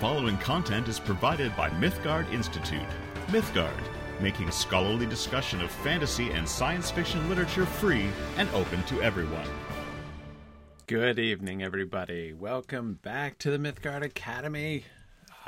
[0.00, 2.80] following content is provided by Mythgard Institute.
[3.28, 3.82] Mythgard,
[4.20, 9.48] making scholarly discussion of fantasy and science fiction literature free and open to everyone.
[10.86, 12.32] Good evening, everybody.
[12.32, 14.84] Welcome back to the Mythgard Academy.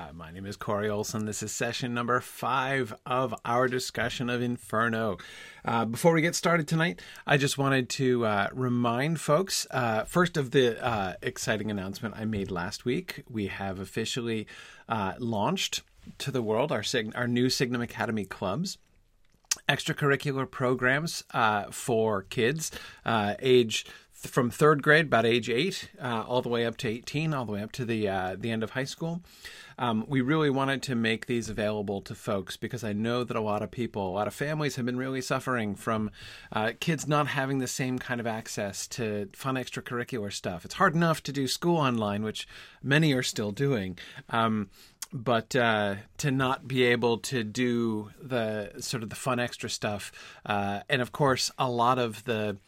[0.01, 1.27] Uh, my name is Corey Olsen.
[1.27, 5.19] This is session number five of our discussion of Inferno.
[5.62, 10.39] Uh, before we get started tonight, I just wanted to uh, remind folks uh, first
[10.39, 13.25] of the uh, exciting announcement I made last week.
[13.29, 14.46] We have officially
[14.89, 15.82] uh, launched
[16.17, 16.82] to the world our,
[17.14, 18.79] our new Signum Academy clubs
[19.69, 22.71] extracurricular programs uh, for kids
[23.05, 23.85] uh, age
[24.22, 27.44] th- from third grade, about age eight, uh, all the way up to eighteen, all
[27.44, 29.21] the way up to the uh, the end of high school.
[29.80, 33.41] Um, we really wanted to make these available to folks because I know that a
[33.41, 36.11] lot of people, a lot of families have been really suffering from
[36.52, 40.66] uh, kids not having the same kind of access to fun extracurricular stuff.
[40.66, 42.47] It's hard enough to do school online, which
[42.83, 43.98] many are still doing.
[44.28, 44.68] Um,
[45.12, 50.12] but uh, to not be able to do the sort of the fun extra stuff,
[50.46, 52.58] uh, and of course, a lot of the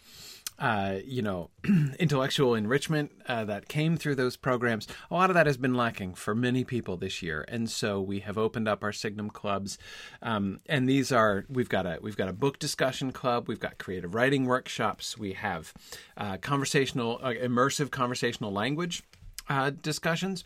[0.63, 1.51] uh, you know,
[1.99, 6.15] intellectual enrichment uh, that came through those programs, a lot of that has been lacking
[6.15, 9.77] for many people this year, and so we have opened up our Signum clubs,
[10.23, 13.77] um, and these are we've got a we've got a book discussion club, we've got
[13.79, 15.75] creative writing workshops, we have
[16.17, 19.03] uh, conversational, uh, immersive conversational language
[19.49, 20.45] uh, discussions.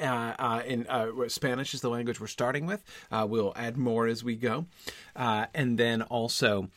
[0.00, 2.82] Uh, uh, in uh, Spanish is the language we're starting with.
[3.10, 4.66] Uh, we'll add more as we go,
[5.14, 6.68] and then also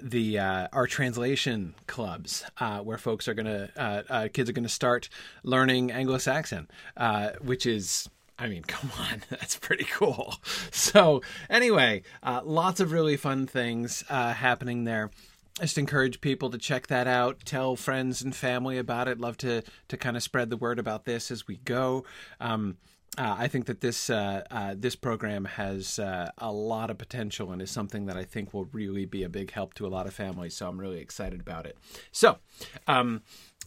[0.00, 2.44] the our translation clubs,
[2.82, 5.08] where folks are gonna kids are gonna start
[5.42, 6.68] learning Anglo-Saxon,
[7.42, 8.08] which is
[8.40, 10.34] I mean, come on, that's pretty cool.
[10.72, 15.10] So, anyway, uh, lots of really fun things uh, happening there.
[15.60, 17.40] Just encourage people to check that out.
[17.44, 19.18] Tell friends and family about it.
[19.20, 22.04] Love to to kind of spread the word about this as we go.
[22.40, 22.78] Um,
[23.18, 27.50] uh, I think that this uh, uh, this program has uh, a lot of potential
[27.50, 30.06] and is something that I think will really be a big help to a lot
[30.06, 30.56] of families.
[30.56, 31.76] So I'm really excited about it.
[32.12, 32.38] So.
[32.86, 33.22] Um,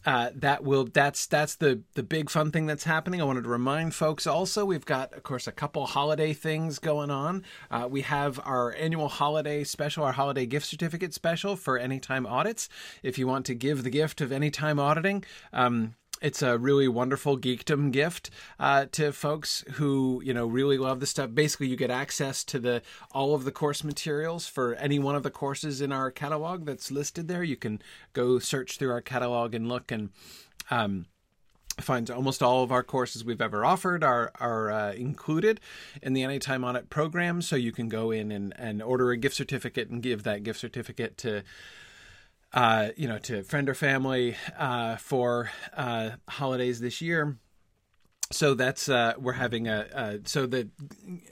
[0.06, 3.20] uh, that will that's that's the the big fun thing that's happening.
[3.20, 7.10] I wanted to remind folks also we've got of course a couple holiday things going
[7.10, 7.42] on.
[7.70, 12.68] Uh, we have our annual holiday special, our holiday gift certificate special for anytime audits.
[13.02, 15.24] If you want to give the gift of anytime auditing.
[15.52, 20.98] Um, it's a really wonderful geekdom gift uh, to folks who you know really love
[20.98, 21.34] the stuff.
[21.34, 22.80] Basically, you get access to the
[23.12, 26.90] all of the course materials for any one of the courses in our catalog that's
[26.90, 27.44] listed there.
[27.44, 27.82] You can
[28.14, 30.10] go search through our catalog and look and.
[30.70, 31.06] Um,
[31.80, 35.60] find almost all of our courses we've ever offered are are uh, included
[36.02, 39.34] in the anytime audit program so you can go in and, and order a gift
[39.34, 41.42] certificate and give that gift certificate to
[42.54, 47.36] uh, you know, to friend or family uh, for uh, holidays this year.
[48.32, 50.68] So that's uh, we're having a uh, so the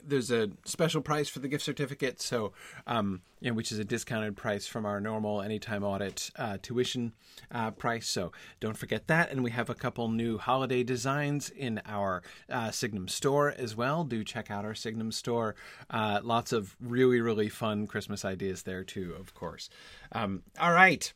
[0.05, 2.21] there's a special price for the gift certificate.
[2.21, 2.53] So
[2.87, 7.13] um, you know, which is a discounted price from our normal anytime audit uh, tuition
[7.51, 8.07] uh, price.
[8.07, 9.31] So don't forget that.
[9.33, 14.05] And we have a couple new holiday designs in our uh, Signum store as well.
[14.05, 15.55] Do check out our Signum store.
[15.89, 19.71] Uh, lots of really really fun Christmas ideas there too, of course.
[20.13, 21.11] Um, all right.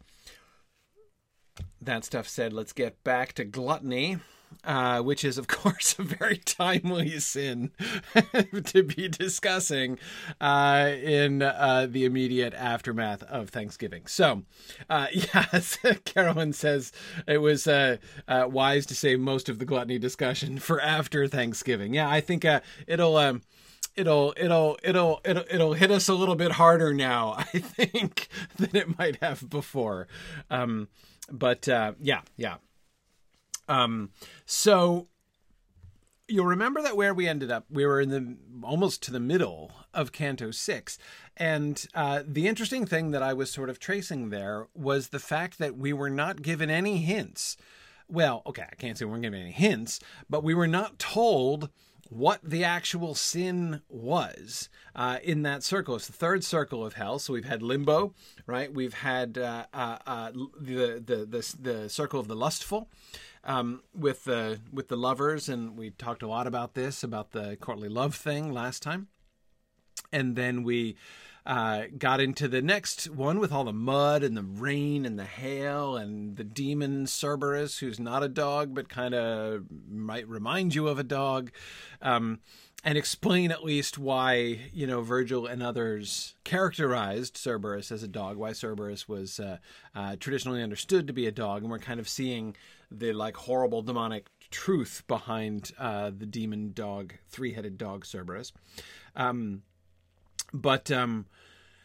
[1.80, 4.18] That stuff said, let's get back to gluttony.
[4.66, 7.70] Uh, which is, of course, a very timely sin
[8.64, 9.96] to be discussing
[10.40, 14.08] uh, in uh, the immediate aftermath of Thanksgiving.
[14.08, 14.42] So,
[14.90, 16.90] uh, yes, Carolyn says
[17.28, 21.94] it was uh, wise to save most of the gluttony discussion for after Thanksgiving.
[21.94, 22.44] Yeah, I think
[22.88, 23.16] it'll.
[23.16, 23.42] Um,
[23.94, 28.74] it'll it'll it'll it'll it'll hit us a little bit harder now, I think, than
[28.74, 30.08] it might have before.
[30.50, 30.88] Um,
[31.30, 32.56] but yeah, yeah.
[33.68, 34.10] Um,
[34.44, 35.08] so
[36.28, 39.72] you'll remember that where we ended up, we were in the almost to the middle
[39.94, 40.98] of Canto Six,
[41.36, 45.58] and uh, the interesting thing that I was sort of tracing there was the fact
[45.58, 47.56] that we were not given any hints.
[48.08, 51.70] Well, okay, I can't say we weren't given any hints, but we were not told
[52.08, 55.96] what the actual sin was uh, in that circle.
[55.96, 57.18] It's the third circle of hell.
[57.18, 58.14] So we've had limbo,
[58.46, 58.72] right?
[58.72, 60.30] We've had uh, uh, uh
[60.60, 62.88] the, the the the circle of the lustful.
[63.48, 67.56] Um, with the with the lovers, and we talked a lot about this about the
[67.60, 69.06] courtly love thing last time,
[70.12, 70.96] and then we
[71.46, 75.24] uh, got into the next one with all the mud and the rain and the
[75.24, 80.88] hail and the demon Cerberus, who's not a dog but kind of might remind you
[80.88, 81.52] of a dog,
[82.02, 82.40] um,
[82.82, 88.36] and explain at least why you know Virgil and others characterized Cerberus as a dog,
[88.36, 89.58] why Cerberus was uh,
[89.94, 92.56] uh, traditionally understood to be a dog, and we're kind of seeing
[92.90, 98.52] the like horrible demonic truth behind uh, the demon dog, three headed dog Cerberus.
[99.14, 99.62] Um,
[100.52, 101.26] but um,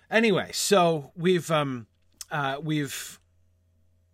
[0.10, 1.88] anyway, so we've um,
[2.32, 3.20] uh, we've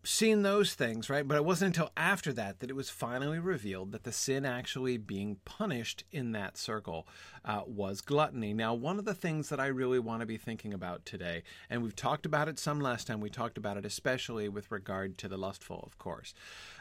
[0.08, 1.28] seen those things, right?
[1.28, 4.98] But it wasn't until after that that it was finally revealed that the sin actually
[4.98, 7.08] being punished in that circle
[7.44, 8.54] uh, was gluttony.
[8.54, 11.84] Now, one of the things that I really want to be thinking about today, and
[11.84, 15.28] we've talked about it some last time, we talked about it especially with regard to
[15.28, 16.34] the lustful, of course,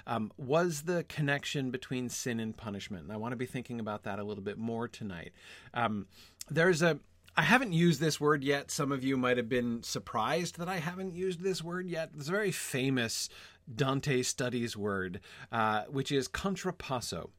[0.06, 3.04] um, was the connection between sin and punishment.
[3.04, 5.32] And I want to be thinking about that a little bit more tonight.
[5.74, 6.06] Um,
[6.48, 7.00] there's a
[7.36, 8.70] I haven't used this word yet.
[8.70, 12.10] Some of you might have been surprised that I haven't used this word yet.
[12.16, 13.28] It's a very famous
[13.72, 15.20] Dante studies word,
[15.52, 17.30] uh, which is contrapasso.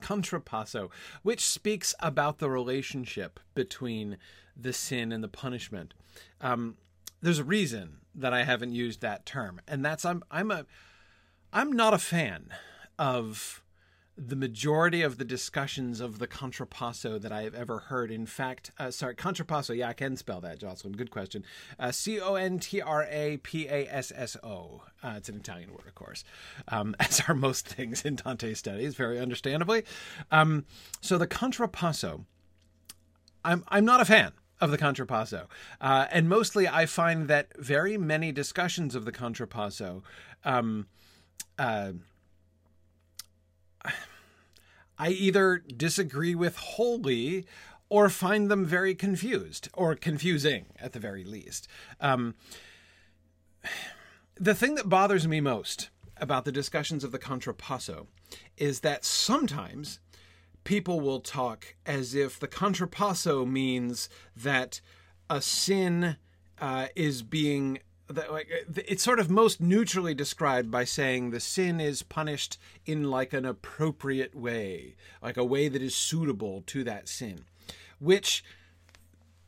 [0.00, 0.90] Contrapasso,
[1.22, 4.16] which speaks about the relationship between
[4.56, 5.94] the sin and the punishment.
[6.40, 6.76] Um,
[7.20, 10.66] there's a reason that I haven't used that term, and that's I'm I'm a
[11.52, 12.50] I'm not a fan
[12.98, 13.62] of
[14.18, 18.10] the majority of the discussions of the contrapasso that I have ever heard.
[18.10, 19.76] In fact, uh, sorry, contrapasso.
[19.76, 20.94] Yeah, I can spell that, Jocelyn.
[20.94, 21.44] Good question.
[21.78, 24.82] Uh, C O N T R A P A S S O.
[25.04, 26.24] Uh, it's an Italian word, of course,
[26.66, 29.84] um, as are most things in Dante studies, very understandably.
[30.32, 30.64] Um,
[31.00, 32.24] so the contrapasso,
[33.44, 35.46] I'm I'm not a fan of the contrapasso,
[35.80, 40.02] uh, and mostly I find that very many discussions of the contrapasso.
[40.44, 40.88] Um,
[41.56, 41.92] uh,
[44.98, 47.46] I either disagree with wholly
[47.88, 51.68] or find them very confused or confusing at the very least.
[52.00, 52.34] Um,
[54.36, 58.06] the thing that bothers me most about the discussions of the contrapasso
[58.56, 60.00] is that sometimes
[60.64, 64.80] people will talk as if the contrapasso means that
[65.30, 66.16] a sin
[66.60, 67.78] uh, is being
[68.08, 73.10] that like it's sort of most neutrally described by saying the sin is punished in
[73.10, 77.44] like an appropriate way, like a way that is suitable to that sin,
[77.98, 78.42] which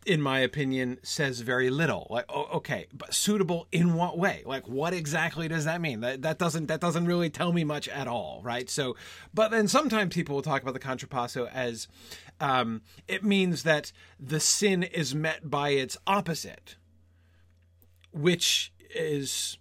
[0.07, 2.07] in my opinion says very little.
[2.11, 4.43] Like okay but suitable in what way?
[4.45, 6.01] Like what exactly does that mean?
[6.01, 8.69] That that doesn't that doesn't really tell me much at all right?
[8.69, 8.97] So
[9.33, 11.89] but then sometimes people will talk about the contrapasso as
[12.41, 16.77] um, it means that the sin is met by its opposite
[18.13, 19.59] which is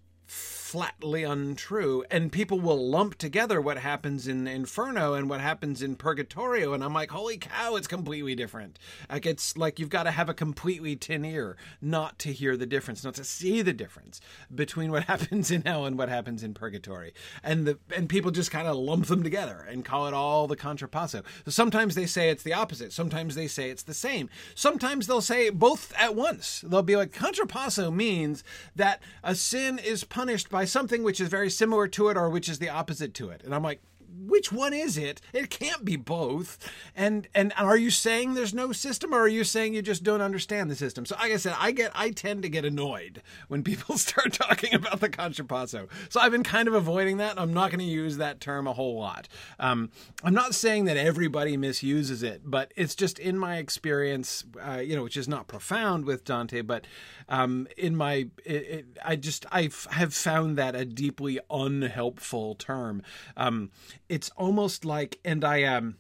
[0.70, 5.96] flatly untrue and people will lump together what happens in inferno and what happens in
[5.96, 8.78] purgatorio and i'm like holy cow it's completely different.
[9.10, 12.66] Like it's like you've got to have a completely tin ear not to hear the
[12.66, 14.22] difference not to see the difference
[14.54, 17.14] between what happens in hell and what happens in purgatory.
[17.44, 20.56] And the and people just kind of lump them together and call it all the
[20.56, 22.94] contrapasso so sometimes they say it's the opposite.
[22.94, 24.30] Sometimes they say it's the same.
[24.56, 26.62] Sometimes they'll say both at once.
[26.62, 28.44] They'll be like contrapasso means
[28.76, 32.30] that a sin is punished by by something which is very similar to it or
[32.30, 33.42] which is the opposite to it.
[33.46, 33.82] And I'm like,
[34.18, 35.22] which one is it?
[35.34, 36.58] It can't be both.
[36.96, 40.22] And and are you saying there's no system, or are you saying you just don't
[40.22, 41.06] understand the system?
[41.06, 44.74] So, like I said, I get I tend to get annoyed when people start talking
[44.74, 45.88] about the contrapasso.
[46.10, 47.40] So I've been kind of avoiding that.
[47.40, 49.28] I'm not going to use that term a whole lot.
[49.60, 49.90] Um,
[50.24, 54.96] I'm not saying that everybody misuses it, but it's just in my experience, uh, you
[54.96, 56.86] know, which is not profound with Dante, but
[57.28, 63.04] um, in my, it, it, I just I have found that a deeply unhelpful term.
[63.38, 63.70] Um,
[64.10, 65.96] it's almost like, and I um,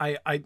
[0.00, 0.42] I I.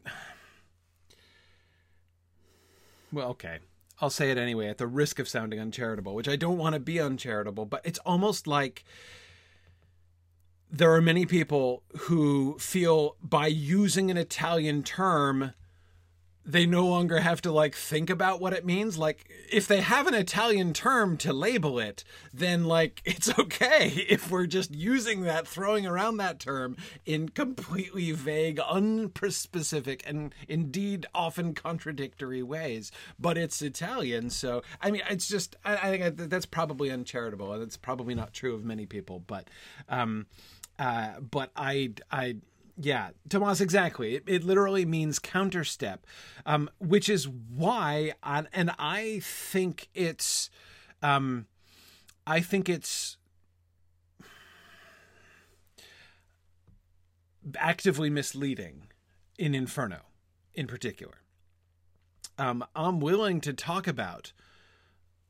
[3.13, 3.59] Well, okay.
[3.99, 6.81] I'll say it anyway at the risk of sounding uncharitable, which I don't want to
[6.81, 8.85] be uncharitable, but it's almost like
[10.71, 15.55] there are many people who feel by using an Italian term
[16.47, 18.97] they no longer have to like think about what it means.
[18.97, 24.31] Like if they have an italian term to label it then like it's okay if
[24.31, 31.55] we're just using that throwing around that term in completely vague unspecific and indeed often
[31.55, 32.93] contradictory ways.
[33.19, 37.63] But it's italian so i mean it's just i, I think that's probably uncharitable and
[37.63, 39.49] it's probably not true of many people but
[39.89, 40.27] um
[40.79, 42.37] uh but i i
[42.79, 44.17] yeah, Tomas, exactly.
[44.17, 45.99] It, it literally means counterstep,
[46.45, 50.51] um, which is why, I, and I think it's,
[51.03, 51.47] um,
[52.27, 53.17] I think it's
[57.57, 58.89] actively misleading
[59.39, 60.01] in Inferno,
[60.55, 61.15] in particular.
[62.39, 64.33] Um, I'm willing to talk about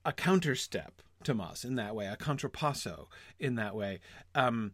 [0.04, 3.06] a counterstep, Tomas, in that way, a contrapasso
[3.38, 4.00] in that way,
[4.34, 4.72] um,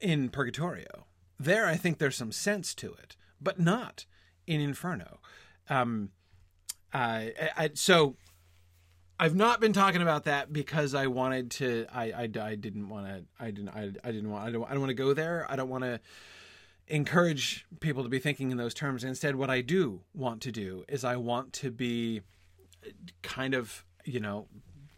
[0.00, 1.06] in Purgatorio
[1.38, 4.04] there I think there's some sense to it, but not
[4.46, 5.20] in Inferno.
[5.68, 6.10] Um,
[6.92, 7.26] uh,
[7.56, 8.16] I, so
[9.20, 11.86] I've not been talking about that because I wanted to.
[11.92, 13.24] I I, I didn't want to.
[13.38, 13.70] I didn't.
[13.70, 14.48] I, I didn't want.
[14.48, 14.64] I don't.
[14.64, 15.46] I don't want to go there.
[15.48, 16.00] I don't want to
[16.86, 19.04] encourage people to be thinking in those terms.
[19.04, 22.22] Instead, what I do want to do is I want to be
[23.22, 24.46] kind of you know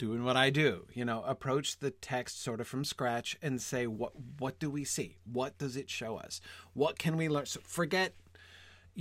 [0.00, 0.87] doing what I do.
[0.95, 4.83] You know, approach the text sort of from scratch and say what what do we
[4.83, 5.19] see?
[5.30, 6.40] What does it show us?
[6.73, 7.45] What can we learn?
[7.45, 8.14] So forget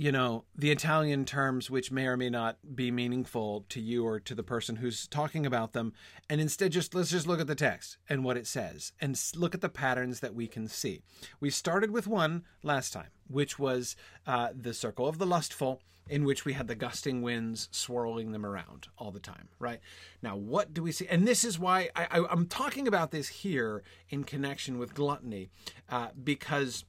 [0.00, 4.18] you know the Italian terms which may or may not be meaningful to you or
[4.18, 5.92] to the person who's talking about them
[6.30, 9.54] and instead just let's just look at the text and what it says and look
[9.54, 11.02] at the patterns that we can see.
[11.38, 13.94] We started with one last time which was
[14.26, 18.46] uh, the circle of the lustful in which we had the gusting winds swirling them
[18.46, 19.80] around all the time right?
[20.22, 21.08] Now what do we see?
[21.08, 25.50] And this is why I, am talking about this here in connection with gluttony
[25.90, 26.86] uh, because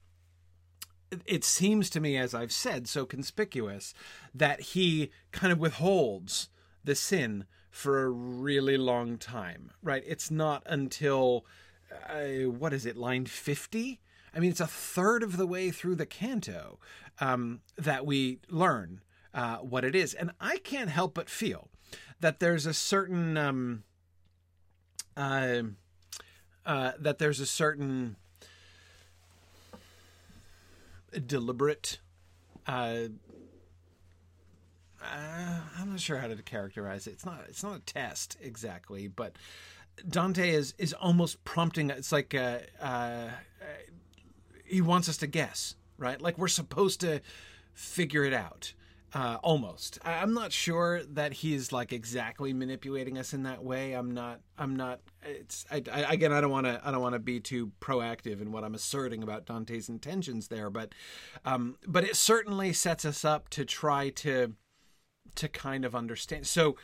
[1.25, 3.93] it seems to me, as I've said, so conspicuous
[4.33, 6.49] that he kind of withholds
[6.83, 10.03] the sin for a really long time, right?
[10.05, 11.45] It's not until,
[12.09, 13.99] uh, what is it, line 50?
[14.33, 16.79] I mean, it's a third of the way through the canto
[17.19, 19.01] um, that we learn
[19.33, 20.13] uh, what it is.
[20.13, 21.69] And I can't help but feel
[22.19, 23.83] that there's a certain, um,
[25.17, 25.63] uh,
[26.65, 28.15] uh that there's a certain
[31.19, 31.99] deliberate.
[32.67, 33.09] Uh,
[35.03, 37.11] uh, I'm not sure how to characterize it.
[37.11, 37.41] It's not.
[37.47, 39.35] It's not a test exactly, but
[40.07, 41.89] Dante is is almost prompting.
[41.89, 43.29] It's like uh, uh,
[44.65, 46.21] he wants us to guess, right?
[46.21, 47.21] Like we're supposed to
[47.73, 48.73] figure it out
[49.13, 49.99] uh, almost.
[50.03, 53.93] I, am not sure that he's like exactly manipulating us in that way.
[53.93, 54.39] I'm not.
[54.57, 55.01] I'm not.
[55.23, 56.31] It's I, I, again.
[56.31, 56.81] I don't want to.
[56.83, 60.69] I don't want to be too proactive in what I'm asserting about Dante's intentions there,
[60.69, 60.93] but
[61.43, 64.53] um, but it certainly sets us up to try to
[65.35, 66.47] to kind of understand.
[66.47, 66.77] So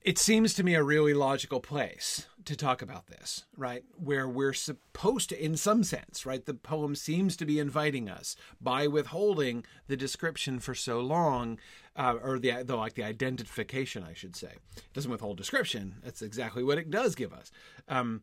[0.00, 3.84] it seems to me a really logical place to talk about this, right?
[3.96, 6.44] Where we're supposed to, in some sense, right?
[6.44, 11.58] The poem seems to be inviting us by withholding the description for so long,
[11.96, 14.54] uh, or the, the like the identification, I should say.
[14.76, 15.96] It doesn't withhold description.
[16.02, 17.50] That's exactly what it does give us.
[17.88, 18.22] Um,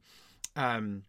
[0.55, 1.03] um,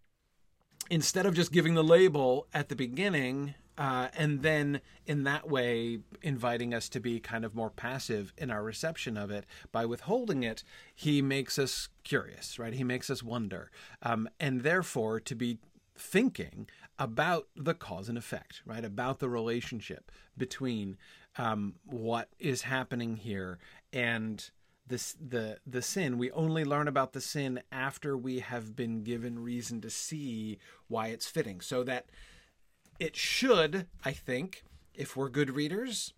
[0.91, 6.01] instead of just giving the label at the beginning, uh, and then in that way
[6.21, 9.47] inviting us to be kind of more passive in our reception of it.
[9.73, 10.63] By withholding it
[10.95, 12.75] he makes us curious right?
[12.75, 13.71] He makes us wonder
[14.03, 15.59] um, and therefore to be
[15.97, 16.69] thinking
[16.99, 18.85] about the cause and effect right?
[18.85, 20.99] About the relationship between
[21.39, 23.59] um, what is happening here
[23.95, 24.51] and
[24.87, 26.19] this the the sin.
[26.19, 30.59] We only learn about the sin after we have been given reason to see
[30.89, 31.61] why it's fitting.
[31.61, 32.07] So that
[33.01, 34.63] it should, I think,
[34.95, 36.13] if we're good readers,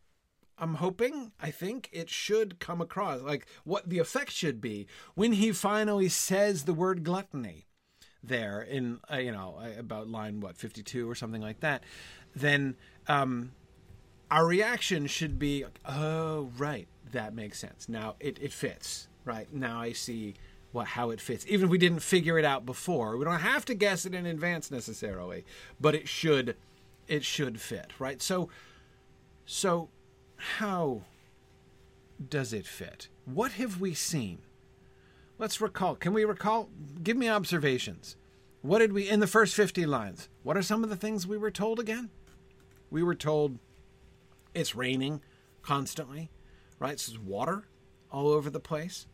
[0.58, 5.32] I'm hoping, I think it should come across like what the effect should be when
[5.32, 7.66] he finally says the word gluttony
[8.22, 11.82] there in uh, you know uh, about line what 52 or something like that
[12.36, 12.76] then
[13.08, 13.50] um
[14.30, 17.88] our reaction should be oh right that makes sense.
[17.88, 19.52] Now it, it fits right?
[19.52, 20.34] Now i see
[20.70, 21.44] what how it fits.
[21.48, 24.26] Even if we didn't figure it out before we don't have to guess it in
[24.26, 25.44] advance necessarily
[25.80, 26.56] but it should
[27.08, 28.20] it should fit, right?
[28.22, 28.48] So,
[29.44, 29.88] so
[30.36, 31.02] how
[32.28, 33.08] does it fit?
[33.24, 34.38] What have we seen?
[35.38, 35.96] Let's recall.
[35.96, 36.68] Can we recall?
[37.02, 38.16] Give me observations.
[38.60, 40.28] What did we in the first 50 lines?
[40.42, 42.10] What are some of the things we were told again?
[42.90, 43.58] We were told
[44.54, 45.20] it's raining
[45.62, 46.30] constantly,
[46.78, 46.92] right?
[46.92, 47.64] This is water
[48.10, 49.06] all over the place.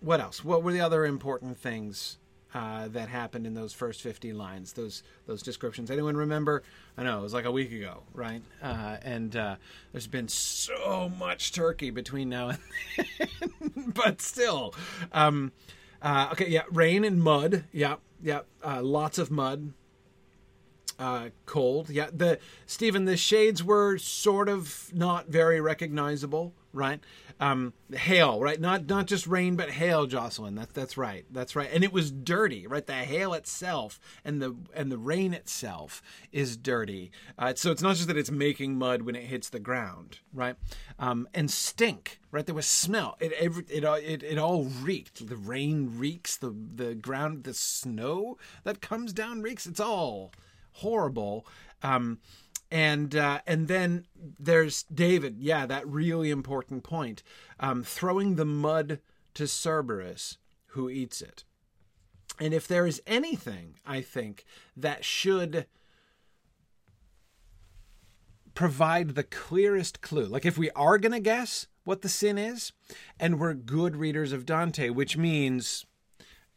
[0.00, 0.44] What else?
[0.44, 2.18] What were the other important things
[2.54, 5.90] uh, that happened in those first 50 lines, those those descriptions.
[5.90, 6.62] Anyone remember?
[6.96, 8.42] I know it was like a week ago, right?
[8.62, 9.56] Uh, and uh,
[9.92, 12.58] there's been so much turkey between now and
[12.96, 13.60] then,
[13.94, 14.74] but still.
[15.12, 15.52] Um,
[16.02, 17.64] uh, okay, yeah, rain and mud.
[17.72, 19.72] Yeah, yeah, uh, lots of mud.
[21.00, 21.88] Uh, cold.
[21.88, 27.00] Yeah, the Stephen, the shades were sort of not very recognizable, right?
[27.40, 28.60] um, hail, right?
[28.60, 30.54] Not not just rain, but hail, Jocelyn.
[30.54, 31.24] That's that's right.
[31.30, 31.70] That's right.
[31.72, 32.86] And it was dirty, right?
[32.86, 36.02] The hail itself and the and the rain itself
[36.32, 37.10] is dirty.
[37.38, 40.56] Uh, so it's not just that it's making mud when it hits the ground, right?
[40.98, 42.44] Um, and stink, right?
[42.44, 43.16] There was smell.
[43.20, 45.26] It it it, it it all reeked.
[45.26, 46.36] The rain reeks.
[46.36, 49.66] The the ground, the snow that comes down reeks.
[49.66, 50.32] It's all
[50.72, 51.46] horrible.
[51.82, 52.18] Um,
[52.70, 54.06] and uh, and then
[54.38, 55.38] there's David.
[55.38, 57.22] Yeah, that really important point.
[57.58, 59.00] Um, throwing the mud
[59.34, 61.44] to Cerberus, who eats it.
[62.38, 64.44] And if there is anything, I think
[64.76, 65.66] that should
[68.54, 70.26] provide the clearest clue.
[70.26, 72.72] Like if we are going to guess what the sin is,
[73.18, 75.86] and we're good readers of Dante, which means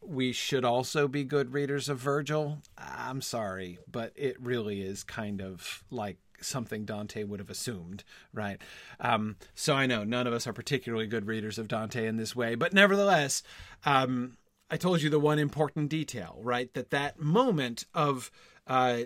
[0.06, 2.58] we should also be good readers of Virgil.
[2.78, 8.60] I'm sorry, but it really is kind of like something Dante would have assumed, right?
[9.00, 12.36] Um, so I know none of us are particularly good readers of Dante in this
[12.36, 13.42] way, but nevertheless,
[13.84, 14.36] um,
[14.70, 16.72] I told you the one important detail, right?
[16.74, 18.30] That that moment of
[18.66, 19.04] uh,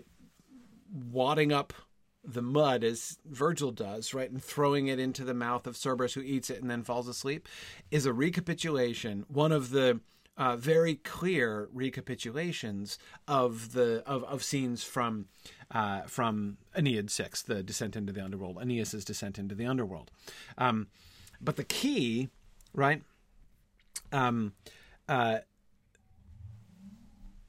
[0.93, 1.73] wadding up
[2.25, 6.21] the mud as Virgil does, right, and throwing it into the mouth of Cerberus, who
[6.21, 7.49] eats it and then falls asleep,
[7.91, 9.25] is a recapitulation.
[9.29, 10.01] One of the
[10.39, 15.27] uh, very clear recapitulations of the of, of scenes from
[15.71, 20.11] uh, from Aeneid six, the descent into the underworld, Aeneas's descent into the underworld.
[20.57, 20.87] Um,
[21.41, 22.29] but the key,
[22.73, 23.03] right?
[24.13, 24.55] Um,
[25.09, 25.39] uh,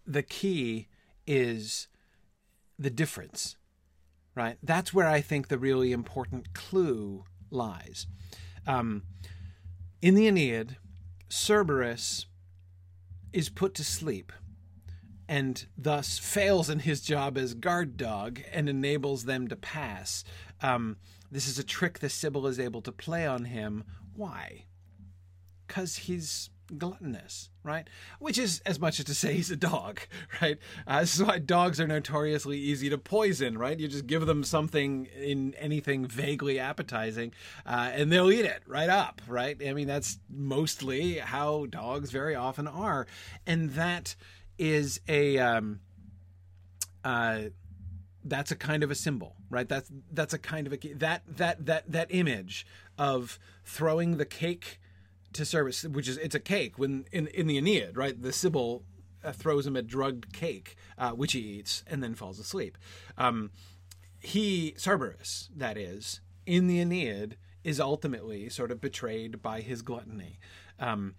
[0.05, 0.87] the key
[1.27, 1.87] is
[2.77, 3.55] the difference,
[4.35, 4.57] right?
[4.63, 8.07] That's where I think the really important clue lies.
[8.65, 9.03] Um,
[10.01, 10.77] in the Aeneid,
[11.29, 12.25] Cerberus
[13.33, 14.31] is put to sleep
[15.27, 20.23] and thus fails in his job as guard dog and enables them to pass.
[20.61, 20.97] Um,
[21.31, 23.83] this is a trick the Sibyl is able to play on him.
[24.15, 24.65] Why?
[25.67, 27.87] Because he's gluttonous, right?
[28.19, 30.01] Which is as much as to say he's a dog,
[30.41, 30.57] right?
[30.87, 33.79] Uh, this is why dogs are notoriously easy to poison, right?
[33.79, 37.33] You just give them something in anything vaguely appetizing,
[37.65, 39.57] uh, and they'll eat it right up, right?
[39.65, 43.07] I mean, that's mostly how dogs very often are,
[43.45, 44.15] and that
[44.57, 45.79] is a um,
[47.03, 47.41] uh,
[48.23, 49.67] that's a kind of a symbol, right?
[49.67, 52.65] That's that's a kind of a that that that that image
[52.97, 54.79] of throwing the cake
[55.33, 58.19] to Cerberus, which is it's a cake when in in the Aeneid, right?
[58.19, 58.83] The Sibyl
[59.23, 62.77] uh, throws him a drugged cake, uh, which he eats and then falls asleep.
[63.17, 63.51] Um,
[64.19, 70.39] he Cerberus, that is, in the Aeneid, is ultimately sort of betrayed by his gluttony.
[70.79, 71.15] Um,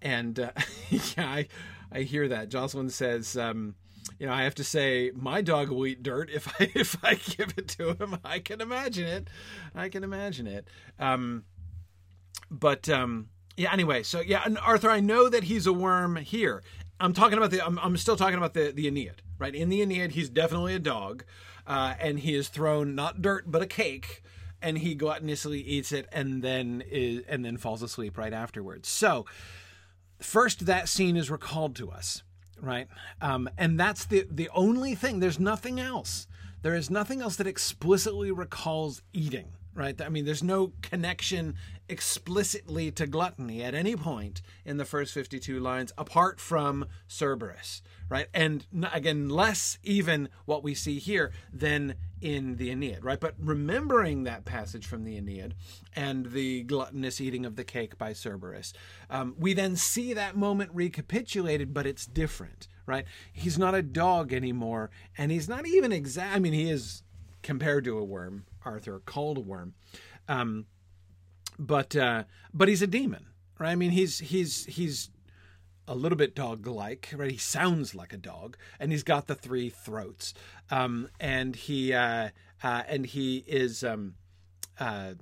[0.00, 0.50] and uh,
[0.90, 1.48] yeah, I,
[1.90, 2.48] I hear that.
[2.48, 3.74] Jocelyn says, um,
[4.18, 7.14] you know, I have to say, my dog will eat dirt if I if I
[7.14, 8.18] give it to him.
[8.24, 9.28] I can imagine it.
[9.74, 10.68] I can imagine it.
[10.98, 11.44] Um,
[12.50, 13.28] but um,
[13.58, 13.72] yeah.
[13.72, 16.62] Anyway, so yeah, and Arthur, I know that he's a worm here.
[17.00, 17.64] I'm talking about the.
[17.64, 19.54] I'm, I'm still talking about the the Aeneid, right?
[19.54, 21.24] In the Aeneid, he's definitely a dog,
[21.66, 24.22] uh, and he is thrown not dirt but a cake
[24.60, 28.88] and he gluttonously eats it and then is and then falls asleep right afterwards.
[28.88, 29.26] So
[30.20, 32.22] first that scene is recalled to us,
[32.60, 32.88] right?
[33.20, 35.20] Um, and that's the the only thing.
[35.20, 36.26] There's nothing else.
[36.62, 40.00] There is nothing else that explicitly recalls eating, right?
[40.00, 41.54] I mean, there's no connection
[41.88, 48.26] explicitly to gluttony at any point in the first 52 lines apart from Cerberus, right?
[48.34, 53.20] And again, less even what we see here than in the Aeneid, right?
[53.20, 55.54] But remembering that passage from the Aeneid
[55.94, 58.72] and the gluttonous eating of the cake by Cerberus,
[59.08, 63.04] um, we then see that moment recapitulated, but it's different, right?
[63.32, 66.34] He's not a dog anymore, and he's not even exact.
[66.34, 67.02] I mean, he is
[67.42, 69.74] compared to a worm, Arthur, called a worm,
[70.28, 70.66] um,
[71.58, 73.26] but uh, but he's a demon,
[73.58, 73.70] right?
[73.70, 75.10] I mean, he's he's he's
[75.86, 77.30] a little bit dog like, right?
[77.30, 80.34] He sounds like a dog, and he's got the three throats.
[80.70, 82.30] Um, and he uh,
[82.62, 84.14] uh, and he is um,
[84.78, 85.14] uh,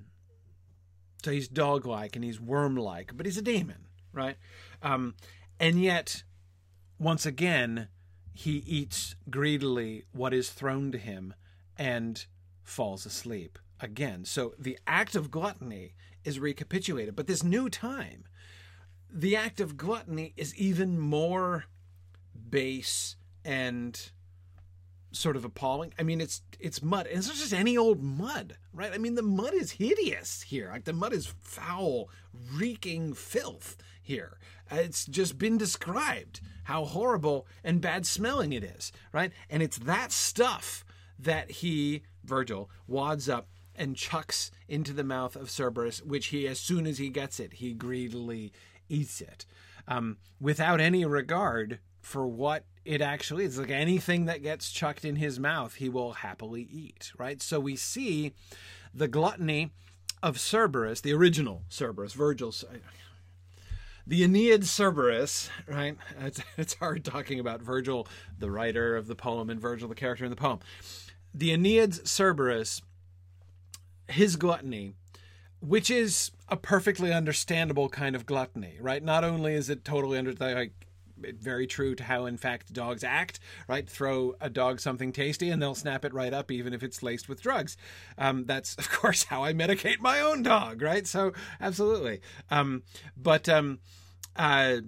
[1.23, 4.37] so he's dog like and he's worm like, but he's a demon, right?
[4.83, 5.15] Um,
[5.59, 6.23] and yet,
[6.99, 7.89] once again,
[8.33, 11.35] he eats greedily what is thrown to him
[11.79, 12.27] and
[12.63, 14.25] falls asleep again.
[14.25, 15.95] So the act of gluttony
[16.27, 18.25] is recapitulated, but this new time
[19.11, 21.65] the act of gluttony is even more
[22.51, 24.11] base and
[25.13, 25.95] sort of appalling.
[25.99, 28.93] I mean, it's it's mud, and it's not just any old mud, right?
[28.93, 30.69] I mean, the mud is hideous here.
[30.71, 32.11] Like the mud is foul,
[32.55, 34.39] reeking filth here.
[34.71, 39.33] Uh, it's just been described how horrible and bad smelling it is, right?
[39.49, 40.85] And it's that stuff
[41.19, 46.59] that he, Virgil, wads up and chucks into the mouth of Cerberus, which he, as
[46.59, 48.53] soon as he gets it, he greedily
[48.89, 49.47] eats it
[49.89, 53.59] um, without any regard for what it actually is.
[53.59, 57.43] Like anything that gets chucked in his mouth, he will happily eat, right?
[57.43, 58.33] So we see
[58.95, 59.73] the gluttony
[60.23, 62.65] of Cerberus, the original Cerberus, Virgil's.
[64.07, 65.97] The Aeneid Cerberus, right?
[66.21, 68.07] It's, it's hard talking about Virgil,
[68.39, 70.61] the writer of the poem, and Virgil, the character in the poem.
[71.35, 72.83] The Aeneid Cerberus,
[74.09, 74.95] his gluttony
[75.61, 79.03] which is a perfectly understandable kind of gluttony, right?
[79.03, 80.73] Not only is it totally under like
[81.19, 83.41] very true to how, in fact, dogs act.
[83.69, 87.03] Right, throw a dog something tasty, and they'll snap it right up, even if it's
[87.03, 87.77] laced with drugs.
[88.19, 90.83] Um, that's of course how I medicate my own dog.
[90.83, 92.21] Right, so absolutely.
[92.51, 92.83] Um,
[93.17, 93.79] but um,
[94.37, 94.79] uh,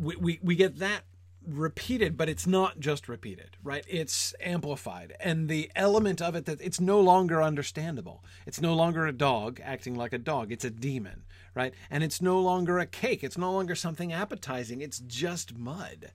[0.00, 1.02] we, we we get that
[1.46, 3.84] repeated, but it's not just repeated, right?
[3.88, 5.14] It's amplified.
[5.20, 8.24] And the element of it that it's no longer understandable.
[8.46, 11.24] It's no longer a dog acting like a dog, it's a demon,
[11.54, 11.74] right?
[11.90, 16.12] And it's no longer a cake, it's no longer something appetizing, it's just mud.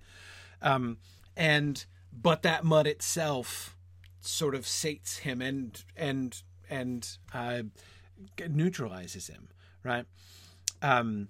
[0.62, 0.98] Um,
[1.36, 3.76] and but that mud itself
[4.22, 7.64] sort of sates him and and and uh,
[8.50, 9.50] neutralizes him,
[9.84, 10.06] right?
[10.82, 11.30] Um,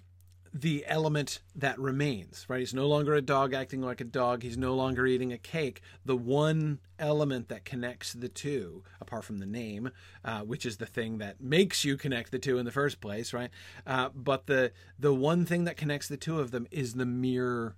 [0.60, 2.60] the element that remains, right?
[2.60, 4.42] He's no longer a dog acting like a dog.
[4.42, 5.82] He's no longer eating a cake.
[6.04, 9.90] The one element that connects the two, apart from the name,
[10.24, 13.34] uh, which is the thing that makes you connect the two in the first place,
[13.34, 13.50] right?
[13.86, 17.76] Uh, but the the one thing that connects the two of them is the mere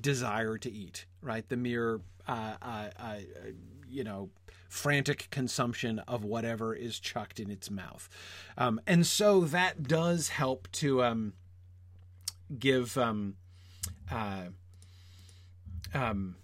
[0.00, 1.48] desire to eat, right?
[1.48, 3.18] The mere, uh, uh, uh
[3.88, 4.30] you know,
[4.68, 8.08] frantic consumption of whatever is chucked in its mouth,
[8.58, 11.04] um, and so that does help to.
[11.04, 11.34] Um,
[12.58, 13.36] give um,
[14.10, 14.46] uh,
[15.94, 16.36] um,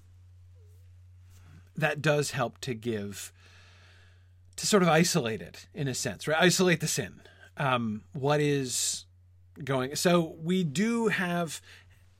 [1.77, 3.33] that does help to give
[4.57, 6.41] to sort of isolate it in a sense, right?
[6.41, 7.23] Isolate the sin.
[7.57, 9.07] Um, what is
[9.63, 9.97] going?
[9.97, 11.61] So we do have.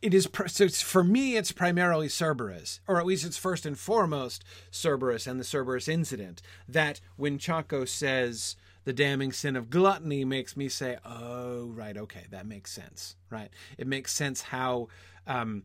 [0.01, 1.37] It is so for me.
[1.37, 4.43] It's primarily Cerberus, or at least it's first and foremost
[4.73, 6.43] Cerberus and the Cerberus incident.
[6.67, 12.25] That when Ciacco says, the damning sin of gluttony makes me say, oh, right, okay,
[12.31, 13.51] that makes sense, right?
[13.79, 14.89] It makes sense how
[15.27, 15.65] um,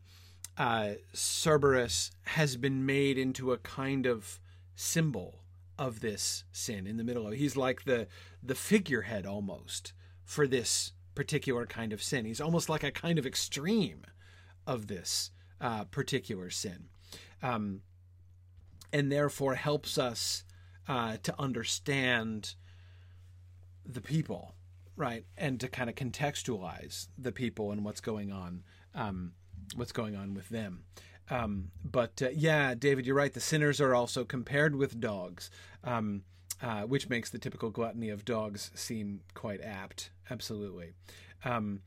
[0.57, 4.39] uh, Cerberus has been made into a kind of
[4.75, 5.43] symbol
[5.77, 7.37] of this sin in the middle of it.
[7.37, 8.07] He's like the
[8.41, 12.25] the figurehead almost for this particular kind of sin.
[12.25, 14.01] He's almost like a kind of extreme
[14.65, 16.89] of this uh, particular sin,
[17.41, 17.81] um,
[18.91, 20.43] and therefore helps us
[20.87, 22.55] uh, to understand
[23.87, 24.53] the people,
[24.95, 29.33] right, and to kind of contextualize the people and what's going on, um,
[29.75, 30.83] what's going on with them.
[31.29, 33.33] Um, but uh, yeah, David, you're right.
[33.33, 35.49] The sinners are also compared with dogs,
[35.83, 36.23] um,
[36.61, 40.11] uh, which makes the typical gluttony of dogs seem quite apt.
[40.29, 40.93] Absolutely.
[41.43, 41.81] Um,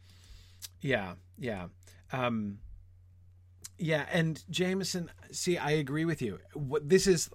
[0.80, 1.68] yeah, yeah.
[2.12, 2.58] Um,
[3.78, 6.38] yeah, and Jameson, see, I agree with you.
[6.52, 7.30] What, this is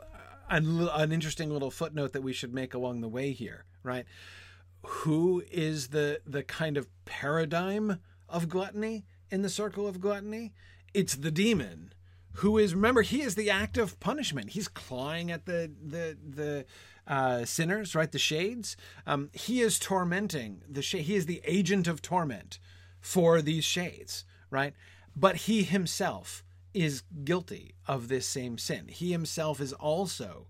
[0.49, 4.05] an, an interesting little footnote that we should make along the way here, right?
[4.85, 10.53] Who is the the kind of paradigm of gluttony in the circle of gluttony?
[10.93, 11.93] It's the demon
[12.39, 14.51] who is remember he is the act of punishment.
[14.51, 16.65] He's clawing at the the the
[17.07, 18.11] uh, sinners, right?
[18.11, 18.75] The shades.
[19.05, 21.03] Um, he is tormenting the shade.
[21.03, 22.59] He is the agent of torment
[22.99, 24.73] for these shades, right?
[25.15, 26.43] But he himself
[26.73, 28.87] is guilty of this same sin.
[28.89, 30.47] He himself is also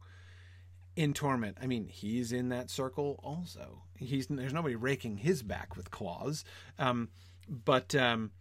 [0.95, 1.57] in torment.
[1.61, 3.83] I mean, he's in that circle also.
[3.97, 6.43] He's there's nobody raking his back with claws,
[6.77, 7.09] um,
[7.47, 8.31] but um,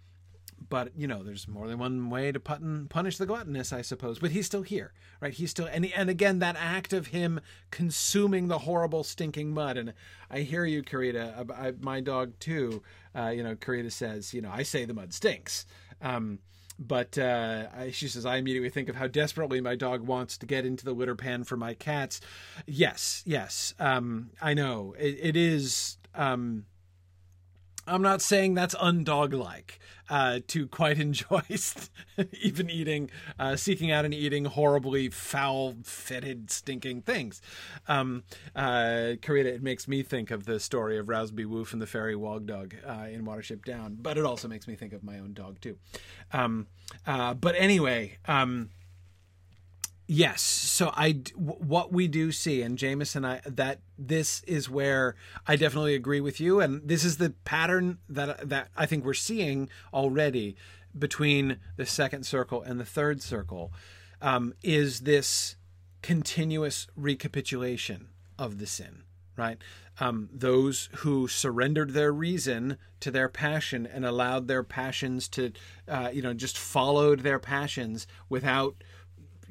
[0.69, 4.19] but you know, there's more than one way to punish the gluttonous, I suppose.
[4.19, 5.33] But he's still here, right?
[5.33, 7.41] He's still and and again that act of him
[7.71, 9.77] consuming the horrible stinking mud.
[9.77, 9.93] And
[10.31, 11.51] I hear you, Karita.
[11.51, 12.83] I, my dog too.
[13.15, 15.67] Uh, you know, Karita says, you know, I say the mud stinks.
[16.03, 16.41] Um,
[16.79, 20.67] but uh, she says I immediately think of how desperately my dog wants to get
[20.67, 22.21] into the litter pan for my cats.
[22.67, 25.99] Yes, yes, um, I know it, it is.
[26.15, 26.67] Um,
[27.87, 31.43] I'm not saying that's undog-like uh, to quite enjoy
[32.43, 37.41] even eating, uh, seeking out and eating horribly foul, fetid, stinking things.
[37.89, 41.87] Um, uh, Karita, it makes me think of the story of Rowsby Woof and the
[41.87, 45.33] fairy Wogdog uh, in Watership Down, but it also makes me think of my own
[45.33, 45.77] dog too.
[46.33, 46.67] Um,
[47.07, 48.19] uh, but anyway.
[48.27, 48.71] Um,
[50.07, 50.43] Yes.
[50.43, 55.95] So I, what we do see, and Jameson, I that this is where I definitely
[55.95, 60.57] agree with you, and this is the pattern that that I think we're seeing already
[60.97, 63.73] between the second circle and the third circle,
[64.21, 65.57] um, is this
[66.03, 69.05] continuous recapitulation of the sin,
[69.37, 69.59] right?
[70.01, 75.53] Um, those who surrendered their reason to their passion and allowed their passions to,
[75.89, 78.77] uh, you know, just followed their passions without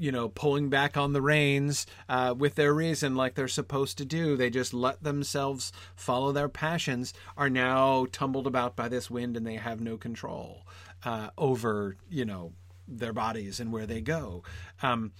[0.03, 4.03] you know, pulling back on the reins uh, with their reason like they're supposed to
[4.03, 4.35] do.
[4.35, 9.47] They just let themselves follow their passions, are now tumbled about by this wind and
[9.47, 10.67] they have no control
[11.05, 12.51] uh, over, you know,
[12.85, 14.43] their bodies and where they go.
[14.81, 15.13] Um,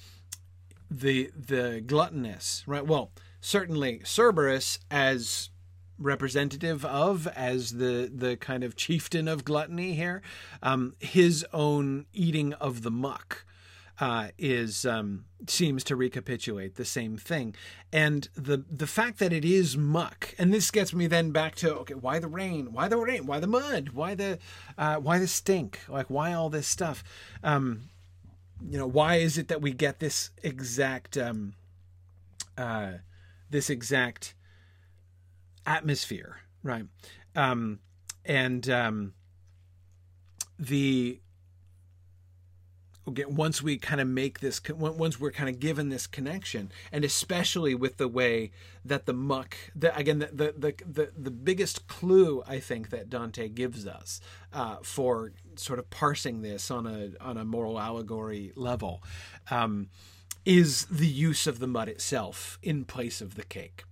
[0.92, 2.86] the the gluttonous, right?
[2.86, 5.50] Well, certainly Cerberus as
[5.98, 10.22] representative of as the the kind of chieftain of gluttony here.
[10.62, 13.46] Um, his own eating of the muck
[14.00, 17.56] uh, is um, seems to recapitulate the same thing,
[17.92, 21.76] and the the fact that it is muck, and this gets me then back to
[21.78, 22.74] okay, why the rain?
[22.74, 23.26] Why the rain?
[23.26, 23.90] Why the mud?
[23.90, 24.40] Why the
[24.78, 25.80] uh, why the stink?
[25.88, 27.04] Like why all this stuff?
[27.44, 27.90] Um,
[28.68, 31.54] you know, why is it that we get this exact um,
[32.58, 32.94] uh,
[33.50, 34.34] this exact
[35.66, 36.86] atmosphere, right?
[37.36, 37.80] Um,
[38.26, 39.14] and um,
[40.58, 41.20] the
[43.06, 47.76] once we kind of make this, once we're kind of given this connection, and especially
[47.76, 48.52] with the way
[48.86, 53.50] that the muck, again, the, the, the, the, the biggest clue I think that Dante
[53.50, 54.22] gives us
[54.54, 59.04] uh, for sort of parsing this on a, on a moral allegory level
[59.52, 59.90] um,
[60.46, 63.84] is the use of the mud itself in place of the cake.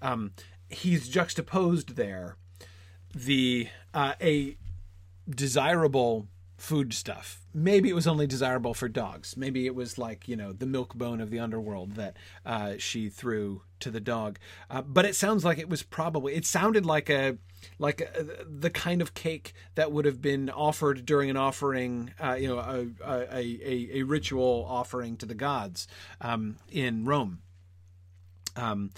[0.00, 0.32] Um,
[0.68, 2.36] he's juxtaposed there
[3.14, 4.56] the uh, a
[5.28, 6.26] desirable
[6.62, 7.40] food stuff.
[7.52, 9.36] Maybe it was only desirable for dogs.
[9.36, 13.08] Maybe it was like you know the milk bone of the underworld that uh, she
[13.08, 14.38] threw to the dog.
[14.70, 16.34] Uh, but it sounds like it was probably.
[16.34, 17.36] It sounded like a
[17.80, 22.34] like a, the kind of cake that would have been offered during an offering, uh,
[22.34, 25.88] you know, a, a, a, a, ritual offering to the gods
[26.20, 27.40] um, in Rome,
[28.54, 28.90] um,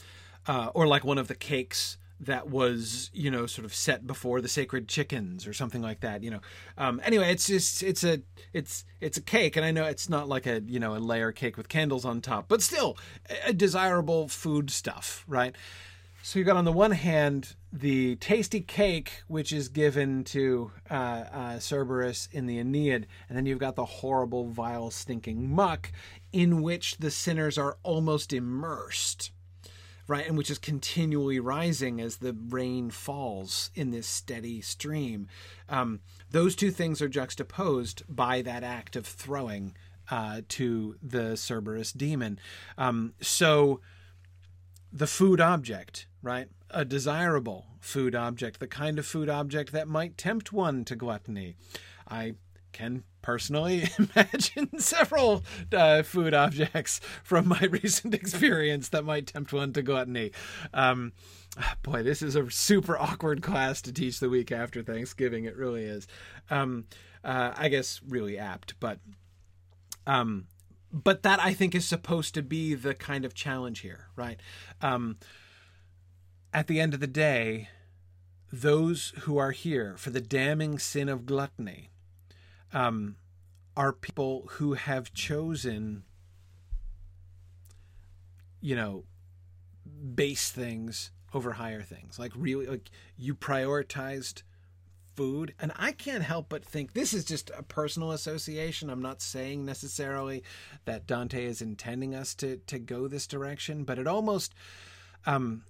[0.47, 4.41] uh, or like one of the cakes that was you know sort of set before
[4.41, 6.41] the sacred chickens or something like that you know.
[6.79, 8.21] Um, anyway it's just it's a
[8.53, 11.33] it's it's a cake and i know it's not like a you know a layer
[11.33, 12.97] cake with candles on top but still
[13.47, 15.55] a desirable food stuff right?
[16.23, 20.95] So you've got on the one hand the tasty cake which is given to uh,
[20.95, 25.93] uh, cerberus in the aeneid and then you've got the horrible vile stinking muck
[26.33, 29.33] in which the sinners are almost immersed
[30.07, 30.27] right?
[30.27, 35.29] And which is continually rising as the rain falls in this steady stream.
[35.69, 39.75] Um, those two things are juxtaposed by that act of throwing
[40.11, 42.39] uh, to the Cerberus demon.
[42.77, 43.81] Um, so
[44.93, 46.49] the food object, right?
[46.71, 51.57] A desirable food object, the kind of food object that might tempt one to gluttony.
[52.09, 52.35] I
[52.75, 59.73] can personally imagine several uh, food objects from my recent experience that might tempt one
[59.73, 60.33] to gluttony.
[60.75, 61.13] Um,
[61.83, 65.47] boy, this is a super awkward class to teach the week after Thanksgiving.
[65.47, 66.07] It really is.
[66.51, 66.85] Um,
[67.25, 68.99] uh, I guess really apt, but
[70.07, 70.49] um,
[70.93, 74.39] but that I think is supposed to be the kind of challenge here, right?
[74.83, 75.17] Um,
[76.53, 77.71] at the end of the day,
[78.53, 81.89] those who are here for the damning sin of gluttony
[82.75, 83.17] um,
[83.77, 86.03] are people who have chosen,
[88.61, 89.05] you know,
[90.15, 92.19] base things over higher things.
[92.19, 94.43] Like really, like you prioritized
[95.15, 98.91] food, and I can't help but think this is just a personal association.
[98.91, 100.43] I'm not saying necessarily
[100.85, 104.55] that Dante is intending us to to go this direction, but it almost
[105.27, 105.65] um,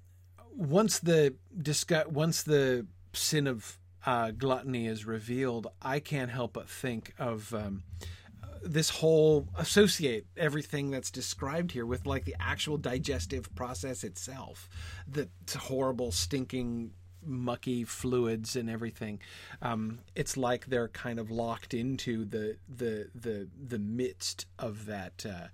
[0.57, 6.69] once the discuss once the sin of uh, gluttony is revealed, I can't help but
[6.69, 7.83] think of um,
[8.63, 14.69] this whole associate everything that's described here with like the actual digestive process itself,
[15.07, 16.93] the horrible, stinking
[17.27, 19.21] mucky fluids and everything.
[19.63, 25.25] Um, it's like they're kind of locked into the the the the midst of that
[25.29, 25.49] uh,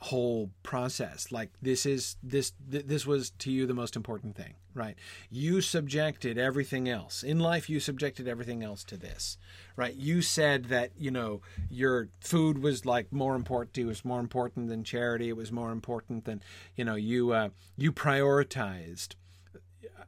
[0.00, 1.32] whole process.
[1.32, 4.96] Like this is this th- this was to you the most important thing right?
[5.28, 7.24] You subjected everything else.
[7.24, 9.36] In life you subjected everything else to this
[9.78, 9.94] right?
[9.94, 14.04] You said that you know your food was like more important to you, it was
[14.04, 15.28] more important than charity.
[15.28, 16.42] It was more important than
[16.74, 19.14] you know you uh, you prioritized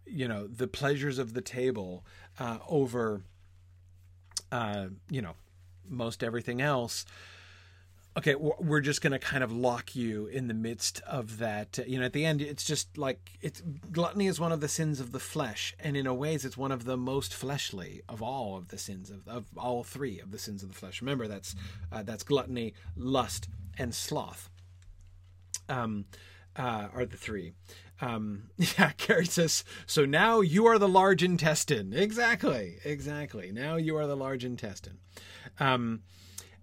[0.05, 2.05] you know the pleasures of the table
[2.39, 3.23] uh, over
[4.51, 5.35] uh, you know
[5.89, 7.05] most everything else
[8.17, 11.99] okay we're just going to kind of lock you in the midst of that you
[11.99, 15.13] know at the end it's just like it's gluttony is one of the sins of
[15.13, 18.69] the flesh and in a ways it's one of the most fleshly of all of
[18.69, 21.55] the sins of, of all three of the sins of the flesh remember that's
[21.93, 24.51] uh, that's gluttony lust and sloth
[25.69, 26.05] um
[26.57, 27.53] uh, are the three
[28.03, 31.93] um, yeah, Carrie says, so now you are the large intestine.
[31.93, 33.53] Exactly, exactly.
[33.53, 34.97] Now you are the large intestine.
[35.59, 36.01] Um,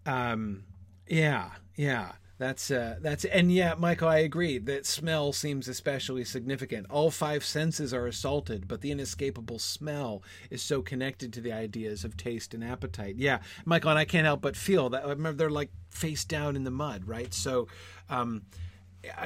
[0.07, 0.63] um,
[1.07, 2.13] yeah, yeah.
[2.39, 6.85] That's uh, that's and yeah, Michael, I agree that smell seems especially significant.
[6.89, 12.03] All five senses are assaulted, but the inescapable smell is so connected to the ideas
[12.03, 13.15] of taste and appetite.
[13.17, 15.03] Yeah, Michael, and I can't help but feel that.
[15.03, 17.33] I remember they're like face down in the mud, right?
[17.33, 17.67] So,
[18.07, 18.43] um,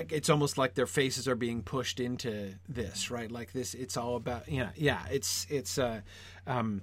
[0.09, 3.29] it's almost like their faces are being pushed into this, right?
[3.29, 5.01] Like this, it's all about yeah, yeah.
[5.11, 5.99] It's it's uh,
[6.47, 6.81] um,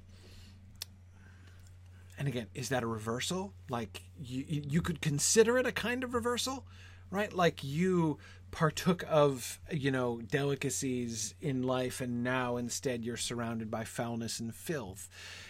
[2.18, 3.54] and again, is that a reversal?
[3.70, 6.66] Like you you could consider it a kind of reversal,
[7.11, 7.33] right?
[7.33, 8.18] Like you
[8.50, 14.54] partook of you know delicacies in life, and now instead you're surrounded by foulness and
[14.54, 15.09] filth.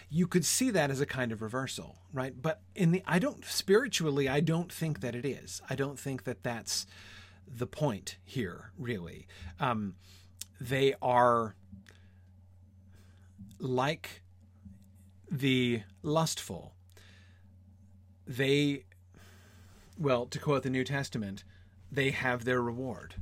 [0.09, 2.39] You could see that as a kind of reversal, right?
[2.39, 5.61] But in the I don't spiritually, I don't think that it is.
[5.69, 6.85] I don't think that that's
[7.47, 9.27] the point here, really.
[9.59, 9.95] Um,
[10.61, 11.55] they are
[13.59, 14.21] like
[15.31, 16.73] the lustful.
[18.27, 18.85] They,
[19.97, 21.43] well, to quote the New Testament,
[21.91, 23.15] they have their reward,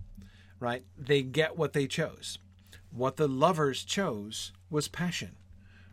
[0.60, 0.84] right?
[0.98, 2.40] They get what they chose.
[2.92, 5.38] What the lovers chose was passion,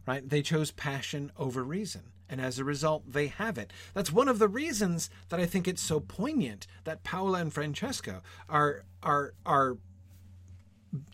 [0.07, 0.29] right?
[0.29, 3.73] They chose passion over reason and as a result, they have it.
[3.93, 8.23] That's one of the reasons that I think it's so poignant that Paola and Francesco
[8.49, 9.77] are are are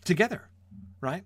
[0.05, 0.49] together,
[0.99, 1.23] right?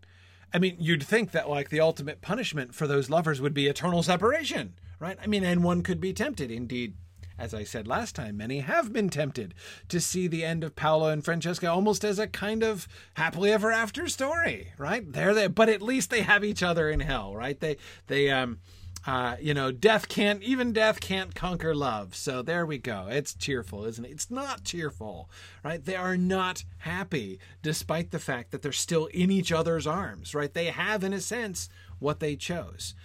[0.56, 4.02] I mean, you'd think that like the ultimate punishment for those lovers would be eternal
[4.02, 5.18] separation, right?
[5.22, 6.50] I mean, and one could be tempted.
[6.50, 6.94] Indeed,
[7.38, 9.54] as I said last time, many have been tempted
[9.90, 13.70] to see the end of Paolo and Francesca almost as a kind of happily ever
[13.70, 15.12] after story, right?
[15.12, 17.60] There, there, but at least they have each other in hell, right?
[17.60, 17.76] They
[18.08, 18.60] they um
[19.08, 22.16] uh, you know, death can't, even death can't conquer love.
[22.16, 23.08] So there we go.
[23.10, 24.12] It's cheerful, isn't it?
[24.12, 25.30] It's not cheerful,
[25.64, 25.84] right?
[25.84, 30.52] They are not happy, despite the fact that they're still in each other's arms, right?
[30.52, 32.96] They have, in a sense, what they chose.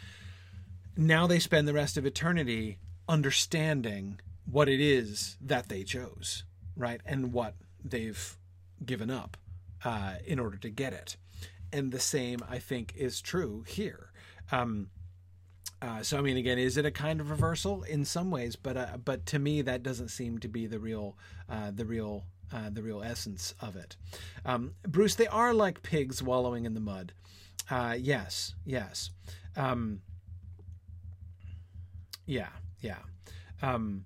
[0.97, 6.45] Now they spend the rest of eternity understanding what it is that they chose,
[6.77, 7.01] right?
[7.05, 8.37] And what they've
[8.85, 9.37] given up
[9.85, 11.17] uh, in order to get it.
[11.73, 14.13] And the same, I think, is true here.
[14.51, 14.89] Um,
[15.83, 18.57] uh, so I mean, again, is it a kind of reversal in some ways?
[18.57, 21.17] But uh, but to me, that doesn't seem to be the real
[21.49, 23.97] uh, the real uh, the real essence of it.
[24.45, 27.13] Um, Bruce, they are like pigs wallowing in the mud.
[27.71, 29.11] Uh, yes, yes,
[29.57, 30.01] um,
[32.27, 32.49] yeah,
[32.81, 32.99] yeah.
[33.63, 34.05] Um,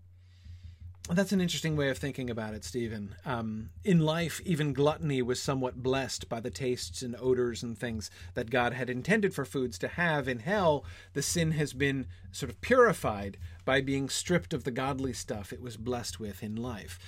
[1.10, 3.14] that's an interesting way of thinking about it, Stephen.
[3.26, 8.10] Um, in life, even gluttony was somewhat blessed by the tastes and odors and things
[8.32, 10.28] that God had intended for foods to have.
[10.28, 13.36] In hell, the sin has been sort of purified
[13.66, 16.98] by being stripped of the godly stuff it was blessed with in life.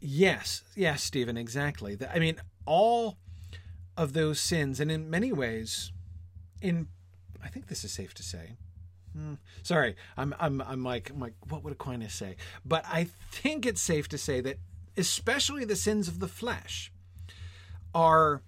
[0.00, 1.98] Yes, yes, Stephen, exactly.
[2.12, 3.18] I mean, all
[3.98, 5.92] of those sins, and in many ways,
[6.62, 6.88] in
[7.44, 8.56] I think this is safe to say,
[9.14, 9.34] Hmm.
[9.62, 12.36] sorry, I'm I'm I'm like I'm like what would Aquinas say?
[12.64, 14.58] But I think it's safe to say that
[14.96, 16.92] especially the sins of the flesh
[17.94, 18.42] are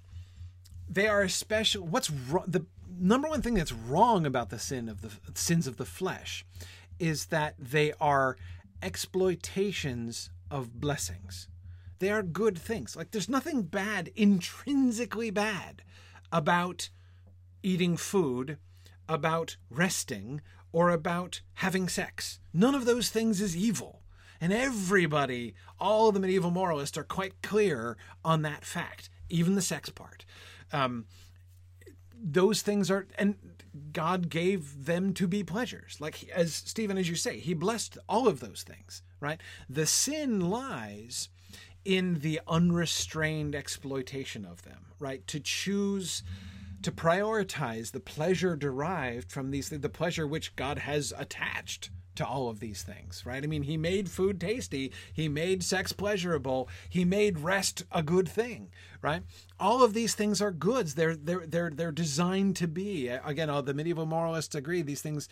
[0.88, 2.64] they are especially what's wrong the
[2.98, 6.44] number one thing that's wrong about the sin of the sins of the flesh
[6.98, 8.36] is that they are
[8.82, 11.48] exploitations of blessings.
[11.98, 12.96] They are good things.
[12.96, 15.82] Like there's nothing bad intrinsically bad
[16.30, 16.90] about
[17.62, 18.58] eating food
[19.08, 20.40] about resting
[20.74, 22.40] or about having sex.
[22.52, 24.02] None of those things is evil.
[24.40, 29.88] And everybody, all the medieval moralists, are quite clear on that fact, even the sex
[29.88, 30.24] part.
[30.72, 31.06] Um,
[32.20, 33.36] those things are, and
[33.92, 35.98] God gave them to be pleasures.
[36.00, 39.40] Like, as Stephen, as you say, He blessed all of those things, right?
[39.70, 41.28] The sin lies
[41.84, 45.24] in the unrestrained exploitation of them, right?
[45.28, 46.24] To choose
[46.84, 52.48] to prioritize the pleasure derived from these the pleasure which God has attached to all
[52.48, 53.42] of these things, right?
[53.42, 58.28] I mean, he made food tasty, he made sex pleasurable, he made rest a good
[58.28, 58.70] thing,
[59.02, 59.22] right?
[59.58, 60.94] All of these things are goods.
[60.94, 63.08] They're they're they're they're designed to be.
[63.08, 65.28] Again, all the medieval moralists agree these things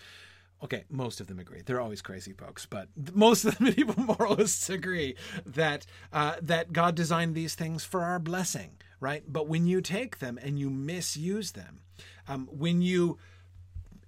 [0.63, 1.63] okay, most of them agree.
[1.65, 6.95] They're always crazy folks, but most of the medieval moralists agree that uh, that God
[6.95, 9.25] designed these things for our blessing, right?
[9.27, 11.81] But when you take them and you misuse them,
[12.29, 13.19] um, when you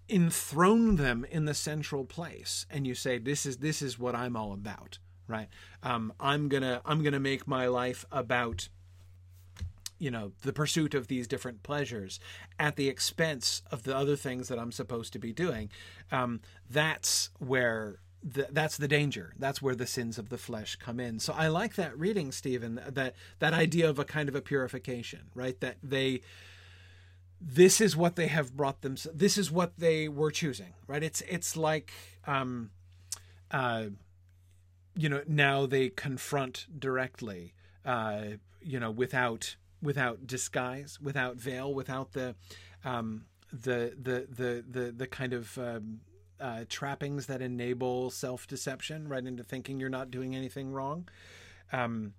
[0.08, 4.36] enthrone them in the central place and you say this is this is what I'm
[4.36, 5.48] all about, right?
[5.82, 8.68] Um, I'm gonna I'm gonna make my life about
[9.98, 12.20] you know the pursuit of these different pleasures
[12.60, 15.70] at the expense of the other things that I'm supposed to be doing.
[16.12, 19.34] Um, that's where the, that's the danger.
[19.38, 21.18] That's where the sins of the flesh come in.
[21.20, 22.80] So I like that reading, Stephen.
[22.88, 25.60] That that idea of a kind of a purification, right?
[25.60, 26.22] That they
[27.40, 28.96] this is what they have brought them.
[29.12, 31.02] This is what they were choosing, right?
[31.02, 31.92] It's it's like,
[32.26, 32.70] um,
[33.50, 33.86] uh,
[34.96, 37.52] you know, now they confront directly,
[37.84, 38.22] uh,
[38.62, 42.34] you know, without without disguise, without veil, without the
[42.84, 46.00] um, the, the the the the kind of um,
[46.40, 51.08] uh, trappings that enable self deception right into thinking you're not doing anything wrong.
[51.72, 52.14] Um,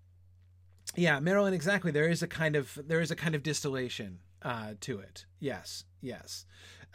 [0.95, 1.91] yeah, Marilyn, exactly.
[1.91, 5.25] There is a kind of there is a kind of distillation uh, to it.
[5.39, 6.45] Yes, yes,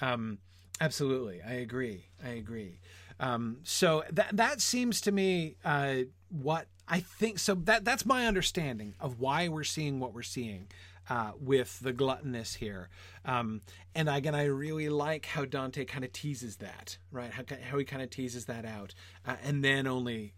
[0.00, 0.38] um,
[0.80, 1.42] absolutely.
[1.42, 2.06] I agree.
[2.24, 2.80] I agree.
[3.18, 5.96] Um, so that that seems to me uh,
[6.30, 7.38] what I think.
[7.38, 10.68] So that that's my understanding of why we're seeing what we're seeing.
[11.10, 12.88] Uh, with the gluttonous here.
[13.24, 13.62] Um,
[13.96, 17.32] and again, I really like how Dante kind of teases that, right?
[17.32, 18.94] How, how he kind of teases that out.
[19.26, 20.34] Uh, and then only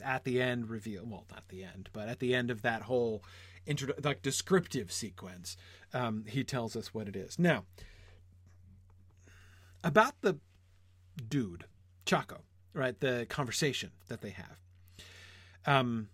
[0.00, 3.24] at, the end reveal, well, not the end, but at the end of that whole
[3.66, 5.56] intro, like descriptive sequence,
[5.92, 7.36] um, he tells us what it is.
[7.36, 7.64] Now,
[9.82, 10.38] about the
[11.28, 11.64] dude,
[12.06, 12.38] Ciacco,
[12.72, 13.00] right?
[13.00, 14.58] The conversation that they have.
[15.66, 16.06] Um,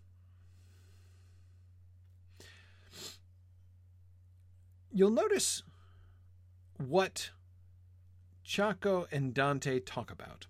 [4.93, 5.63] you'll notice
[6.79, 7.31] what
[8.45, 10.47] Ciacco and Dante talk about.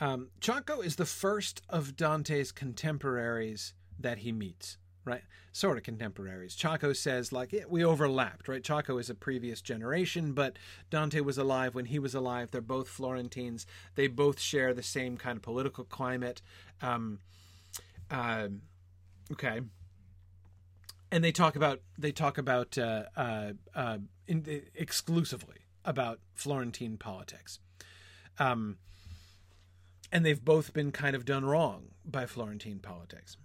[0.00, 5.22] Um, Ciacco is the first of Dante's contemporaries that he meets, right?
[5.52, 6.56] Sort of contemporaries.
[6.56, 8.62] Ciacco says, like, yeah, we overlapped, right?
[8.62, 10.58] Ciacco is a previous generation, but
[10.88, 12.50] Dante was alive when he was alive.
[12.50, 13.66] They're both Florentines.
[13.94, 16.40] They both share the same kind of political climate.
[16.80, 17.18] Um,
[18.10, 18.48] uh,
[19.32, 19.60] okay
[21.12, 27.58] and they talk about they talk about uh, uh, uh, in, exclusively about Florentine politics,
[28.38, 28.78] um,
[30.12, 33.36] and they've both been kind of done wrong by Florentine politics.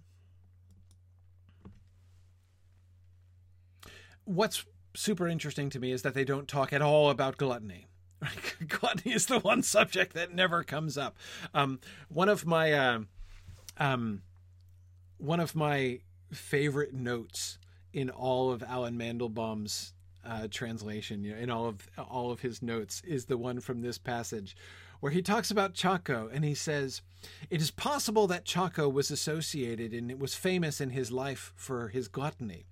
[4.24, 4.64] What's
[4.94, 7.86] super interesting to me is that they don't talk at all about gluttony.
[8.68, 11.16] gluttony is the one subject that never comes up.
[11.54, 13.00] Um, one of my uh,
[13.78, 14.22] um,
[15.18, 16.00] one of my
[16.32, 17.58] favorite notes
[17.92, 19.92] in all of Allen Mandelbaum's
[20.24, 23.80] uh, translation, you know, in all of all of his notes, is the one from
[23.80, 24.56] this passage,
[25.00, 27.00] where he talks about Ciacco and he says,
[27.48, 31.88] "It is possible that Ciacco was associated and it was famous in his life for
[31.88, 32.64] his gluttony."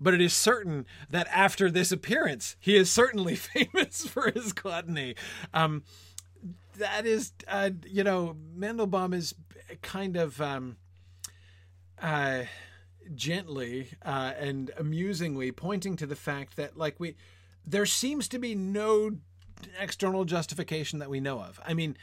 [0.00, 5.16] But it is certain that after this appearance, he is certainly famous for his gluttony.
[5.52, 5.82] Um,
[6.78, 9.34] that is, uh, you know, Mandelbaum is
[9.82, 10.76] kind of um,
[12.00, 12.42] uh,
[13.14, 17.14] gently uh, and amusingly pointing to the fact that like we
[17.66, 19.12] there seems to be no
[19.78, 21.60] external justification that we know of.
[21.64, 21.96] I mean,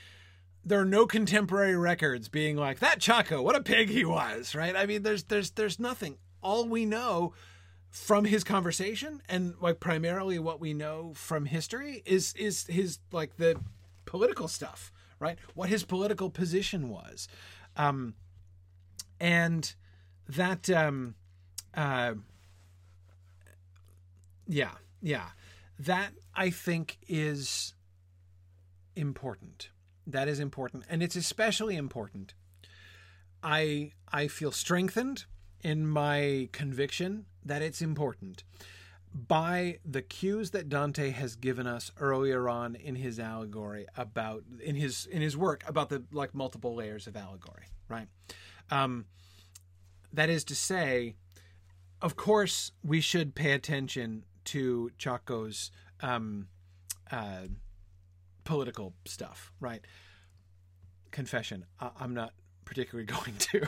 [0.63, 4.75] there are no contemporary records being like that Ciacco, what a pig he was, right?
[4.75, 6.17] I mean, there's there's there's nothing.
[6.41, 7.33] All we know
[7.89, 13.37] from his conversation and like primarily what we know from history is is his like
[13.37, 13.59] the
[14.05, 15.37] political stuff, right?
[15.55, 17.27] What his political position was.
[17.75, 18.13] Um
[19.19, 19.73] and
[20.29, 21.15] that um
[21.75, 22.13] uh
[24.47, 24.71] yeah
[25.01, 25.27] yeah.
[25.79, 27.73] That i think is
[28.95, 29.69] important.
[30.05, 30.83] That is important.
[30.89, 32.33] And it's especially important
[33.41, 35.23] i i feel strengthened
[35.61, 38.43] in my conviction that it's important.
[39.11, 44.75] By the cues that Dante has given us earlier on in his allegory about in
[44.75, 48.07] his in his work about the like multiple layers of allegory right?
[48.69, 49.05] Um
[50.13, 51.15] that is to say,
[52.01, 56.47] of course, we should pay attention to Ciacco's um,
[57.11, 57.47] uh,
[58.43, 59.85] political stuff, right?
[61.11, 62.33] Confession: I- I'm not
[62.69, 63.67] particularly going to.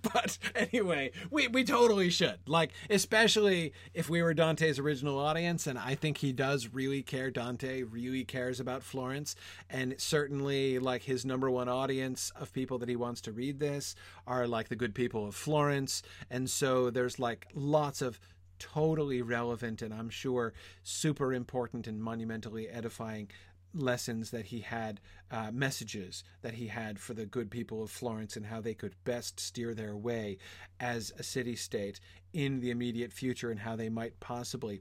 [0.02, 2.38] but anyway, we, we totally should.
[2.46, 7.30] Like, especially if we were Dante's original audience, and I think he does really care.
[7.30, 9.36] Dante really cares about Florence,
[9.68, 13.94] and certainly, like, his number one audience of people that he wants to read this
[14.26, 16.02] are like the good people of Florence.
[16.30, 18.18] And so there's like lots of
[18.58, 23.28] totally relevant and I'm sure super important and monumentally edifying
[23.74, 25.00] lessons that he had,
[25.30, 28.94] uh, messages that he had for the good people of Florence and how they could
[29.04, 30.38] best steer their way
[30.80, 32.00] as a city state
[32.32, 34.80] in the immediate future and how they might possibly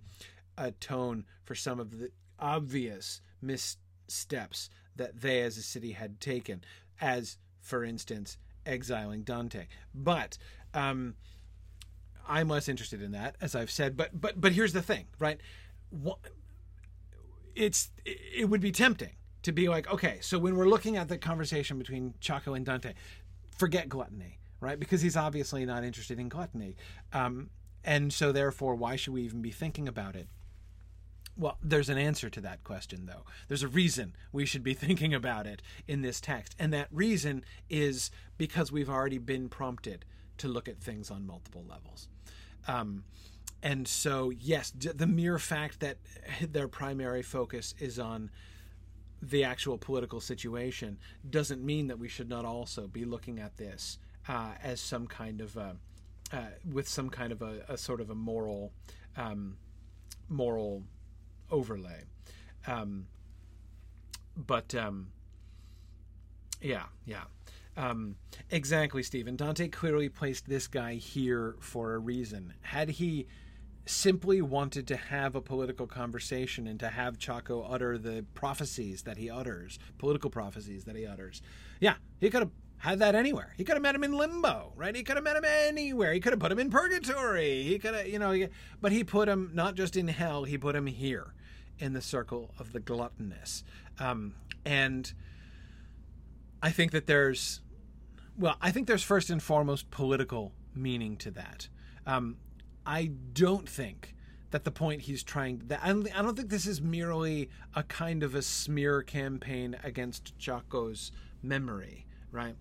[0.58, 6.64] atone for some of the obvious missteps that they as a city had taken,
[7.02, 9.68] as, for instance, exiling Dante.
[9.94, 10.38] But,
[10.74, 11.16] um,
[12.28, 13.98] I'm less interested in that, as I've said.
[13.98, 15.40] But but but here's the thing, right?
[17.56, 19.12] It's it would be tempting
[19.44, 22.94] to be like, okay, so when we're looking at the conversation between Ciacco and Dante,
[23.58, 24.80] forget gluttony, right?
[24.80, 26.76] Because he's obviously not interested in gluttony,
[27.12, 27.50] um,
[27.84, 30.28] and so therefore, why should we even be thinking about it?
[31.36, 33.24] Well, there's an answer to that question, though.
[33.48, 36.56] There's a reason we should be thinking about it in this text.
[36.60, 40.06] And that reason is because we've already been prompted
[40.38, 42.08] to look at things on multiple levels.
[42.68, 43.04] Um,
[43.64, 45.98] and so yes the mere fact that
[46.52, 48.30] their primary focus is on
[49.22, 50.98] the actual political situation
[51.30, 53.98] doesn't mean that we should not also be looking at this
[54.28, 55.74] uh, as some kind of uh,
[56.32, 56.38] uh,
[56.72, 58.72] with some kind of a, a sort of a moral
[59.16, 59.58] um,
[60.30, 60.84] moral
[61.52, 62.02] overlay.
[62.68, 63.08] Um,
[64.36, 65.08] but um,
[66.62, 67.24] yeah, yeah.
[67.76, 68.16] Um,
[68.52, 69.36] exactly, Stephen.
[69.36, 72.54] Dante clearly placed this guy here for a reason.
[72.62, 73.28] Had he
[73.86, 79.18] simply wanted to have a political conversation and to have Ciacco utter the prophecies that
[79.18, 81.42] he utters, political prophecies that he utters,
[81.80, 83.54] yeah, he could have had that anywhere.
[83.58, 84.96] He could have met him in limbo, right?
[84.96, 86.14] He could have met him anywhere.
[86.14, 87.64] He could have put him in purgatory.
[87.64, 88.48] He could have, you know,
[88.82, 91.34] but he put him not just in hell, he put him here
[91.80, 93.64] in the circle of the gluttonous.
[94.00, 95.14] Um, and
[96.62, 97.62] I think that there's,
[98.38, 101.68] well, I think there's first and foremost political meaning to that.
[102.06, 102.38] Um,
[102.86, 104.16] I don't think
[104.52, 108.36] that the point he's trying that I don't, think this is merely a kind of
[108.36, 111.12] a smear campaign against Ciacco's
[111.42, 112.56] memory, right?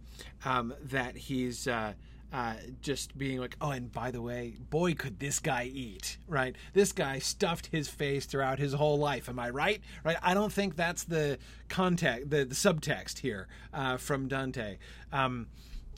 [0.45, 1.93] Um, that he's uh,
[2.33, 6.57] uh, just being like, oh, and by the way, boy, could this guy eat, right?
[6.73, 9.29] This guy stuffed his face throughout his whole life.
[9.29, 9.83] Am I right?
[10.03, 10.17] Right?
[10.23, 14.79] I don't think that's the context, the, the subtext here uh, from Dante.
[15.13, 15.49] Um,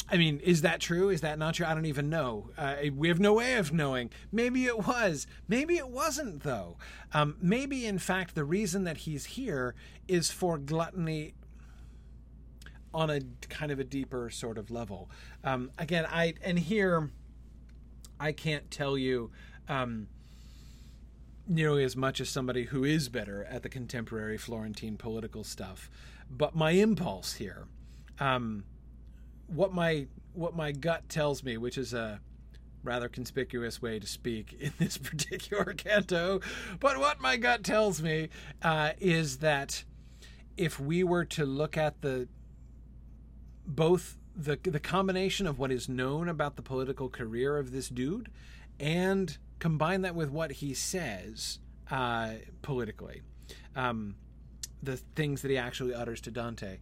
[0.09, 1.09] I mean, is that true?
[1.09, 1.67] Is that not true?
[1.67, 2.51] I don't even know.
[2.59, 4.11] Uh, we have no way of knowing.
[4.31, 5.27] Maybe it was.
[5.49, 6.77] Maybe it wasn't, though.
[7.13, 9.75] Um, maybe, in fact, the reason that he's here
[10.07, 11.35] is for gluttony
[12.93, 15.11] on a kind of a deeper sort of level.
[15.43, 17.11] Um, again, I and here
[18.21, 19.33] I can't tell you
[19.69, 20.07] um,
[21.49, 25.91] nearly as much as somebody who is better at the contemporary Florentine political stuff,
[26.31, 27.67] but my impulse here,
[28.21, 28.65] um,
[29.47, 32.21] what my what my gut tells me, which is a
[32.83, 36.41] rather conspicuous way to speak in this particular canto,
[36.81, 38.29] but what my gut tells me
[38.63, 39.85] uh, is that
[40.57, 42.29] if we were to look at the
[43.67, 48.29] both the the combination of what is known about the political career of this dude
[48.79, 51.59] and combine that with what he says
[51.91, 52.33] uh,
[52.63, 53.23] politically,
[53.77, 54.17] um,
[54.83, 56.79] the things that he actually utters to Dante.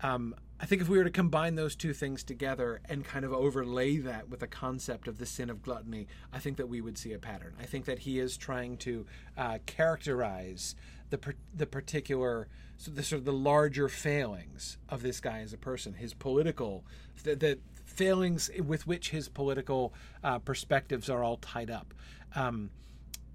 [0.00, 3.32] Um, I think if we were to combine those two things together and kind of
[3.32, 6.96] overlay that with the concept of the sin of gluttony, I think that we would
[6.96, 7.54] see a pattern.
[7.60, 9.04] I think that he is trying to
[9.36, 10.76] uh, characterize
[11.10, 11.18] the
[11.52, 12.46] the particular
[12.76, 16.84] so the sort of the larger failings of this guy as a person, his political
[17.24, 19.92] the, the failings with which his political
[20.22, 21.92] uh, perspectives are all tied up.
[22.36, 22.70] Um,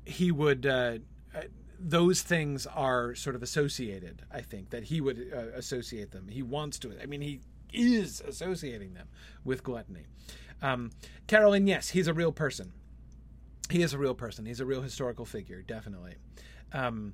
[0.06, 0.66] he would.
[0.66, 1.00] Uh
[1.80, 4.24] those things are sort of associated.
[4.32, 6.28] I think that he would uh, associate them.
[6.28, 6.94] He wants to.
[7.02, 7.42] I mean, he
[7.74, 9.08] is associating them
[9.44, 10.06] with gluttony.
[10.62, 10.92] Um,
[11.28, 12.74] Carolyn, yes, he's a real person.
[13.70, 14.46] He is a real person.
[14.46, 16.16] He's a real historical figure, definitely.
[16.74, 17.14] Um,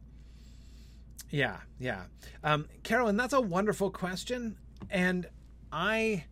[1.29, 2.03] yeah, yeah.
[2.43, 4.57] Um, Carolyn, that's a wonderful question,
[4.89, 5.27] and
[5.71, 6.25] I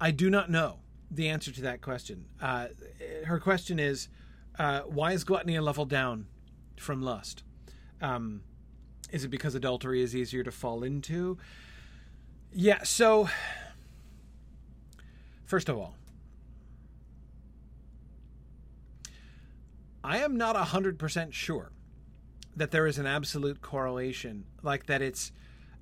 [0.00, 0.80] I do not know
[1.10, 2.26] the answer to that question.
[2.40, 2.66] Uh,
[3.24, 4.08] her question is,
[4.58, 6.26] uh, why is gluttony a level down
[6.76, 7.42] from lust?
[8.00, 8.42] Um,
[9.10, 11.38] is it because adultery is easier to fall into?
[12.52, 12.82] Yeah.
[12.82, 13.28] So,
[15.44, 15.94] first of all,
[20.02, 21.70] I am not hundred percent sure
[22.56, 25.32] that there is an absolute correlation, like that it's,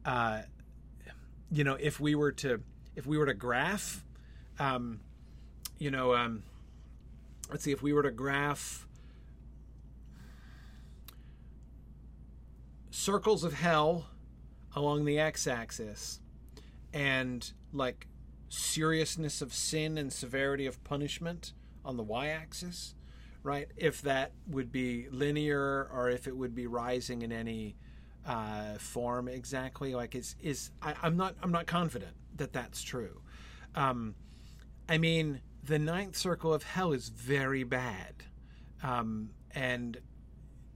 [0.05, 0.43] uh,
[1.51, 2.63] you know, if we were to
[2.95, 4.05] if we were to graph,
[4.59, 5.01] um,
[5.79, 6.43] you know, um,
[7.51, 8.87] let's see, if we were to graph
[12.93, 14.07] circles of hell
[14.77, 16.21] along the x-axis
[16.93, 18.07] and like
[18.49, 21.53] seriousness of sin and severity of punishment
[21.85, 22.95] on the y-axis
[23.43, 23.69] right?
[23.77, 27.77] If that would be linear or if it would be rising in any
[28.27, 29.95] uh, form exactly.
[29.95, 33.21] Like, is is I, am not I'm not confident that that's true.
[33.75, 34.15] Um,
[34.89, 38.25] I mean, the ninth circle of hell is very bad,
[38.83, 39.99] um, and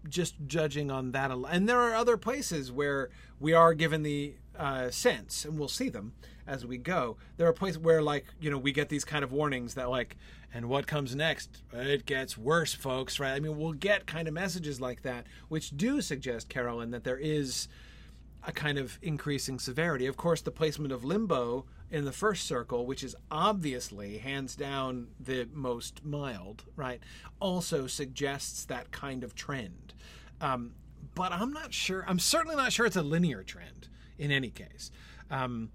[0.08, 4.90] just judging on that, and there are other places where we are given the uh,
[4.90, 6.12] sense, and we'll see them
[6.46, 7.16] as we go.
[7.36, 10.16] There are places where, like, you know, we get these kind of warnings that, like,
[10.54, 11.62] and what comes next?
[11.72, 13.32] It gets worse, folks, right?
[13.32, 17.18] I mean, we'll get kind of messages like that, which do suggest, Carolyn, that there
[17.18, 17.68] is
[18.46, 20.06] a kind of increasing severity.
[20.06, 25.08] Of course, the placement of limbo in the first circle, which is obviously hands down
[25.20, 27.00] the most mild, right,
[27.40, 29.85] also suggests that kind of trend.
[30.40, 30.72] Um,
[31.14, 34.90] but I'm not sure, I'm certainly not sure it's a linear trend in any case.
[35.30, 35.70] Um,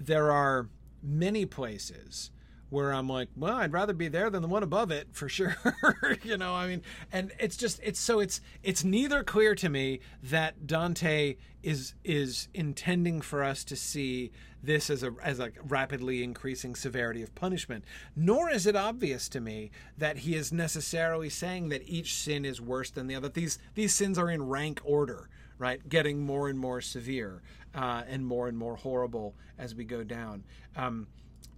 [0.00, 0.68] there are
[1.02, 2.30] many places
[2.76, 5.56] where I'm like, well, I'd rather be there than the one above it for sure.
[6.22, 10.00] you know, I mean, and it's just it's so it's it's neither clear to me
[10.22, 14.30] that Dante is is intending for us to see
[14.62, 17.82] this as a as a rapidly increasing severity of punishment,
[18.14, 22.60] nor is it obvious to me that he is necessarily saying that each sin is
[22.60, 23.30] worse than the other.
[23.30, 25.88] These these sins are in rank order, right?
[25.88, 27.40] Getting more and more severe
[27.74, 30.44] uh, and more and more horrible as we go down.
[30.76, 31.06] Um,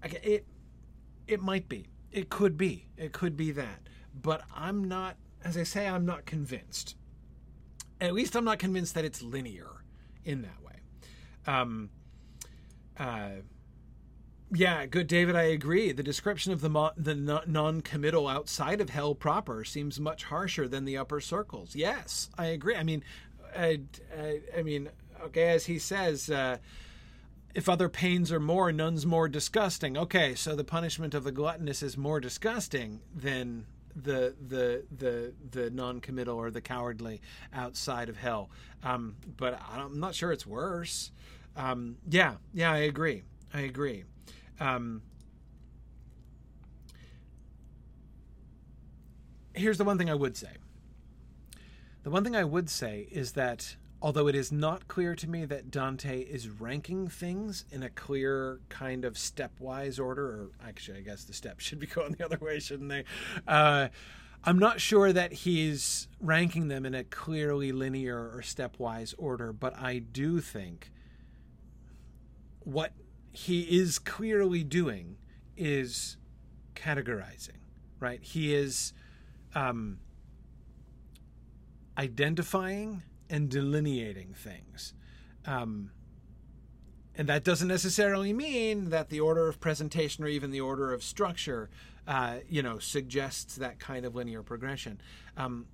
[0.05, 0.47] it
[1.29, 1.87] it might be.
[2.11, 2.87] It could be.
[2.97, 3.81] It could be that.
[4.21, 6.97] But I'm not, as I say, I'm not convinced.
[8.01, 9.85] At least I'm not convinced that it's linear
[10.25, 10.73] in that way.
[11.47, 11.91] Um,
[12.99, 13.43] uh,
[14.53, 15.37] yeah, good, David.
[15.37, 15.93] I agree.
[15.93, 20.85] The description of the mo- the non-committal outside of hell proper seems much harsher than
[20.85, 21.77] the upper circles.
[21.77, 22.75] Yes, I agree.
[22.75, 23.05] I mean,
[23.57, 23.81] I,
[24.19, 24.89] I, I mean,
[25.25, 26.59] okay, as he says, uh,
[27.55, 29.97] if other pains are more, none's more disgusting.
[29.97, 35.71] Okay, so the punishment of the gluttonous is more disgusting than the the the the
[35.71, 37.21] non-committal or the cowardly
[37.53, 38.51] outside of hell.
[38.83, 41.11] Um, but I'm not sure it's worse.
[41.57, 43.23] Um, yeah, yeah, I agree.
[43.53, 44.05] I agree.
[44.61, 45.03] Um,
[49.55, 50.51] here's the one thing I would say.
[52.05, 55.45] The one thing I would say is that although it is not clear to me
[55.45, 61.01] that Dante is ranking things in a clear kind of stepwise order, or actually, I
[61.03, 63.05] guess the steps should be going the other way, shouldn't they?
[63.47, 63.89] Uh,
[64.45, 69.77] I'm not sure that he's ranking them in a clearly linear or stepwise order, but
[69.77, 70.93] I do think
[72.61, 72.93] what
[73.33, 75.17] he is clearly doing
[75.57, 76.17] is
[76.77, 77.59] categorizing,
[77.99, 78.23] right?
[78.23, 78.93] He is
[79.55, 79.99] um,
[81.97, 84.95] identifying and delineating things.
[85.47, 85.91] Um,
[87.15, 91.03] and that doesn't necessarily mean that the order of presentation or even the order of
[91.03, 91.69] structure,
[92.07, 95.01] uh, you know, suggests that kind of linear progression.
[95.37, 95.67] Um,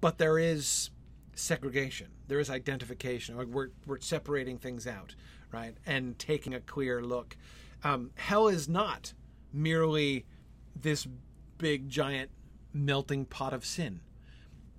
[0.00, 0.90] but there is
[1.34, 2.08] segregation.
[2.28, 3.36] There is identification.
[3.36, 5.14] Like We're we're separating things out,
[5.50, 7.36] right, and taking a clear look.
[7.82, 9.12] Um, hell is not
[9.52, 10.24] merely
[10.80, 11.06] this
[11.58, 12.30] big giant
[12.72, 14.00] melting pot of sin.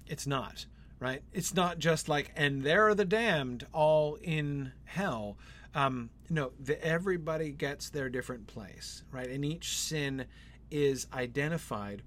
[0.07, 0.65] It's not
[0.99, 1.21] right?
[1.33, 5.37] It's not just like, and there are the damned all in hell.
[5.75, 9.27] Um, no, the, everybody gets their different place, right?
[9.27, 10.25] And each sin
[10.71, 12.03] is identified.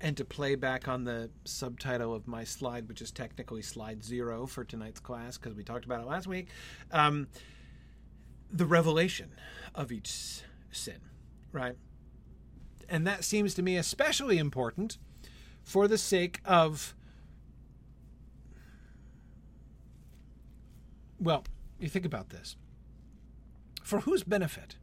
[0.00, 4.46] And to play back on the subtitle of my slide, which is technically slide zero
[4.46, 6.48] for tonight's class, because we talked about it last week,
[6.90, 7.28] um,
[8.50, 9.30] the revelation
[9.74, 10.40] of each
[10.72, 11.00] sin,
[11.52, 11.76] right?
[12.88, 14.96] And that seems to me especially important
[15.62, 16.94] for the sake of
[21.20, 21.44] Well,
[21.78, 22.56] you think about this.
[23.82, 24.76] For whose benefit?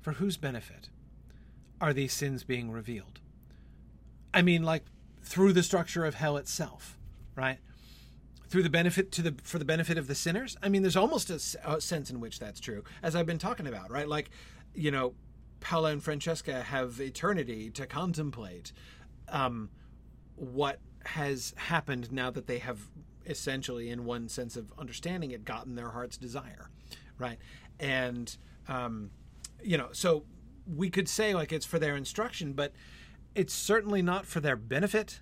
[0.00, 0.90] For whose benefit
[1.80, 3.20] are these sins being revealed?
[4.34, 4.84] I mean, like
[5.22, 6.98] through the structure of hell itself,
[7.34, 7.58] right?
[8.48, 10.56] Through the benefit to the for the benefit of the sinners.
[10.62, 11.40] I mean, there's almost a,
[11.70, 14.08] a sense in which that's true, as I've been talking about, right?
[14.08, 14.30] Like,
[14.74, 15.14] you know,
[15.60, 18.72] Paolo and Francesca have eternity to contemplate
[19.28, 19.70] um,
[20.36, 22.80] what has happened now that they have
[23.28, 26.70] essentially, in one sense of understanding it, gotten their heart's desire,
[27.18, 27.38] right?
[27.78, 28.36] And
[28.68, 29.10] um,
[29.62, 30.24] you know, so
[30.76, 32.72] we could say like it's for their instruction, but
[33.34, 35.20] it's certainly not for their benefit.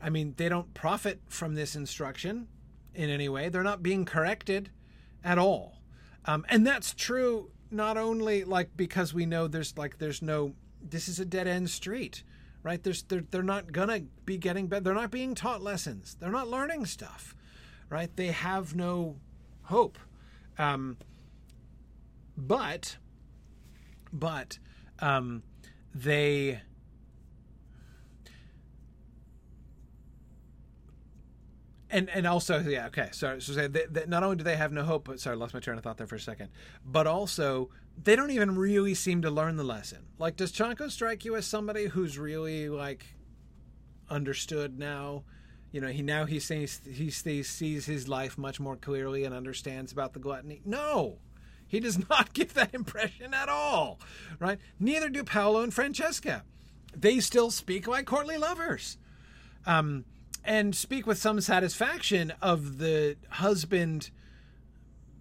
[0.00, 2.48] I mean, they don't profit from this instruction
[2.94, 3.48] in any way.
[3.48, 4.70] They're not being corrected
[5.24, 5.82] at all,
[6.24, 11.08] um, and that's true not only like because we know there's like there's no this
[11.08, 12.22] is a dead end street
[12.62, 16.30] right there's they're, they're not gonna be getting better they're not being taught lessons they're
[16.30, 17.34] not learning stuff
[17.88, 18.14] right?
[18.16, 19.16] They have no
[19.64, 19.98] hope.
[20.58, 20.96] Um,
[22.36, 22.96] but,
[24.12, 24.58] but
[25.00, 25.42] um,
[25.94, 26.60] they.
[31.90, 34.82] And, and also yeah okay so so they, they, not only do they have no
[34.82, 36.50] hope but sorry lost my train of thought there for a second
[36.84, 37.70] but also
[38.04, 41.46] they don't even really seem to learn the lesson like does Ciacco strike you as
[41.46, 43.06] somebody who's really like
[44.10, 45.24] understood now
[45.70, 49.92] you know he now he sees he sees his life much more clearly and understands
[49.92, 50.60] about the gluttony.
[50.64, 51.18] No!
[51.66, 54.00] He does not give that impression at all
[54.38, 54.58] right?
[54.80, 56.44] Neither do paolo and francesca.
[56.96, 58.96] They still speak like courtly lovers
[59.66, 60.04] um,
[60.44, 64.10] and speak with some satisfaction of the husband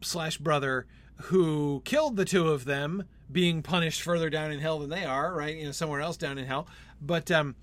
[0.02, 0.88] slash brother
[1.24, 5.34] who killed the two of them being punished further down in hell than they are
[5.34, 5.58] right?
[5.58, 6.68] You know somewhere else down in hell.
[7.02, 7.56] But um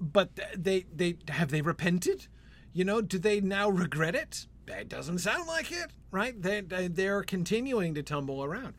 [0.00, 2.26] but they they have they repented?
[2.72, 4.46] You know, do they now regret it?
[4.66, 6.40] It doesn't sound like it, right?
[6.40, 8.74] They they're continuing to tumble around.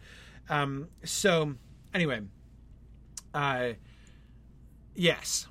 [0.49, 1.55] Um, so
[1.93, 2.21] anyway,
[3.33, 3.73] uh,
[4.95, 5.47] yes.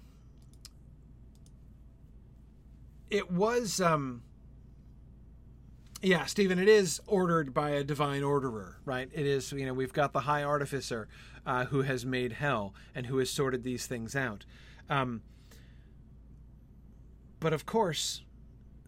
[3.10, 4.22] It was um
[6.02, 9.10] yeah, Stephen, it is ordered by a divine orderer, right?
[9.12, 11.08] It is, you know, we've got the high artificer
[11.44, 14.46] uh, who has made hell and who has sorted these things out.
[14.88, 15.20] Um,
[17.40, 18.22] but of course,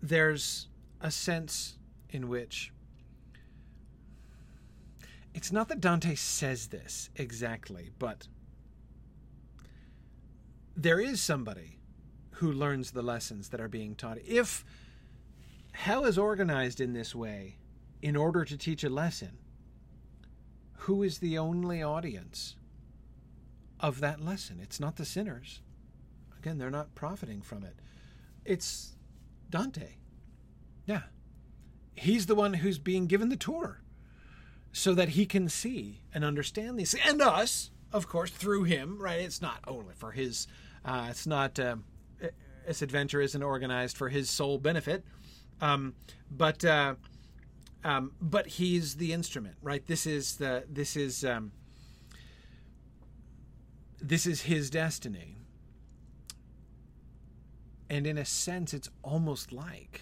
[0.01, 0.69] there's
[1.01, 1.79] a sense
[2.11, 2.73] in which
[5.35, 8.29] it's not that Dante says this exactly, but
[10.77, 11.79] there is somebody
[12.33, 14.19] who learns the lessons that are being taught.
[14.27, 14.65] If
[15.73, 17.57] hell is organized in this way
[18.03, 19.39] in order to teach a lesson,
[20.75, 22.57] who is the only audience
[23.81, 24.59] of that lesson?
[24.61, 25.63] It's not the sinners.
[26.39, 27.77] Again, they're not profiting from it.
[28.45, 28.97] It's
[29.51, 29.97] Dante.
[30.87, 31.03] Yeah.
[31.95, 33.83] He's the one who's being given the tour
[34.73, 36.95] so that he can see and understand these.
[37.07, 39.21] And us of course through him right?
[39.21, 40.47] It's not only for his
[40.85, 41.77] uh, it's not uh,
[42.67, 45.05] this adventure isn't organized for his sole benefit.
[45.61, 45.95] Um,
[46.31, 46.95] but uh,
[47.85, 49.87] um, but he's the instrument right?
[49.87, 51.53] This is the this is um,
[54.01, 55.42] this is his destiny
[57.93, 60.01] and in a sense it's almost like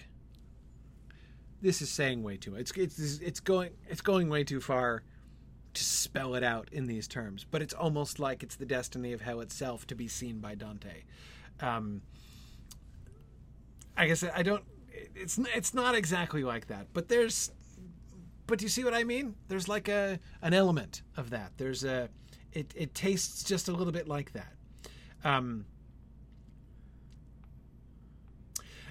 [1.61, 2.61] this is saying way too much.
[2.61, 5.03] It's, it's it's going it's going way too far
[5.74, 7.45] to spell it out in these terms.
[7.51, 11.03] But it's almost like it's the destiny of hell itself to be seen by Dante.
[11.61, 12.03] Um,
[13.97, 14.62] I guess I don't.
[15.14, 17.51] It's it's not exactly like that, but there's.
[18.47, 19.34] But do you see what I mean?
[19.49, 21.53] There's like a an element of that.
[21.57, 22.09] There's a.
[22.53, 24.55] It it tastes just a little bit like that.
[25.24, 25.66] Um,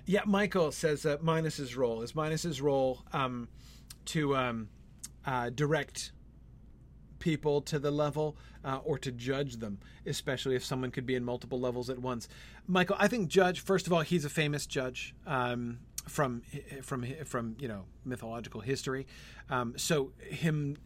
[0.10, 3.47] Yeah, Michael says uh, Minos's role is Minos's role um,
[4.05, 4.70] to um,
[5.24, 6.14] uh, direct
[7.20, 8.36] people to the level
[8.66, 12.28] uh, or to judge them, especially if someone could be in multiple levels at once.
[12.66, 13.60] Michael, I think judge.
[13.60, 15.14] First of all, he's a famous judge.
[15.28, 16.41] Um, from
[16.82, 19.05] from from you know mythological history,
[19.51, 20.78] um, so him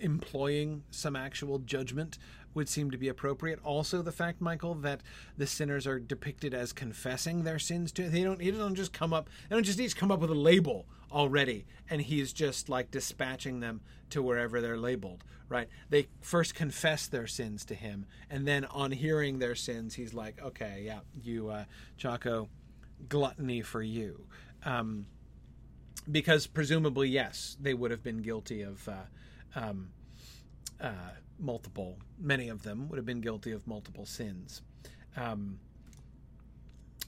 [0.00, 2.16] employing some actual judgment
[2.54, 3.60] would seem to be appropriate.
[3.64, 5.02] Also, the fact, Michael, that
[5.36, 9.12] the sinners are depicted as confessing their sins to they don't he don't just come
[9.12, 12.90] up they don't just each come up with a label already and he's just like
[12.90, 13.80] dispatching them
[14.10, 18.92] to wherever they're labeled right they first confess their sins to him and then on
[18.92, 21.64] hearing their sins he's like okay yeah you uh
[21.98, 22.48] Ciacco
[23.08, 24.26] gluttony for you
[24.64, 25.06] um
[26.10, 29.88] because presumably yes they would have been guilty of uh um
[30.80, 30.92] uh
[31.40, 34.62] multiple, many of them would have been guilty of multiple sins.
[35.16, 35.58] Um,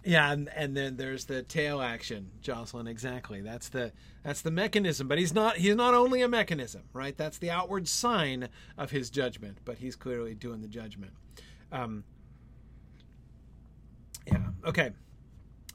[0.05, 2.89] yeah, and, and then there's the tail action, Jocelyn.
[2.89, 3.41] Exactly.
[3.41, 3.93] That's the
[4.25, 5.07] that's the mechanism.
[5.07, 7.17] But he's not he's not only a mechanism, right?
[7.17, 9.59] That's the outward sign of his judgment.
[9.65, 11.13] But he's clearly doing the judgment.
[11.71, 12.03] Um,
[14.27, 14.47] yeah.
[14.65, 14.91] Okay.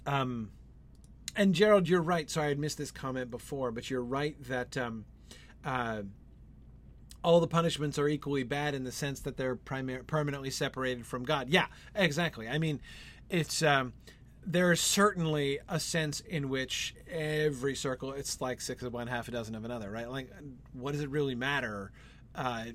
[0.06, 0.52] Um,
[1.36, 2.30] and Gerald, you're right.
[2.30, 5.06] Sorry, I missed this comment before, but you're right that um,
[5.64, 6.02] uh,
[7.24, 11.24] all the punishments are equally bad in the sense that they're primar- permanently separated from
[11.24, 11.50] God.
[11.50, 12.48] Yeah, exactly.
[12.48, 12.80] I mean,
[13.30, 13.94] it's um,
[14.46, 19.28] there is certainly a sense in which every circle it's like six of one, half
[19.28, 20.10] a dozen of another, right?
[20.10, 20.32] Like,
[20.74, 21.92] what does it really matter?
[22.34, 22.66] Uh,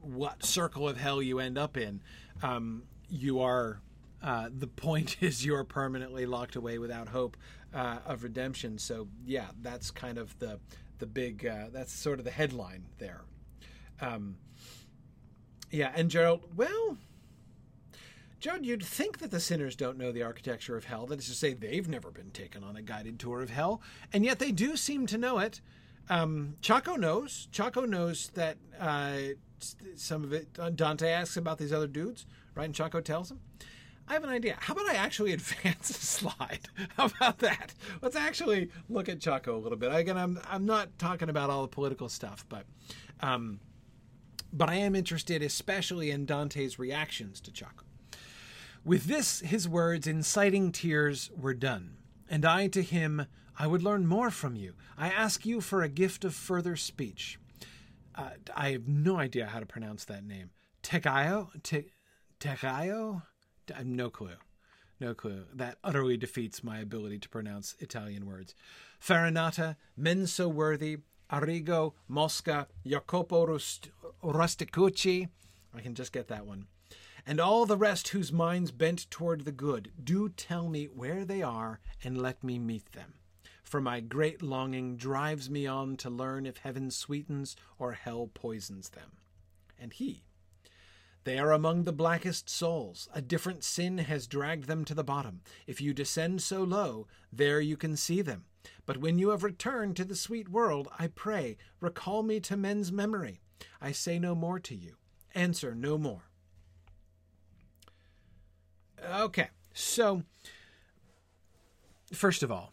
[0.00, 2.02] what circle of hell you end up in?
[2.42, 3.80] Um, you are.
[4.22, 7.36] Uh, the point is you're permanently locked away without hope
[7.72, 8.76] uh, of redemption.
[8.78, 10.58] So yeah, that's kind of the
[10.98, 11.46] the big.
[11.46, 13.22] Uh, that's sort of the headline there.
[14.00, 14.36] Um,
[15.70, 16.96] yeah, and Gerald, well,
[18.40, 21.06] Gerald, you'd think that the sinners don't know the architecture of hell.
[21.06, 23.82] That is to say, they've never been taken on a guided tour of hell,
[24.12, 25.60] and yet they do seem to know it.
[26.08, 27.48] Um, Ciacco knows.
[27.52, 29.18] Ciacco knows that uh,
[29.94, 30.48] some of it.
[30.58, 32.64] Uh, Dante asks about these other dudes, right?
[32.64, 33.40] And Ciacco tells him.
[34.08, 34.56] I have an idea.
[34.58, 36.68] How about I actually advance the slide?
[36.96, 37.74] How about that?
[38.02, 39.94] Let's actually look at Ciacco a little bit.
[39.94, 42.64] Again, I'm I'm not talking about all the political stuff, but
[43.20, 43.60] um,
[44.52, 47.84] but I am interested especially in Dante's reactions to Ciacco.
[48.84, 51.96] With this, his words inciting tears were done,
[52.28, 53.26] and I to him,
[53.58, 54.74] I would learn more from you.
[54.96, 57.38] I ask you for a gift of further speech.
[58.14, 60.50] Uh, I have no idea how to pronounce that name.
[60.82, 61.50] Tegaio?
[61.62, 61.92] Te-?
[62.42, 62.56] I
[63.74, 64.36] have no clue.
[64.98, 65.44] No clue.
[65.54, 68.54] That utterly defeats my ability to pronounce Italian words.
[69.00, 70.98] Farinata, men so worthy,
[71.30, 73.90] Arrigo, Mosca, Jacopo Rust-
[74.22, 75.28] Rusticucci.
[75.74, 76.66] I can just get that one.
[77.26, 81.42] And all the rest whose minds bent toward the good, do tell me where they
[81.42, 83.14] are and let me meet them.
[83.62, 88.88] For my great longing drives me on to learn if heaven sweetens or hell poisons
[88.88, 89.12] them.
[89.78, 90.24] And he,
[91.24, 93.08] They are among the blackest souls.
[93.14, 95.42] A different sin has dragged them to the bottom.
[95.66, 98.46] If you descend so low, there you can see them.
[98.86, 102.90] But when you have returned to the sweet world, I pray, recall me to men's
[102.90, 103.40] memory.
[103.80, 104.96] I say no more to you.
[105.34, 106.24] Answer no more.
[109.12, 110.24] Okay, so
[112.12, 112.72] first of all,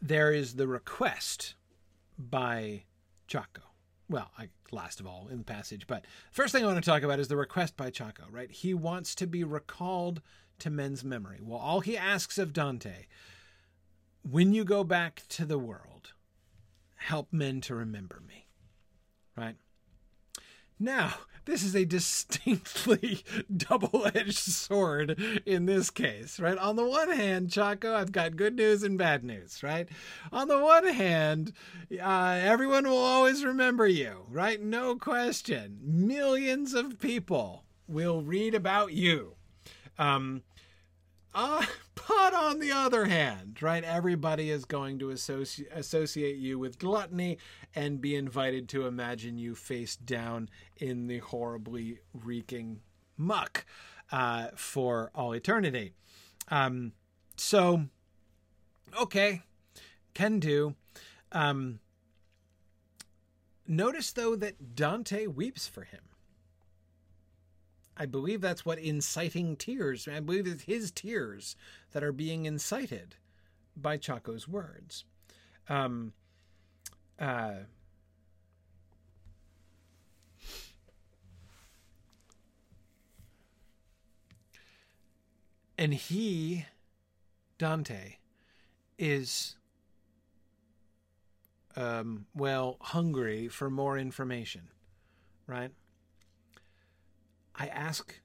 [0.00, 1.54] there is the request
[2.18, 2.82] by
[3.28, 3.62] Ciacco.
[4.08, 7.02] Well, I, last of all in the passage, but first thing I want to talk
[7.02, 8.50] about is the request by Ciacco, right?
[8.50, 10.20] He wants to be recalled
[10.60, 11.38] to men's memory.
[11.42, 13.06] Well, all he asks of Dante,
[14.22, 16.12] when you go back to the world,
[16.96, 18.46] help men to remember me,
[19.36, 19.56] right?
[20.78, 23.22] Now, this is a distinctly
[23.56, 26.56] double edged sword in this case, right?
[26.56, 29.88] On the one hand, Ciacco, I've got good news and bad news, right?
[30.32, 31.52] On the one hand,
[32.02, 34.60] uh, everyone will always remember you, right?
[34.60, 35.78] No question.
[35.82, 39.34] Millions of people will read about you.
[39.98, 40.42] Um,
[41.34, 41.64] uh,
[42.08, 47.38] but on the other hand, right, everybody is going to associate associate you with gluttony
[47.74, 52.80] and be invited to imagine you face down in the horribly reeking
[53.16, 53.64] muck
[54.12, 55.92] uh, for all eternity.
[56.48, 56.92] Um,
[57.36, 57.86] so,
[59.00, 59.42] okay,
[60.12, 60.74] can do.
[61.32, 61.80] Um,
[63.66, 66.00] notice though that Dante weeps for him.
[67.96, 70.08] I believe that's what inciting tears.
[70.08, 71.56] I believe it's his tears
[71.92, 73.14] that are being incited
[73.76, 75.04] by Ciacco's words.
[75.68, 76.12] Um,
[77.18, 77.54] uh,
[85.78, 86.66] and he,
[87.58, 88.16] Dante,
[88.98, 89.56] is
[91.76, 94.68] um, well hungry for more information,
[95.46, 95.70] right?
[97.56, 98.20] I ask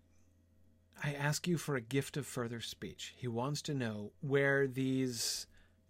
[1.01, 3.13] I ask you for a gift of further speech.
[3.15, 5.47] He wants to know where these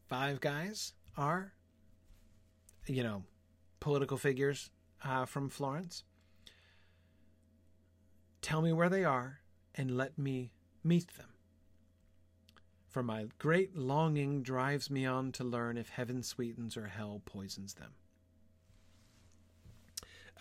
[0.08, 1.54] five guys are,
[2.86, 3.24] you know,
[3.80, 4.70] political figures
[5.04, 6.04] uh, from Florence.
[8.42, 9.40] Tell me where they are
[9.74, 10.52] and let me
[10.84, 11.30] meet them.
[12.88, 17.76] For my great longing drives me on to learn if heaven sweetens or hell poisons
[17.76, 17.92] them.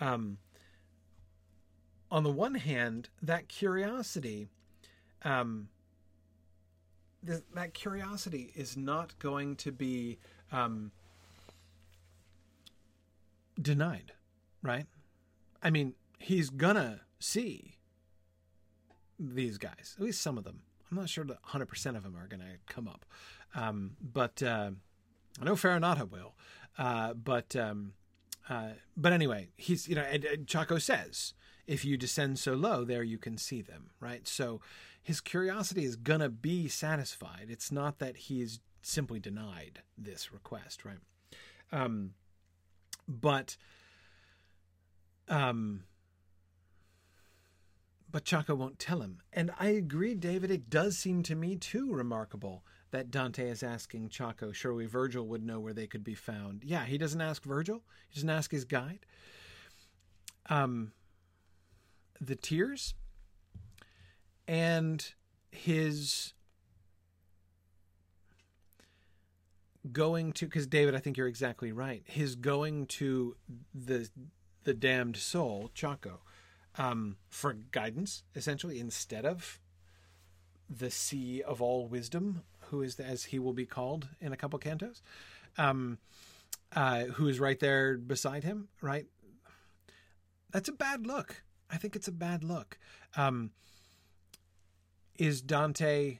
[0.00, 0.38] Um,
[2.10, 4.48] on the one hand, that curiosity,
[5.22, 5.68] um,
[7.26, 10.18] th- that curiosity is not going to be
[10.50, 10.90] um,
[13.60, 14.12] denied,
[14.62, 14.86] right?
[15.62, 17.76] I mean, he's gonna see
[19.18, 20.60] these guys, at least some of them.
[20.90, 23.04] I'm not sure that 100% of them are going to come up.
[23.54, 24.70] Um, but uh,
[25.40, 26.34] I know Farinata will.
[26.78, 27.92] Uh, but um,
[28.48, 31.34] uh, but anyway, he's you know, and, and Ciacco says
[31.68, 34.26] if you descend so low, there you can see them, right?
[34.26, 34.60] So
[35.02, 37.48] his curiosity is going to be satisfied.
[37.50, 40.98] It's not that he's simply denied this request, right?
[41.70, 42.14] Um,
[43.06, 43.58] but,
[45.28, 45.84] um,
[48.10, 49.18] but Ciacco won't tell him.
[49.30, 54.08] And I agree, David, it does seem to me too remarkable that Dante is asking
[54.08, 54.54] Ciacco.
[54.54, 56.64] Surely Virgil would know where they could be found.
[56.64, 59.04] Yeah, he doesn't ask Virgil, he doesn't ask his guide.
[60.48, 60.92] Um,
[62.20, 62.94] the tears
[64.46, 65.14] and
[65.50, 66.32] his
[69.92, 72.02] going to because David, I think you're exactly right.
[72.06, 73.36] His going to
[73.74, 74.08] the
[74.64, 76.18] the damned soul, Ciacco,
[76.76, 79.60] um, for guidance, essentially, instead of
[80.68, 84.58] the sea of all wisdom, who is as he will be called in a couple
[84.58, 85.00] cantos,
[85.56, 85.98] um,
[86.74, 89.06] uh, who is right there beside him, right?
[90.50, 91.42] That's a bad look.
[91.70, 92.78] I think it's a bad look.
[93.16, 93.50] Um,
[95.18, 96.18] is Dante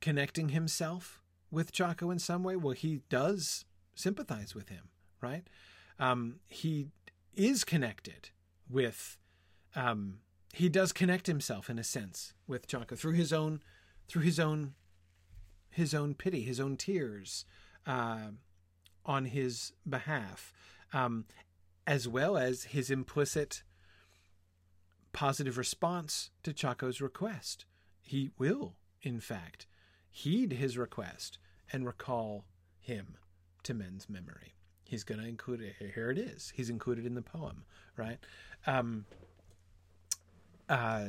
[0.00, 2.56] connecting himself with Ciacco in some way?
[2.56, 4.88] Well, he does sympathize with him,
[5.20, 5.46] right?
[5.98, 6.88] Um, he
[7.34, 8.30] is connected
[8.68, 9.18] with.
[9.74, 10.20] Um,
[10.52, 13.60] he does connect himself in a sense with Ciacco through his own,
[14.08, 14.72] through his own,
[15.68, 17.44] his own pity, his own tears,
[17.86, 18.28] uh,
[19.04, 20.54] on his behalf,
[20.94, 21.26] um,
[21.86, 23.62] as well as his implicit
[25.16, 27.64] positive response to Ciacco's request.
[28.02, 29.66] He will, in fact,
[30.10, 31.38] heed his request
[31.72, 32.44] and recall
[32.78, 33.16] him
[33.62, 34.52] to men's memory.
[34.84, 35.74] He's going to include it.
[35.94, 36.52] Here it is.
[36.54, 37.64] He's included in the poem,
[37.96, 38.18] right?
[38.66, 39.06] Um,
[40.68, 41.06] uh,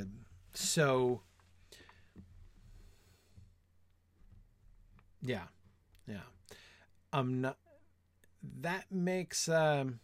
[0.54, 1.20] so,
[5.22, 5.48] yeah,
[6.08, 6.22] yeah.
[7.12, 7.58] I'm not.
[8.62, 10.00] That makes um,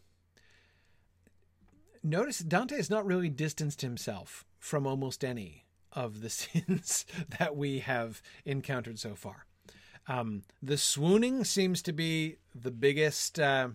[2.03, 7.05] notice Dante has not really distanced himself from almost any of the sins
[7.39, 9.45] that we have encountered so far.
[10.07, 13.69] Um, the swooning seems to be the biggest uh,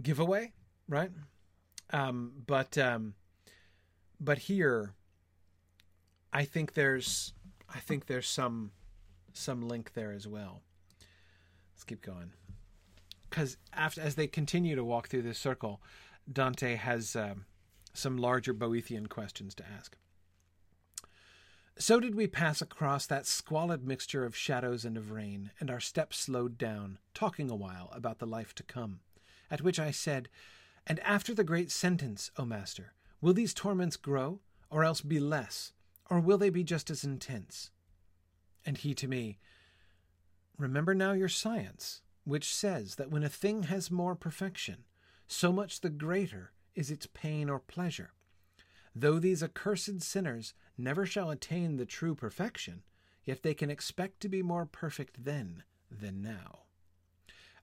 [0.00, 0.52] giveaway,
[0.88, 1.10] right?
[1.90, 3.14] Um, but um,
[4.20, 4.92] but here,
[6.32, 7.32] I think there's
[7.74, 8.70] I think there's some
[9.32, 10.62] some link there as well.
[11.74, 12.30] Let's keep going
[13.28, 15.80] because after as they continue to walk through this circle,
[16.30, 17.44] Dante has um,
[17.92, 19.96] some larger Boethian questions to ask.
[21.78, 25.80] So did we pass across that squalid mixture of shadows and of rain, and our
[25.80, 29.00] steps slowed down, talking a while about the life to come.
[29.50, 30.28] At which I said,
[30.86, 35.72] And after the great sentence, O master, will these torments grow, or else be less,
[36.08, 37.70] or will they be just as intense?
[38.64, 39.38] And he to me,
[40.58, 44.84] Remember now your science, which says that when a thing has more perfection,
[45.26, 48.12] so much the greater is its pain or pleasure.
[48.94, 52.82] Though these accursed sinners never shall attain the true perfection,
[53.24, 56.60] yet they can expect to be more perfect then than now.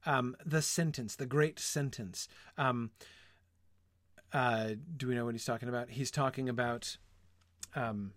[0.06, 2.28] Um, the sentence, the great sentence.
[2.58, 2.92] Um,
[4.34, 5.90] uh, do we know what he's talking about?
[5.90, 6.98] He's talking about.
[7.76, 8.12] Um,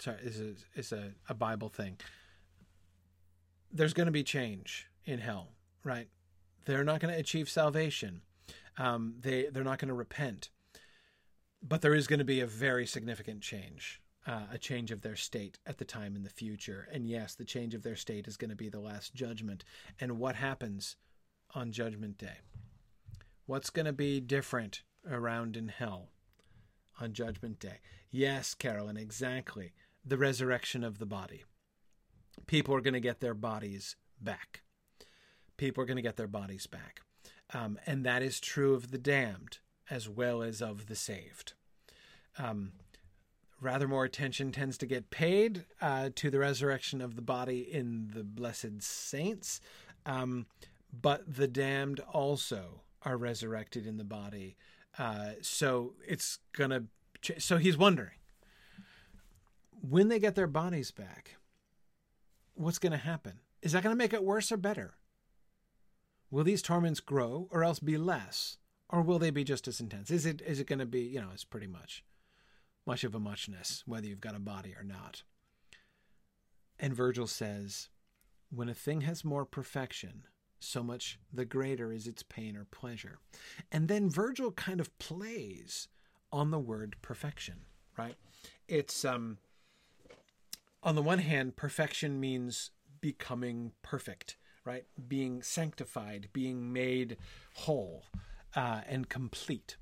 [0.00, 1.98] sorry, is a, is a, a Bible thing.
[3.72, 5.48] There's going to be change in hell,
[5.82, 6.08] right?
[6.64, 8.22] They're not going to achieve salvation.
[8.76, 10.50] Um, they they're not going to repent
[11.66, 15.16] but there is going to be a very significant change, uh, a change of their
[15.16, 16.86] state at the time in the future.
[16.92, 19.64] And yes, the change of their state is going to be the last judgment.
[19.98, 20.96] And what happens
[21.54, 22.38] on Judgment Day?
[23.46, 26.10] What's going to be different around in hell
[27.00, 27.78] on Judgment Day?
[28.10, 29.72] Yes, Carolyn, exactly.
[30.04, 31.44] The resurrection of the body.
[32.46, 34.63] People are going to get their bodies back.
[35.56, 37.00] People are going to get their bodies back.
[37.52, 39.58] Um, and that is true of the damned
[39.90, 41.52] as well as of the saved.
[42.38, 42.72] Um,
[43.60, 48.10] rather more attention tends to get paid uh, to the resurrection of the body in
[48.14, 49.60] the blessed saints,
[50.06, 50.46] um,
[50.92, 54.56] but the damned also are resurrected in the body.
[54.98, 56.84] Uh, so it's gonna.
[57.20, 58.16] Ch- so he's wondering
[59.88, 61.36] when they get their bodies back,
[62.54, 63.40] what's going to happen?
[63.62, 64.94] Is that going to make it worse or better?
[66.34, 68.58] Will these torments grow or else be less?
[68.94, 70.10] or will they be just as intense?
[70.10, 72.04] Is it is it going to be you know it's pretty much
[72.86, 75.22] much of a muchness whether you've got a body or not.
[76.78, 77.88] And Virgil says,
[78.50, 80.24] when a thing has more perfection,
[80.60, 83.18] so much the greater is its pain or pleasure.
[83.72, 85.88] And then Virgil kind of plays
[86.30, 87.62] on the word perfection,
[87.96, 88.16] right?
[88.68, 89.38] It's um
[90.82, 92.70] on the one hand, perfection means
[93.00, 94.84] becoming perfect, right?
[95.08, 97.16] Being sanctified, being made
[97.54, 98.04] whole
[98.54, 99.76] uh, and complete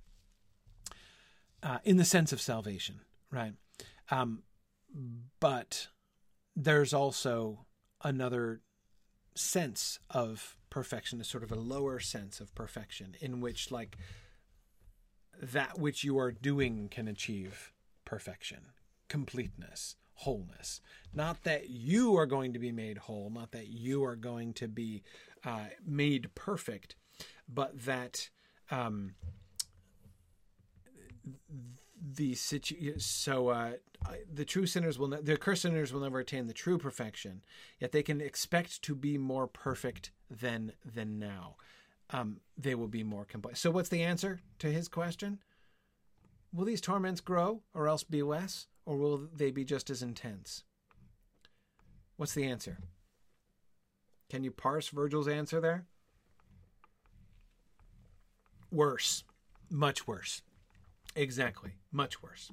[1.62, 3.54] uh, in the sense of salvation, right?
[4.10, 4.42] Um,
[5.40, 5.88] but
[6.56, 7.66] there's also
[8.02, 8.62] another
[9.34, 13.96] sense of perfection, a sort of a lower sense of perfection, in which, like,
[15.40, 17.72] that which you are doing can achieve
[18.04, 18.66] perfection,
[19.08, 20.80] completeness, wholeness.
[21.14, 24.68] Not that you are going to be made whole, not that you are going to
[24.68, 25.02] be
[25.44, 26.96] uh, made perfect,
[27.48, 28.30] but that
[28.70, 29.14] um,
[32.14, 33.72] the situ- so uh,
[34.32, 37.42] the true sinners will ne- the accursed sinners will never attain the true perfection
[37.78, 41.56] yet they can expect to be more perfect than than now.
[42.10, 43.56] Um, they will be more complete.
[43.56, 45.38] So what's the answer to his question?
[46.52, 50.64] Will these torments grow or else be less or will they be just as intense
[52.16, 52.78] what's the answer
[54.28, 55.86] can you parse virgil's answer there
[58.72, 59.22] Worse.
[59.70, 60.40] Much worse.
[61.14, 61.72] Exactly.
[61.92, 62.50] Much worse.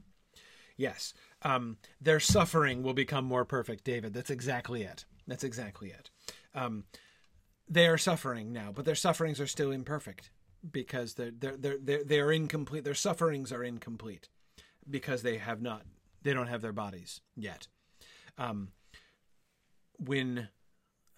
[0.76, 1.14] Yes.
[1.42, 4.14] Um, their suffering will become more perfect, David.
[4.14, 5.06] That's exactly it.
[5.28, 6.10] That's exactly it.
[6.54, 6.84] Um,
[7.70, 10.32] they are suffering now, but their sufferings are still imperfect
[10.70, 12.84] because they're, they're, they're, they're, they are incomplete.
[12.84, 14.28] Their sufferings are incomplete
[14.90, 15.84] because they have not,
[16.24, 17.68] they don't have their bodies yet.
[18.38, 18.70] Um,
[19.98, 20.50] when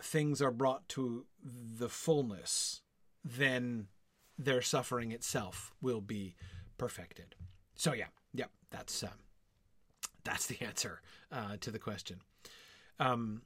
[0.02, 2.82] things are brought to the fullness,
[3.24, 3.88] then
[4.38, 6.36] their suffering itself will be
[6.78, 7.36] perfected.
[7.76, 9.10] So yeah, yeah, that's um,
[10.24, 12.22] that's the answer uh, to the question.
[13.00, 13.44] Um,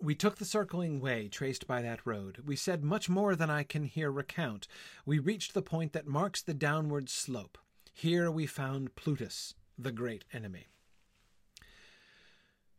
[0.00, 2.42] we took the circling way traced by that road.
[2.44, 4.66] We said much more than I can here recount.
[5.06, 7.58] We reached the point that marks the downward slope.
[7.96, 10.66] Here we found Plutus, the great enemy.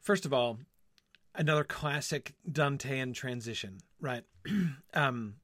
[0.01, 0.59] First of all,
[1.34, 4.26] another classic Dantean transition, right?
[4.93, 5.36] um,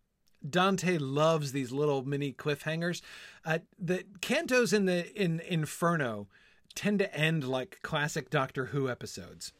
[0.48, 3.02] Dante loves these little mini cliffhangers.
[3.46, 6.28] Uh, the cantos in the in Inferno
[6.76, 9.54] tend to end like classic Doctor Who episodes.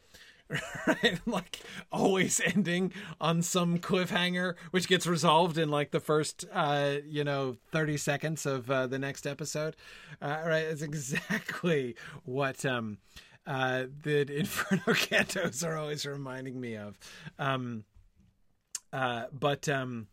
[0.86, 1.20] Right?
[1.26, 7.24] Like always ending on some cliffhanger, which gets resolved in like the first, uh, you
[7.24, 9.76] know, 30 seconds of uh, the next episode.
[10.20, 10.64] Uh, right?
[10.64, 11.94] It's exactly
[12.24, 12.98] what um,
[13.46, 16.98] uh, the Inferno cantos are always reminding me of.
[17.38, 17.84] Um,
[18.92, 20.08] uh, but um,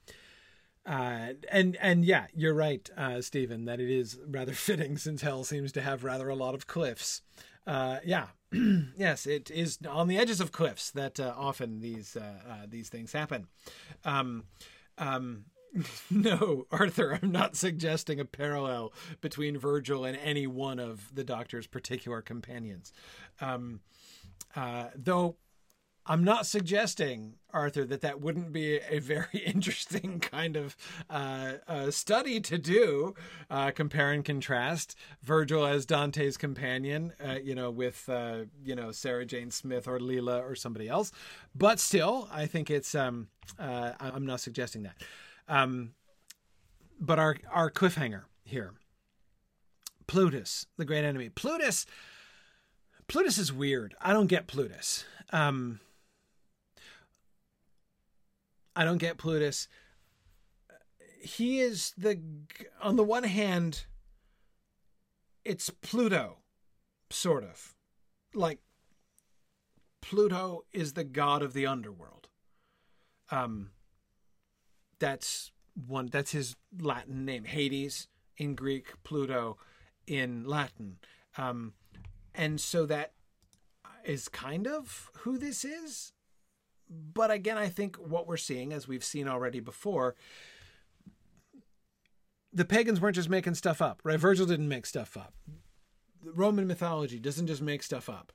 [0.86, 5.44] uh, and and yeah, you're right, uh, Stephen, that it is rather fitting since hell
[5.44, 7.22] seems to have rather a lot of cliffs.
[7.68, 8.28] Uh, yeah,
[8.98, 12.90] yes, it is on the edges of cliffs that uh, often these uh, uh, these
[12.90, 13.48] things happen.
[14.06, 14.46] Um,
[14.98, 15.46] um,
[16.10, 21.68] no, Arthur, I'm not suggesting a parallel between Virgil and any one of the Doctor's
[21.68, 22.92] particular companions.
[23.40, 23.82] Um,
[24.56, 25.36] uh, though
[26.10, 30.76] I'm not suggesting, Arthur, that that wouldn't be a very interesting kind of
[31.08, 33.14] uh, uh, study to do.
[33.48, 38.92] Uh, compare and contrast Virgil as Dante's companion, uh, you know, with uh, you know
[38.92, 41.12] Sarah Jane Smith or Leela or somebody else.
[41.54, 42.96] But still, I think it's.
[42.96, 43.28] Um,
[43.60, 44.96] uh, I'm not suggesting that.
[45.48, 45.92] Um,
[47.00, 48.74] but our our cliffhanger here.
[50.08, 51.30] Plutus, the great enemy.
[51.30, 51.86] Plutus.
[53.08, 53.94] Plutus is weird.
[54.02, 55.06] I don't get Plutus.
[55.32, 55.80] Um,
[58.76, 59.68] I don't get Plutus.
[61.22, 62.20] He is the
[62.82, 63.86] on the one hand
[65.44, 66.38] it's Pluto
[67.10, 67.76] sort of.
[68.34, 68.60] Like
[70.02, 72.30] Pluto is the god of the underworld.
[73.32, 73.72] Um
[75.00, 75.52] that's
[75.88, 77.46] one that's his Latin name.
[77.46, 78.08] Hades
[78.38, 79.58] in Greek, Pluto
[80.08, 80.98] in Latin.
[81.38, 81.74] Um
[82.34, 83.14] and so that
[84.06, 86.14] is kind of who this is
[86.90, 90.16] but again, I think what we're seeing, as we've seen already before,
[92.52, 94.20] the pagans weren't just making stuff up, right?
[94.20, 95.34] Virgil didn't make stuff up.
[96.24, 98.32] The Roman mythology doesn't just make stuff up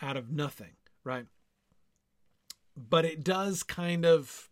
[0.00, 0.72] out of nothing,
[1.04, 1.26] right?
[2.76, 4.50] But it does kind of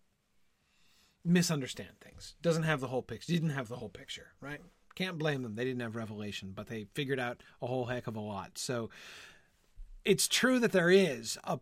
[1.24, 2.34] misunderstand things.
[2.40, 3.32] Doesn't have the whole picture.
[3.32, 4.61] Didn't have the whole picture, right?
[4.94, 5.55] Can't blame them.
[5.55, 8.59] They didn't have revelation, but they figured out a whole heck of a lot.
[8.59, 8.90] So
[10.05, 11.59] it's true that there is a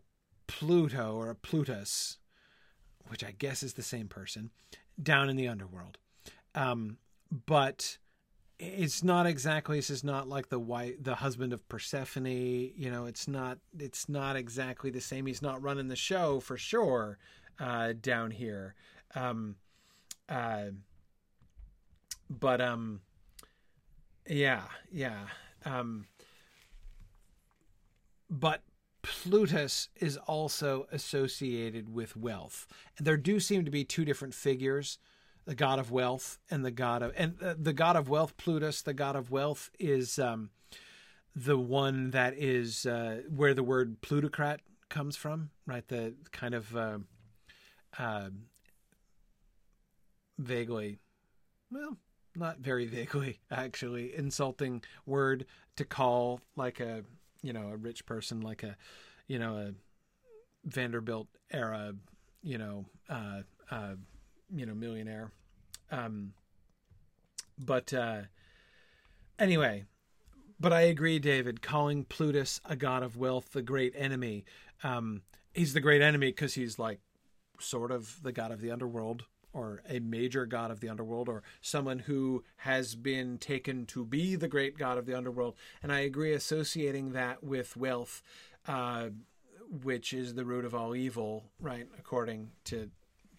[0.49, 2.17] Pluto or a Plutus,
[3.07, 4.49] which I guess is the same person,
[5.01, 5.99] down in the underworld.
[6.55, 6.97] Um,
[7.45, 7.99] but
[8.57, 13.05] it's not exactly this is not like the white the husband of Persephone, you know,
[13.05, 15.27] it's not it's not exactly the same.
[15.27, 17.19] He's not running the show for sure
[17.59, 18.73] uh, down here.
[19.13, 19.55] Um,
[20.27, 20.71] uh,
[22.27, 23.01] but um
[24.27, 25.27] yeah, yeah.
[25.63, 26.07] Um,
[28.29, 28.61] but
[29.09, 32.67] Plutus is also associated with wealth.
[32.97, 34.99] And there do seem to be two different figures,
[35.45, 38.83] the god of wealth and the god of and uh, the god of wealth Plutus,
[38.83, 40.51] the god of wealth is um,
[41.35, 45.87] the one that is uh, where the word plutocrat comes from, right?
[45.87, 46.99] The kind of uh,
[47.97, 48.29] uh,
[50.37, 50.99] vaguely,
[51.71, 51.97] well,
[52.35, 55.45] not very vaguely actually, insulting word
[55.77, 57.03] to call like a
[57.41, 58.75] you know a rich person like a
[59.27, 59.73] you know a
[60.65, 61.93] Vanderbilt era
[62.43, 63.95] you know uh, uh,
[64.53, 65.31] you know millionaire.
[65.91, 66.33] Um,
[67.57, 68.21] but uh,
[69.37, 69.85] anyway
[70.59, 74.43] but I agree David calling Plutus a god of wealth the great enemy.
[74.83, 75.21] Um,
[75.53, 76.99] he's the great enemy because he's like
[77.59, 79.25] sort of the god of the underworld
[79.59, 84.35] or a major god of the underworld or someone who has been taken to be
[84.35, 85.55] the great god of the underworld.
[85.83, 88.23] And I agree associating that with wealth,
[88.67, 89.09] uh,
[89.83, 91.87] which is the root of all evil, right?
[91.99, 92.89] According to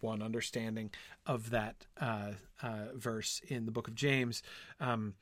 [0.00, 0.90] one understanding
[1.26, 4.42] of that uh, uh, verse in the book of James.
[4.78, 5.14] Um,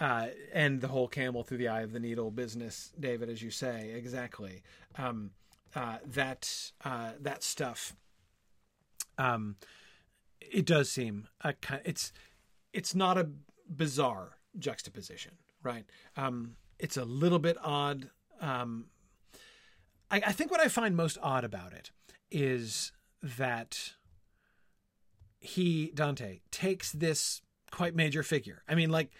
[0.00, 3.50] uh, and the whole camel through the eye of the needle business, David, as you
[3.50, 4.62] say, exactly.
[4.96, 5.32] Um,
[5.74, 7.94] uh, that uh, that stuff.
[9.18, 9.56] Um,
[10.40, 11.82] it does seem a kind.
[11.84, 12.12] It's
[12.72, 13.28] it's not a
[13.68, 15.84] bizarre juxtaposition, right?
[16.16, 18.10] Um, it's a little bit odd.
[18.40, 18.86] Um,
[20.10, 21.90] I, I think what I find most odd about it
[22.30, 22.92] is
[23.22, 23.92] that
[25.40, 28.62] he Dante takes this quite major figure.
[28.68, 29.10] I mean, like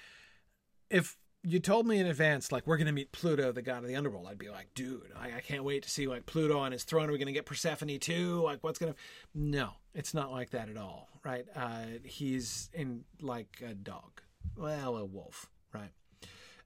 [0.90, 3.96] if you told me in advance, like we're gonna meet Pluto, the god of the
[3.96, 6.84] underworld, I'd be like, dude, I, I can't wait to see like Pluto on his
[6.84, 7.08] throne.
[7.08, 8.42] Are we gonna get Persephone too?
[8.42, 8.94] Like, what's gonna?
[9.34, 11.46] No, it's not like that at all, right?
[11.54, 14.20] Uh, he's in like a dog,
[14.56, 15.90] well, a wolf, right?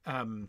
[0.07, 0.49] Um,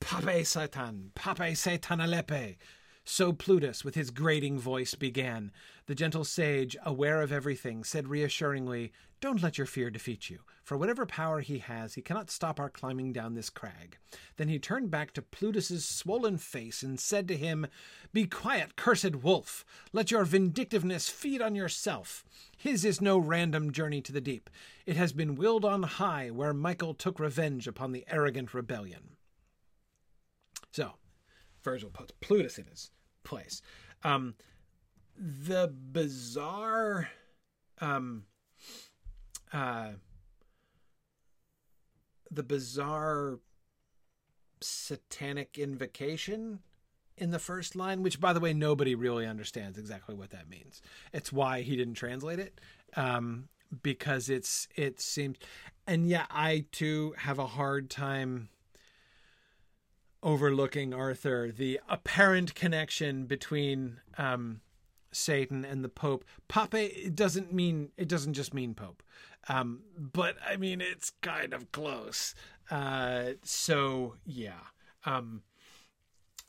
[0.00, 2.56] Pape Satan, Pape Satan Aleppe,
[3.04, 5.52] So Plutus, with his grating voice, began.
[5.86, 10.40] The gentle sage, aware of everything, said reassuringly, Don't let your fear defeat you.
[10.62, 13.98] For whatever power he has, he cannot stop our climbing down this crag.
[14.36, 17.66] Then he turned back to Plutus's swollen face and said to him,
[18.12, 19.64] Be quiet, cursed wolf.
[19.92, 22.24] Let your vindictiveness feed on yourself.
[22.56, 24.50] His is no random journey to the deep.
[24.86, 29.16] It has been willed on high, where Michael took revenge upon the arrogant rebellion.
[30.70, 30.92] So,
[31.64, 32.90] Virgil puts Plutus in his
[33.24, 33.62] place.
[34.04, 34.34] Um,
[35.16, 37.08] the bizarre
[37.80, 38.24] um,
[39.52, 39.90] uh,
[42.30, 43.38] the bizarre
[44.60, 46.60] satanic invocation
[47.16, 50.80] in the first line, which, by the way, nobody really understands exactly what that means.
[51.12, 52.60] It's why he didn't translate it,
[52.96, 53.48] um,
[53.82, 55.36] because it's it seems,
[55.86, 58.48] and yeah, I too have a hard time
[60.22, 64.60] overlooking Arthur the apparent connection between um,
[65.12, 66.24] Satan and the Pope.
[66.48, 69.02] Pape doesn't mean it doesn't just mean Pope,
[69.48, 72.34] um, but I mean it's kind of close.
[72.70, 74.60] Uh, so yeah,
[75.04, 75.42] um,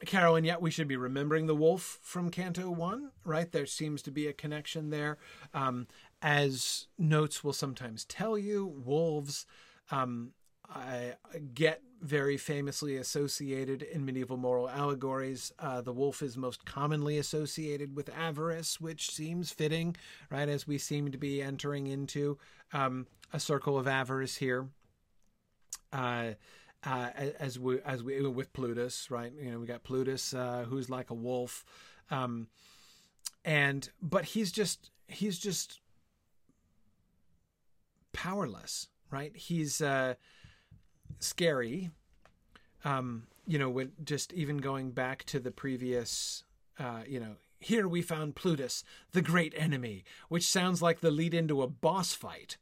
[0.05, 0.45] Carolyn.
[0.45, 3.51] Yet we should be remembering the wolf from Canto One, right?
[3.51, 5.17] There seems to be a connection there.
[5.53, 5.87] Um,
[6.21, 9.45] as notes will sometimes tell you, wolves
[9.91, 10.31] um,
[10.73, 11.13] I
[11.53, 15.51] get very famously associated in medieval moral allegories.
[15.59, 19.95] Uh, the wolf is most commonly associated with avarice, which seems fitting,
[20.29, 20.47] right?
[20.47, 22.37] As we seem to be entering into
[22.71, 24.67] um, a circle of avarice here.
[25.91, 26.31] Uh,
[26.83, 27.09] uh,
[27.39, 29.33] as we as we with Plutus, right?
[29.41, 31.65] You know, we got Plutus, uh, who's like a wolf,
[32.09, 32.47] um,
[33.43, 35.81] and but he's just he's just
[38.13, 39.35] powerless, right?
[39.35, 40.13] He's uh,
[41.19, 41.91] scary.
[42.85, 46.43] Um, you know, when just even going back to the previous,
[46.77, 51.33] uh, you know, here we found Plutus, the great enemy, which sounds like the lead
[51.33, 52.57] into a boss fight,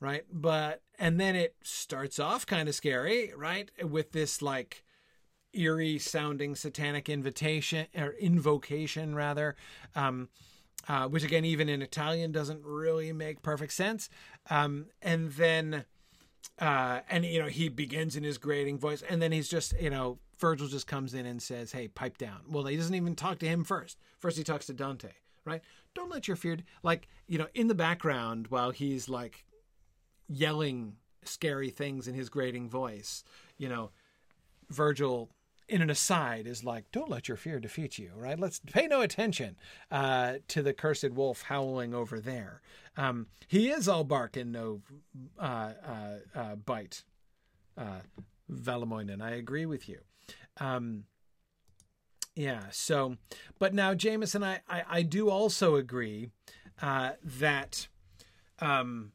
[0.00, 0.24] right?
[0.32, 3.70] But and then it starts off kind of scary, right?
[3.82, 4.84] With this like
[5.52, 9.56] eerie sounding satanic invitation or invocation rather.
[9.94, 10.28] Um,
[10.88, 14.08] uh, which again, even in Italian, doesn't really make perfect sense.
[14.48, 15.84] Um, and then
[16.58, 19.90] uh, and you know he begins in his grating voice, and then he's just you
[19.90, 23.38] know Virgil just comes in and says, "Hey, pipe down." Well, he doesn't even talk
[23.40, 23.98] to him first.
[24.18, 25.12] First, he talks to Dante,
[25.44, 25.62] right?
[25.94, 29.44] Don't let your fear like you know in the background while he's like
[30.28, 33.24] yelling scary things in his grating voice.
[33.58, 33.90] You know,
[34.68, 35.30] Virgil
[35.70, 38.38] in an aside is like, don't let your fear defeat you, right?
[38.38, 39.56] Let's pay no attention
[39.90, 42.60] uh, to the cursed wolf howling over there.
[42.96, 44.82] Um, he is all bark and no
[45.38, 47.04] uh, uh, uh bite.
[47.78, 48.00] Uh,
[48.50, 50.00] Valamoinen, I agree with you.
[50.58, 51.04] Um,
[52.34, 53.16] yeah, so,
[53.58, 56.30] but now, Jameson, I, I, I do also agree
[56.82, 57.88] uh, that
[58.58, 59.12] um,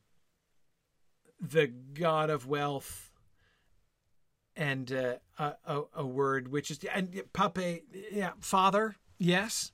[1.40, 3.05] the god of wealth
[4.56, 9.72] and uh, a, a, word which is and pape, yeah, father, yes,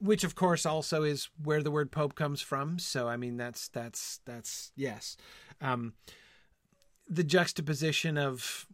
[0.00, 2.78] which of course also is where the word pope comes from.
[2.78, 5.16] So I mean that's that's that's yes,
[5.60, 5.94] um,
[7.08, 8.66] the juxtaposition of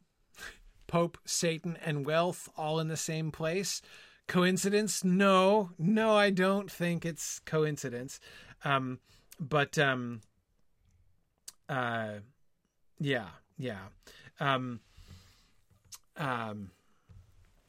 [0.87, 3.83] pope, Satan, and wealth all in the same place.
[4.29, 5.03] Coincidence?
[5.03, 8.21] No, no, I don't think it's coincidence.
[8.65, 9.01] Um,
[9.41, 10.21] but um,
[11.69, 12.21] uh,
[13.01, 13.89] yeah, yeah.
[14.39, 14.81] Um,
[16.17, 16.71] um,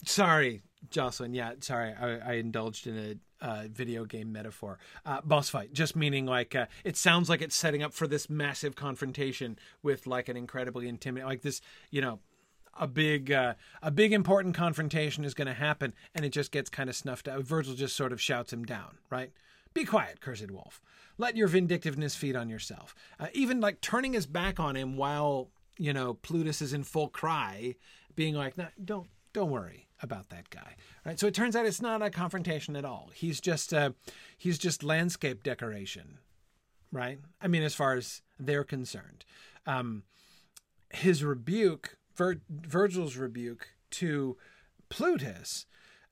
[0.06, 1.34] sorry, Jocelyn.
[1.34, 3.15] Yeah, sorry, I, I indulged in a
[3.45, 4.80] uh, video game metaphor.
[5.06, 8.30] Uh, boss fight, just meaning like uh, it sounds like it's setting up for this
[8.30, 11.61] massive confrontation with like an incredibly intimidating, like this,
[11.91, 12.20] you know,
[12.80, 16.70] a big, uh, a big important confrontation is going to happen, and it just gets
[16.70, 17.44] kind of snuffed out.
[17.44, 19.32] Virgil just sort of shouts him down, right?
[19.74, 20.82] Be quiet, cursed wolf.
[21.18, 22.95] Let your vindictiveness feed on yourself.
[23.20, 27.10] Uh, even like turning his back on him while you know Plutus is in full
[27.10, 27.76] cry
[28.15, 30.76] being like, no, don't don't worry about that guy.
[31.06, 31.19] Right.
[31.19, 33.10] So it turns out it's not a confrontation at all.
[33.14, 33.91] He's just uh,
[34.38, 36.19] he's just landscape decoration.
[36.91, 37.19] Right.
[37.41, 39.26] I mean, as far as they're concerned,
[39.65, 40.03] um,
[40.91, 44.38] his rebuke, Vir- Virgil's rebuke to
[44.90, 45.65] Plutus.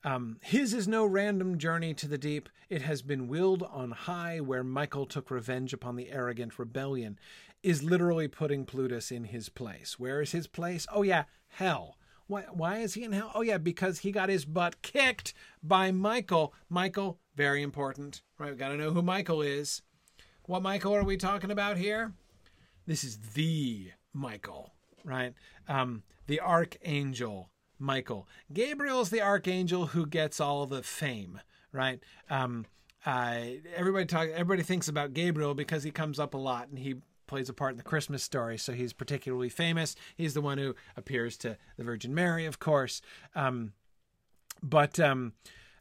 [0.04, 2.48] Um, his is no random journey to the deep.
[2.68, 7.18] It has been willed on high, where Michael took revenge upon the arrogant rebellion,
[7.62, 9.98] is literally putting Plutus in his place.
[10.00, 10.86] Where is his place?
[10.92, 11.96] Oh, yeah, hell.
[12.26, 13.30] Why, why is he in hell?
[13.34, 16.52] Oh, yeah, because he got his butt kicked by Michael.
[16.68, 18.50] Michael, very important, right?
[18.50, 19.82] We got to know who Michael is.
[20.46, 22.12] What Michael are we talking about here?
[22.86, 24.72] This is the Michael,
[25.04, 25.34] right?
[25.68, 27.51] Um, the archangel
[27.82, 28.28] Michael.
[28.52, 31.40] Gabriel's the archangel who gets all the fame,
[31.72, 32.00] right?
[32.30, 32.66] Um,
[33.04, 33.36] uh,
[33.74, 34.28] everybody talk.
[34.28, 36.96] Everybody thinks about Gabriel because he comes up a lot and he
[37.26, 39.96] plays a part in the Christmas story, so he's particularly famous.
[40.16, 43.02] He's the one who appears to the Virgin Mary, of course.
[43.34, 43.72] Um,
[44.62, 45.32] but um,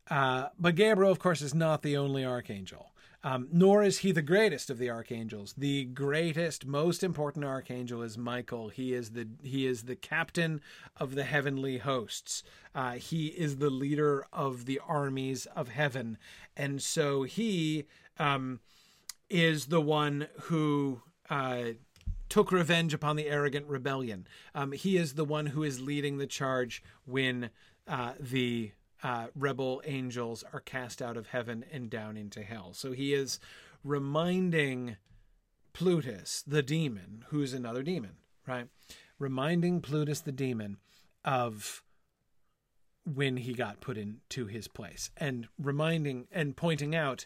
[0.09, 2.90] uh, but Gabriel, of course, is not the only archangel.
[3.23, 5.53] Um, nor is he the greatest of the archangels.
[5.55, 8.69] The greatest, most important archangel is Michael.
[8.69, 10.61] He is the he is the captain
[10.97, 12.41] of the heavenly hosts.
[12.73, 16.17] Uh, he is the leader of the armies of heaven,
[16.57, 17.85] and so he
[18.17, 18.59] um,
[19.29, 21.01] is the one who.
[21.29, 21.73] Uh,
[22.27, 24.25] took revenge upon the arrogant rebellion.
[24.55, 27.49] Um, he is the one who is leading the charge when
[27.89, 28.71] uh, the
[29.03, 32.73] uh, rebel angels are cast out of heaven and down into hell.
[32.73, 33.39] So he is
[33.83, 34.97] reminding
[35.73, 38.17] Plutus, the demon, who's another demon,
[38.47, 38.67] right?
[39.17, 40.77] Reminding Plutus, the demon,
[41.23, 41.83] of
[43.03, 47.25] when he got put into his place and reminding and pointing out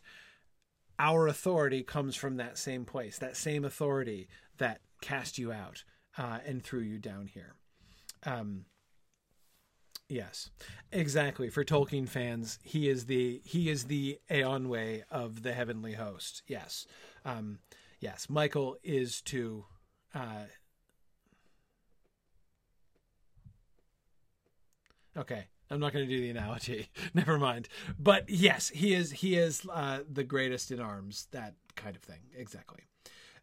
[0.98, 5.84] our authority comes from that same place, that same authority that cast you out
[6.18, 7.56] uh, and threw you down here.
[8.24, 8.66] Um,
[10.08, 10.52] Yes,
[10.92, 11.50] exactly.
[11.50, 16.44] For Tolkien fans, he is the he is the Eonwe of the heavenly host.
[16.48, 16.86] Yes,
[17.24, 17.58] um,
[18.00, 18.30] yes.
[18.30, 19.66] Michael is to.
[20.14, 20.46] Uh,
[25.18, 26.90] okay, I'm not going to do the analogy.
[27.16, 27.68] Never mind.
[27.98, 31.28] But yes, he is he is uh, the greatest in arms.
[31.32, 32.20] That kind of thing.
[32.38, 32.82] Exactly.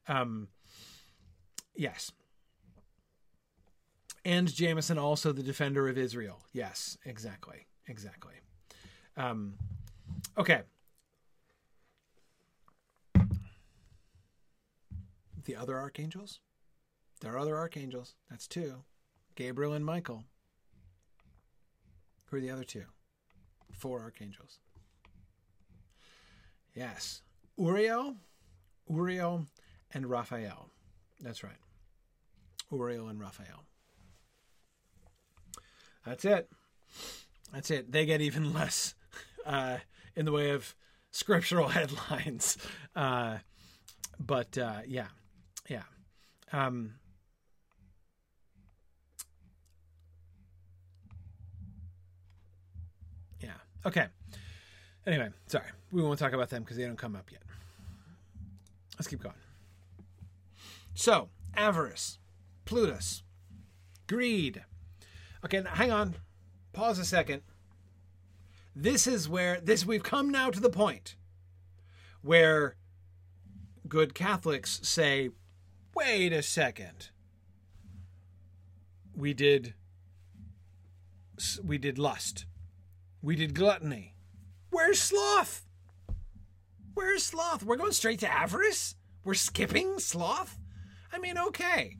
[0.07, 0.49] Um,
[1.75, 2.13] yes
[4.25, 6.41] and Jameson also the defender of Israel.
[6.53, 8.35] Yes, exactly, exactly.
[9.17, 9.55] Um,
[10.39, 10.63] okay.
[15.45, 16.41] The other archangels?
[17.21, 18.15] There are other archangels.
[18.31, 18.85] That's two.
[19.35, 20.25] Gabriel and Michael.
[22.27, 22.85] Who are the other two?
[23.73, 24.59] Four archangels.
[26.75, 27.23] Yes.
[27.59, 28.17] Uriel,
[28.89, 29.47] Uriel,
[29.93, 30.71] and Raphael.
[31.21, 31.59] That's right.
[32.71, 33.65] Uriel and Raphael.
[36.05, 36.51] That's it.
[37.53, 37.93] That's it.
[37.93, 38.95] They get even less
[39.47, 39.79] uh,
[40.17, 40.75] in the way of
[41.11, 42.59] scriptural headlines.
[42.95, 43.39] Uh,
[44.19, 45.09] but uh, yeah,
[45.69, 45.83] yeah.
[46.53, 46.95] Um,
[53.41, 53.51] yeah.
[53.87, 54.07] Okay.
[55.07, 55.67] Anyway, sorry.
[55.91, 57.43] We won't talk about them because they don't come up yet.
[58.99, 59.35] Let's keep going.
[60.95, 62.19] So, avarice,
[62.65, 63.23] Plutus,
[64.07, 64.65] greed,
[65.45, 66.15] Okay, hang on.
[66.73, 67.43] Pause a second.
[68.75, 71.17] This is where this we've come now to the point
[72.23, 72.77] where
[73.89, 75.31] good Catholics say,
[75.95, 77.11] "Wait a second.
[79.15, 79.75] We did
[81.63, 82.47] we did lust.
[83.21, 84.15] We did gluttony.
[84.71, 85.67] Where's sloth?
[86.95, 87.63] Where's sloth?
[87.65, 88.95] We're going straight to avarice?
[89.25, 90.59] We're skipping sloth?
[91.13, 91.99] I mean, okay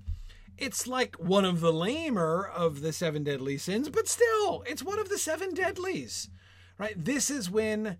[0.63, 5.01] it's like one of the lamer of the seven deadly sins, but still, it's one
[5.01, 6.31] of the seven deadlies,
[6.79, 6.95] right?
[6.97, 7.99] This is when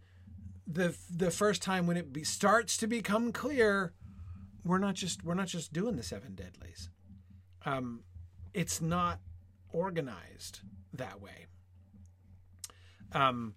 [0.65, 3.93] the the first time when it be, starts to become clear
[4.65, 6.89] we're not just we're not just doing the seven deadlies.
[7.67, 8.05] Um,
[8.55, 9.19] it's not
[9.71, 10.61] organized
[10.93, 11.47] that way.
[13.13, 13.55] Um,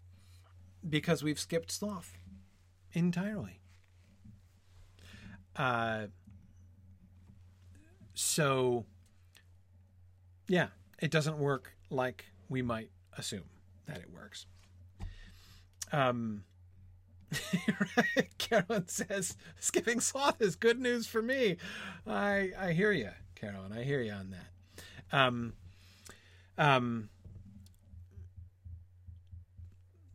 [0.88, 2.18] because we've skipped sloth
[2.94, 3.60] entirely.
[5.56, 6.08] Uh,
[8.16, 8.86] so,
[10.48, 10.68] yeah,
[11.00, 13.44] it doesn't work like we might assume
[13.88, 14.46] that it works.
[15.92, 16.44] Um,
[18.38, 21.58] Carolyn says skipping sloth is good news for me.
[22.08, 23.72] I I hear you, Carolyn.
[23.74, 25.18] I hear you on that.
[25.18, 25.54] Um,
[26.58, 27.10] um,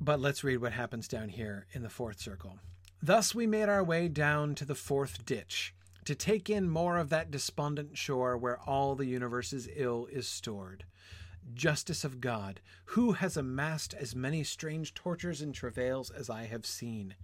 [0.00, 2.58] but let's read what happens down here in the fourth circle.
[3.02, 5.74] Thus we made our way down to the fourth ditch
[6.04, 10.84] to take in more of that despondent shore where all the universe's ill is stored.
[11.54, 16.66] Justice of God, who has amassed as many strange tortures and travails as I have
[16.66, 17.14] seen?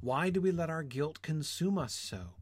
[0.00, 2.34] Why do we let our guilt consume us so?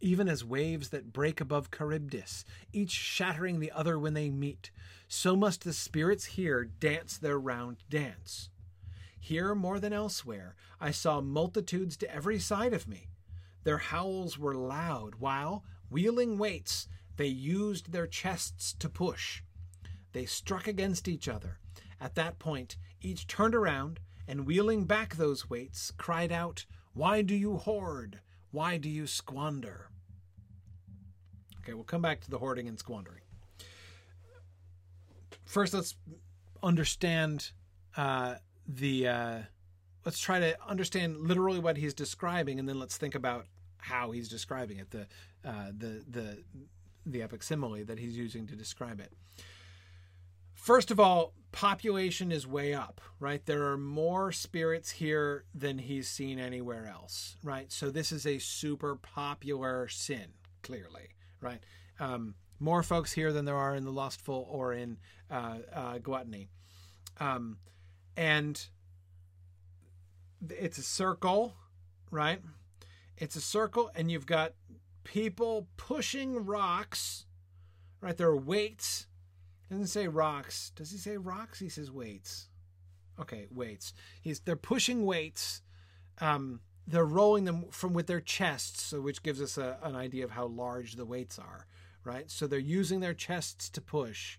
[0.00, 4.70] Even as waves that break above Charybdis, each shattering the other when they meet,
[5.06, 8.48] so must the spirits here dance their round dance.
[9.20, 13.11] Here more than elsewhere, I saw multitudes to every side of me
[13.64, 19.42] their howls were loud, while, wheeling weights, they used their chests to push.
[20.12, 21.58] They struck against each other.
[22.00, 27.34] At that point, each turned around and, wheeling back those weights, cried out, Why do
[27.34, 28.20] you hoard?
[28.50, 29.88] Why do you squander?
[31.60, 33.22] Okay, we'll come back to the hoarding and squandering.
[35.44, 35.94] First, let's
[36.62, 37.52] understand
[37.96, 38.36] uh,
[38.66, 39.08] the.
[39.08, 39.38] Uh,
[40.04, 43.46] let's try to understand literally what he's describing, and then let's think about
[43.78, 44.90] how he's describing it.
[44.90, 45.06] The
[45.44, 46.38] uh, the the
[47.04, 49.12] the epic simile that he's using to describe it.
[50.54, 53.44] First of all, population is way up, right?
[53.44, 57.72] There are more spirits here than he's seen anywhere else, right?
[57.72, 60.26] So this is a super popular sin,
[60.62, 61.08] clearly,
[61.40, 61.58] right?
[61.98, 64.98] Um, more folks here than there are in the lustful or in
[65.30, 66.48] uh, uh, gluttony,
[67.18, 67.56] um,
[68.16, 68.64] and
[70.50, 71.54] it's a circle,
[72.10, 72.40] right?
[73.16, 74.54] It's a circle, and you've got
[75.04, 77.26] people pushing rocks,
[78.00, 78.16] right?
[78.16, 79.06] There are weights.
[79.70, 80.70] Doesn't say rocks.
[80.74, 81.58] Does he say rocks?
[81.58, 82.48] He says weights.
[83.20, 83.94] Okay, weights.
[84.20, 85.62] He's they're pushing weights.
[86.20, 90.24] Um, they're rolling them from with their chests, so which gives us a, an idea
[90.24, 91.66] of how large the weights are,
[92.04, 92.30] right?
[92.30, 94.38] So they're using their chests to push.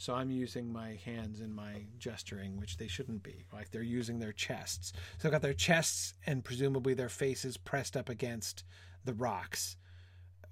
[0.00, 3.44] So I'm using my hands in my gesturing, which they shouldn't be.
[3.52, 4.94] Like they're using their chests.
[5.18, 8.64] So they've got their chests and presumably their faces pressed up against
[9.04, 9.76] the rocks,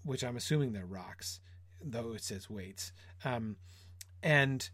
[0.05, 1.41] which I'm assuming they're rocks,
[1.83, 2.93] though it says weights.
[3.25, 3.57] Um,
[4.23, 4.69] and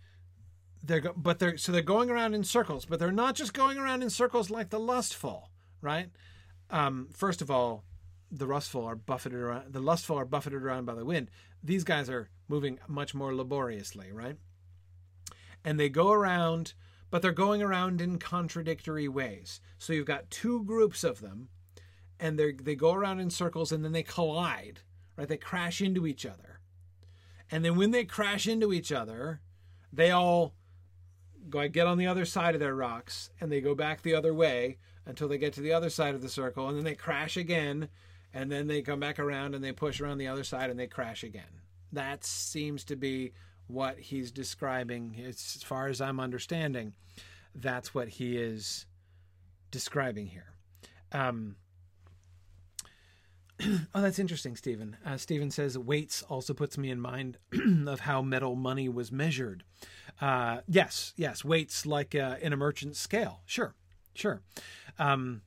[0.83, 3.79] they're go- but they're so they're going around in circles, but they're not just going
[3.79, 5.51] around in circles like the lustful,
[5.83, 6.09] right?
[6.71, 7.85] Um, first of all,
[8.29, 9.73] the lustful are buffeted around.
[9.73, 11.31] The lustful are buffeted around by the wind.
[11.63, 14.37] These guys are moving much more laboriously, right?
[15.65, 16.75] And they go around,
[17.11, 19.61] but they're going around in contradictory ways.
[19.79, 21.49] So you've got two groups of them,
[22.21, 24.81] and they they go around in circles, and then they collide,
[25.17, 25.29] right?
[25.29, 26.61] They crash into each other,
[27.51, 29.41] and then when they crash into each other,
[29.93, 30.55] they all
[31.49, 34.35] go get on the other side of their rocks, and they go back the other
[34.35, 37.37] way until they get to the other side of the circle, and then they crash
[37.37, 37.89] again,
[38.33, 40.89] and then they come back around and they push around the other side and they
[40.89, 41.61] crash again.
[41.93, 43.33] That seems to be
[43.67, 45.23] what he's describing.
[45.27, 46.95] As far as I'm understanding,
[47.55, 48.87] that's what he is
[49.71, 50.55] describing here.
[51.13, 51.57] Um,
[53.95, 54.97] oh, that's interesting, Stephen.
[55.05, 57.39] Uh, Stephen says weights also puts me in mind
[57.87, 59.65] of how metal money was measured.
[60.21, 63.41] Uh, yes, yes, weights like uh, in a merchant scale.
[63.47, 63.75] Sure,
[64.15, 64.43] sure.
[64.99, 65.43] Um,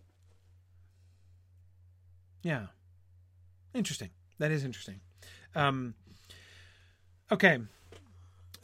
[2.43, 2.67] yeah,
[3.73, 4.09] interesting.
[4.39, 5.01] That is interesting.
[5.55, 5.95] Um,
[7.31, 7.59] okay.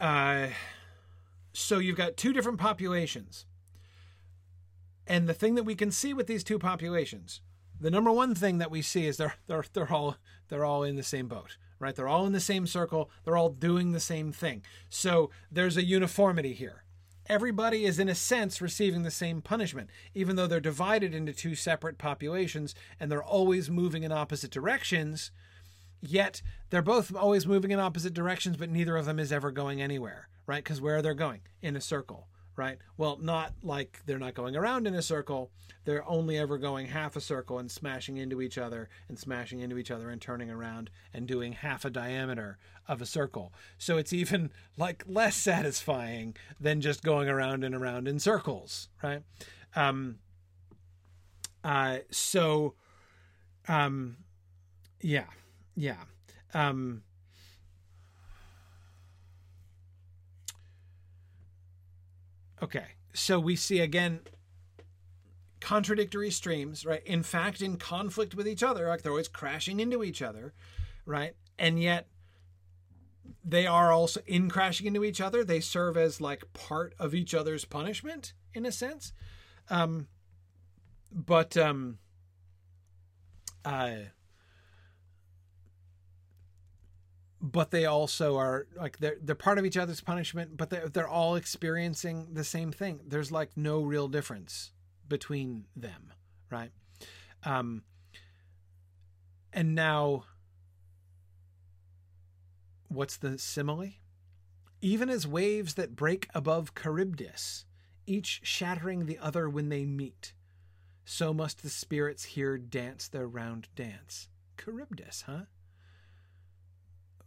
[0.03, 0.49] Uh,
[1.53, 3.45] so you've got two different populations.
[5.07, 7.39] And the thing that we can see with these two populations,
[7.79, 10.17] the number one thing that we see is they're they're they're all
[10.49, 11.95] they're all in the same boat, right?
[11.95, 13.09] They're all in the same circle.
[13.23, 14.63] They're all doing the same thing.
[14.89, 16.83] So there's a uniformity here.
[17.27, 21.55] Everybody is in a sense receiving the same punishment, even though they're divided into two
[21.55, 25.31] separate populations and they're always moving in opposite directions.
[26.05, 29.81] Yet they're both always moving in opposite directions, but neither of them is ever going
[29.81, 30.61] anywhere, right?
[30.61, 31.39] Because where are they going?
[31.61, 32.27] In a circle,
[32.57, 32.77] right?
[32.97, 35.49] Well, not like they're not going around in a circle.
[35.85, 39.77] They're only ever going half a circle and smashing into each other and smashing into
[39.77, 43.53] each other and turning around and doing half a diameter of a circle.
[43.77, 49.21] So it's even like less satisfying than just going around and around in circles, right?
[49.73, 50.17] Um,
[51.63, 52.73] uh, so,
[53.69, 54.17] um,
[54.99, 55.27] yeah,
[55.75, 55.97] yeah.
[56.53, 57.03] Um,
[62.61, 64.21] okay, so we see again
[65.59, 67.01] contradictory streams, right?
[67.05, 70.53] In fact, in conflict with each other, like they're always crashing into each other,
[71.05, 71.35] right?
[71.57, 72.07] And yet
[73.45, 75.43] they are also in crashing into each other.
[75.43, 79.13] They serve as like part of each other's punishment in a sense.
[79.69, 80.07] Um,
[81.11, 81.99] but um,
[83.63, 83.95] uh,
[87.43, 91.07] but they also are like they're they're part of each other's punishment, but they're they're
[91.07, 93.01] all experiencing the same thing.
[93.05, 94.71] There's like no real difference
[95.09, 96.13] between them,
[96.49, 96.71] right?
[97.43, 97.83] Um,
[99.51, 100.23] and now,
[102.87, 103.91] what's the simile?
[104.81, 107.65] Even as waves that break above Charybdis,
[108.05, 110.33] each shattering the other when they meet,
[111.03, 114.29] so must the spirits here dance their round dance.
[114.57, 115.43] Charybdis, huh?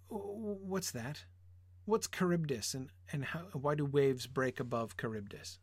[0.08, 1.24] What's that?
[1.84, 3.40] What's Charybdis, and and how?
[3.52, 5.58] Why do waves break above Charybdis?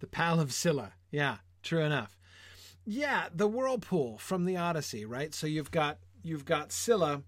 [0.00, 0.92] The Pal of Scylla.
[1.10, 2.16] Yeah, true enough.
[2.84, 5.34] Yeah, the whirlpool from the Odyssey, right?
[5.34, 7.22] So you've got you've got Scylla,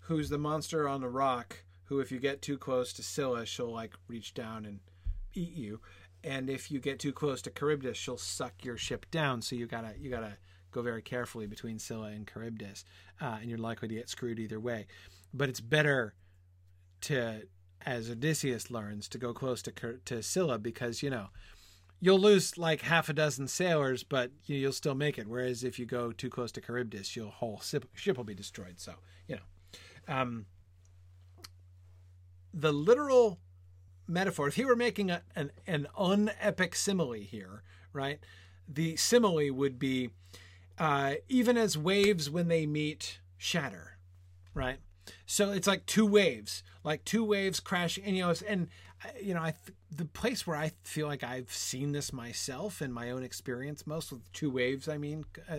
[0.00, 3.72] who's the monster on the rock, who if you get too close to Scylla, she'll
[3.72, 4.80] like reach down and
[5.34, 5.80] eat you.
[6.22, 9.42] And if you get too close to Charybdis, she'll suck your ship down.
[9.42, 10.36] So you gotta you gotta
[10.70, 12.84] go very carefully between Scylla and Charybdis,
[13.20, 14.86] uh, and you're likely to get screwed either way.
[15.32, 16.14] But it's better
[17.02, 17.42] to,
[17.84, 21.28] as Odysseus learns, to go close to to Scylla because you know
[22.00, 25.26] you'll lose like half a dozen sailors, but you'll still make it.
[25.26, 28.78] Whereas if you go too close to Charybdis, your whole ship will be destroyed.
[28.78, 28.94] So
[29.26, 30.46] you know, um,
[32.52, 33.38] the literal
[34.10, 34.48] metaphor.
[34.48, 37.62] If he were making a, an an unepic simile here,
[37.92, 38.18] right?
[38.68, 40.10] The simile would be
[40.78, 43.98] uh, even as waves when they meet shatter,
[44.54, 44.78] right?
[45.26, 48.68] So it's like two waves, like two waves crashing, and you know, and
[49.20, 49.54] you know, I
[49.90, 54.12] the place where I feel like I've seen this myself in my own experience, most
[54.12, 54.88] with two waves.
[54.88, 55.58] I mean, uh,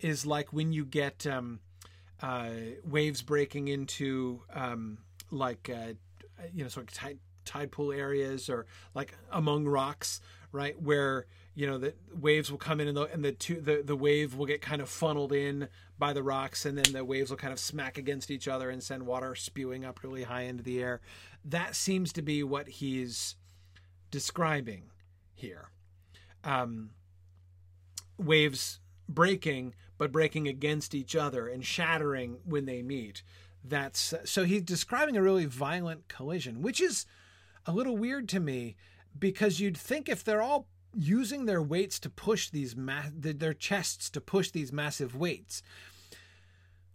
[0.00, 1.60] is like when you get um,
[2.22, 2.50] uh,
[2.84, 4.98] waves breaking into um,
[5.30, 5.92] like uh,
[6.54, 7.18] you know, sort of tide,
[7.48, 10.20] tide pool areas or like among rocks,
[10.52, 11.26] right, where
[11.58, 14.36] you know the waves will come in and the and the two the, the wave
[14.36, 15.68] will get kind of funneled in
[15.98, 18.80] by the rocks and then the waves will kind of smack against each other and
[18.80, 21.00] send water spewing up really high into the air.
[21.44, 23.34] That seems to be what he's
[24.12, 24.84] describing
[25.34, 25.70] here.
[26.44, 26.90] Um,
[28.16, 33.24] waves breaking but breaking against each other and shattering when they meet.
[33.64, 37.04] That's so he's describing a really violent collision which is
[37.68, 38.74] a little weird to me
[39.16, 44.08] because you'd think if they're all using their weights to push these ma- their chests
[44.10, 45.62] to push these massive weights.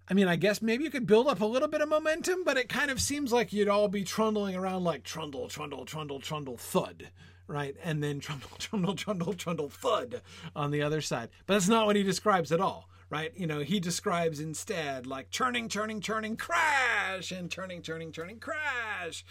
[0.09, 2.57] I mean, I guess maybe you could build up a little bit of momentum, but
[2.57, 6.57] it kind of seems like you'd all be trundling around like trundle, trundle, trundle, trundle,
[6.57, 7.09] thud,
[7.47, 7.75] right?
[7.83, 10.21] And then trundle, trundle, trundle, trundle, thud
[10.55, 11.29] on the other side.
[11.45, 13.31] But that's not what he describes at all, right?
[13.37, 19.23] You know, he describes instead like churning, churning, churning, crash, and churning, churning, churning, crash.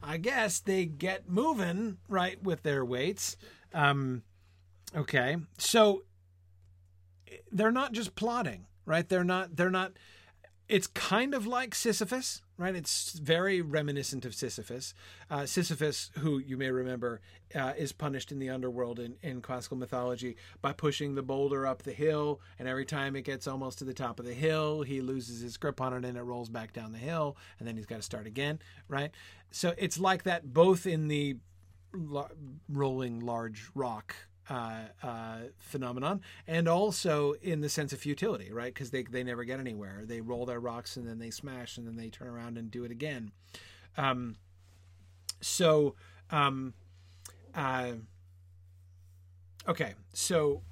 [0.00, 3.36] I guess they get moving, right, with their weights.
[3.72, 4.22] Um,
[4.96, 6.04] okay, so
[7.50, 9.08] they're not just plotting, right?
[9.08, 9.56] They're not.
[9.56, 9.94] They're not.
[10.68, 12.74] It's kind of like Sisyphus, right?
[12.74, 14.94] It's very reminiscent of Sisyphus.
[15.30, 17.20] Uh, Sisyphus, who you may remember,
[17.54, 21.82] uh, is punished in the underworld in, in classical mythology by pushing the boulder up
[21.82, 25.00] the hill, and every time it gets almost to the top of the hill, he
[25.00, 27.86] loses his grip on it and it rolls back down the hill, and then he's
[27.86, 29.10] got to start again, right?
[29.50, 31.36] So it's like that both in the
[32.68, 34.14] rolling large rock
[34.48, 38.72] uh, uh, phenomenon, and also in the sense of futility, right?
[38.72, 40.02] Because they they never get anywhere.
[40.04, 42.84] They roll their rocks and then they smash and then they turn around and do
[42.84, 43.32] it again.
[43.96, 44.36] Um,
[45.40, 45.94] so,
[46.30, 46.74] um,
[47.54, 47.92] uh,
[49.68, 50.62] okay, so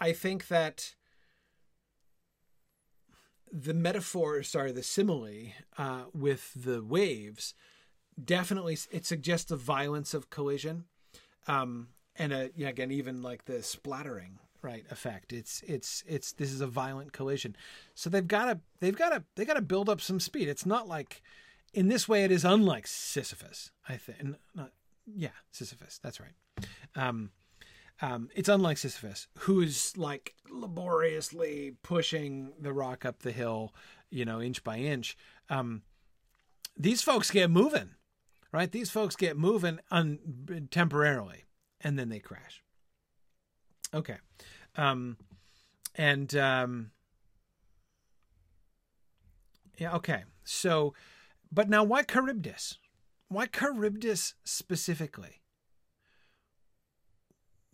[0.00, 0.94] I think that
[3.50, 7.54] the metaphor, sorry, the simile uh, with the waves
[8.22, 10.84] definitely it suggests the violence of collision
[11.46, 11.88] um,
[12.18, 15.32] and a, yeah, again even like the splattering right effect.
[15.32, 17.56] It's it's it's this is a violent collision.
[17.94, 20.48] So they've got to they've got to they got to build up some speed.
[20.48, 21.22] It's not like
[21.72, 24.70] in this way it is unlike sisyphus i think not
[25.06, 26.32] yeah sisyphus that's right.
[26.96, 27.30] Um,
[28.00, 33.74] um, it's unlike Sisyphus, who's like laboriously pushing the rock up the hill,
[34.08, 35.16] you know, inch by inch.
[35.50, 35.82] Um,
[36.76, 37.90] these folks get moving
[38.52, 38.70] right?
[38.70, 41.44] These folks get moving un- temporarily
[41.80, 42.62] and then they crash.
[43.94, 44.16] Okay.
[44.76, 45.16] Um,
[45.94, 46.90] and um,
[49.78, 50.24] yeah, okay.
[50.44, 50.94] So,
[51.50, 52.78] but now why Charybdis?
[53.28, 55.40] Why Charybdis specifically?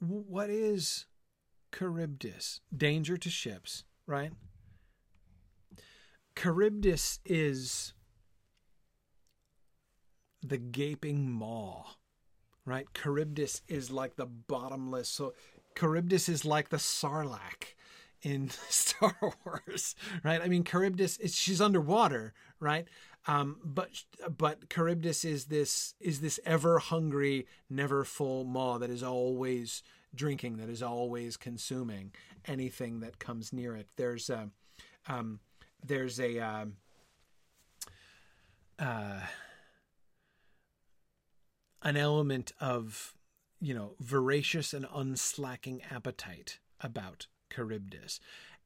[0.00, 1.06] What is
[1.76, 2.60] Charybdis?
[2.76, 4.32] Danger to ships, right?
[6.36, 7.94] Charybdis is
[10.42, 11.84] the gaping maw,
[12.64, 12.86] right?
[12.94, 15.08] Charybdis is like the bottomless.
[15.08, 15.34] So
[15.78, 17.74] Charybdis is like the Sarlacc
[18.22, 20.40] in Star Wars, right?
[20.40, 22.86] I mean, Charybdis is she's underwater, right?
[23.26, 23.90] Um, but
[24.36, 29.82] but Charybdis is this is this ever hungry, never full maw that is always
[30.14, 32.12] drinking, that is always consuming
[32.46, 33.88] anything that comes near it.
[33.96, 34.50] There's a
[35.06, 35.40] um,
[35.82, 36.76] there's a um,
[38.78, 39.20] uh,
[41.84, 43.14] an element of,
[43.60, 48.18] you know, voracious and unslacking appetite about Charybdis.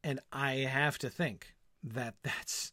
[0.03, 2.73] And I have to think that that's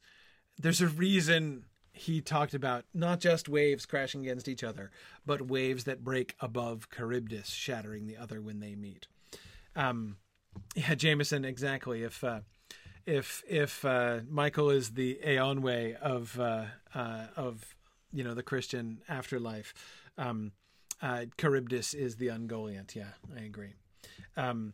[0.57, 4.91] there's a reason he talked about not just waves crashing against each other,
[5.25, 9.07] but waves that break above Charybdis, shattering the other when they meet.
[9.75, 10.17] Um,
[10.75, 12.03] yeah, Jameson, exactly.
[12.03, 12.41] If uh,
[13.05, 17.75] if if uh, Michael is the Eonwe of uh, uh, of
[18.11, 19.73] you know the Christian afterlife,
[20.17, 20.51] um,
[21.01, 22.95] uh, Charybdis is the Ungoliant.
[22.95, 23.73] Yeah, I agree.
[24.37, 24.73] Um,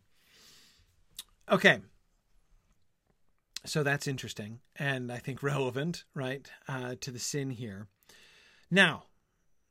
[1.50, 1.80] okay,
[3.66, 7.88] so that's interesting and I think relevant, right, uh, to the sin here.
[8.70, 9.04] Now,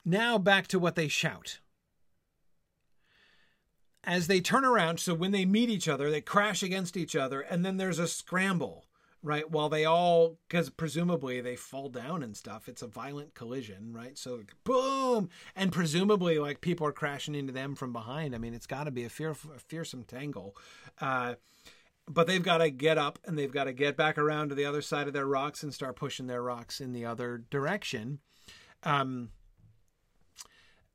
[0.04, 1.58] now back to what they shout.
[4.04, 7.40] As they turn around, so when they meet each other, they crash against each other,
[7.40, 8.86] and then there's a scramble,
[9.22, 9.50] right?
[9.50, 12.68] While they all, because presumably they fall down and stuff.
[12.68, 14.16] It's a violent collision, right?
[14.16, 18.34] So boom, and presumably like people are crashing into them from behind.
[18.34, 20.56] I mean, it's got to be a, fear, a fearsome tangle.
[21.00, 21.34] Uh,
[22.08, 24.64] but they've got to get up and they've got to get back around to the
[24.64, 28.18] other side of their rocks and start pushing their rocks in the other direction.
[28.82, 29.30] Um,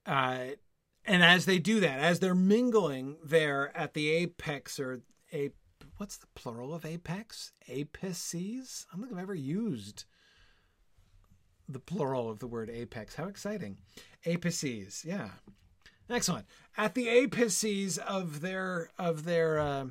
[0.05, 0.39] uh,
[1.05, 5.51] and as they do that, as they're mingling there at the apex or a
[5.97, 7.51] what's the plural of apex?
[7.69, 8.85] Apices?
[8.91, 10.05] I don't think I've ever used
[11.67, 13.15] the plural of the word apex.
[13.15, 13.77] How exciting!
[14.25, 15.29] Apices, yeah,
[16.09, 16.45] excellent.
[16.77, 19.85] At the apices of their of their uh,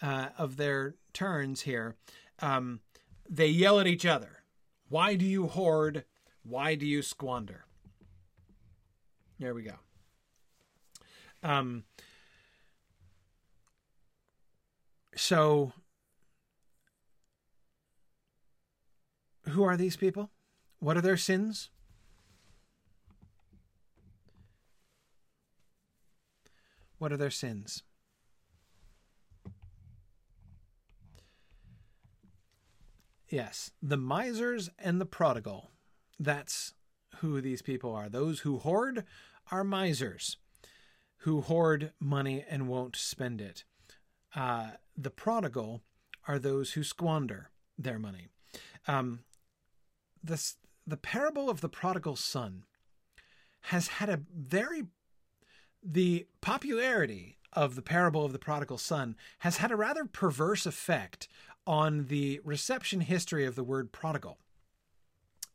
[0.00, 1.96] uh, of their turns here,
[2.40, 2.80] um,
[3.28, 4.42] they yell at each other.
[4.88, 6.04] Why do you hoard?
[6.42, 7.64] Why do you squander?
[9.38, 9.74] There we go.
[11.42, 11.84] Um,
[15.16, 15.72] so,
[19.48, 20.30] who are these people?
[20.78, 21.70] What are their sins?
[26.98, 27.82] What are their sins?
[33.28, 35.70] Yes, the misers and the prodigal.
[36.18, 36.74] That's
[37.16, 38.08] who these people are.
[38.08, 39.04] Those who hoard
[39.50, 40.36] are misers,
[41.18, 43.64] who hoard money and won't spend it.
[44.34, 45.82] Uh, the prodigal
[46.26, 48.28] are those who squander their money.
[48.86, 49.20] Um,
[50.22, 50.56] this,
[50.86, 52.64] the parable of the prodigal son
[53.62, 54.84] has had a very
[55.82, 61.28] the popularity of the parable of the prodigal son has had a rather perverse effect
[61.66, 64.38] on the reception history of the word prodigal.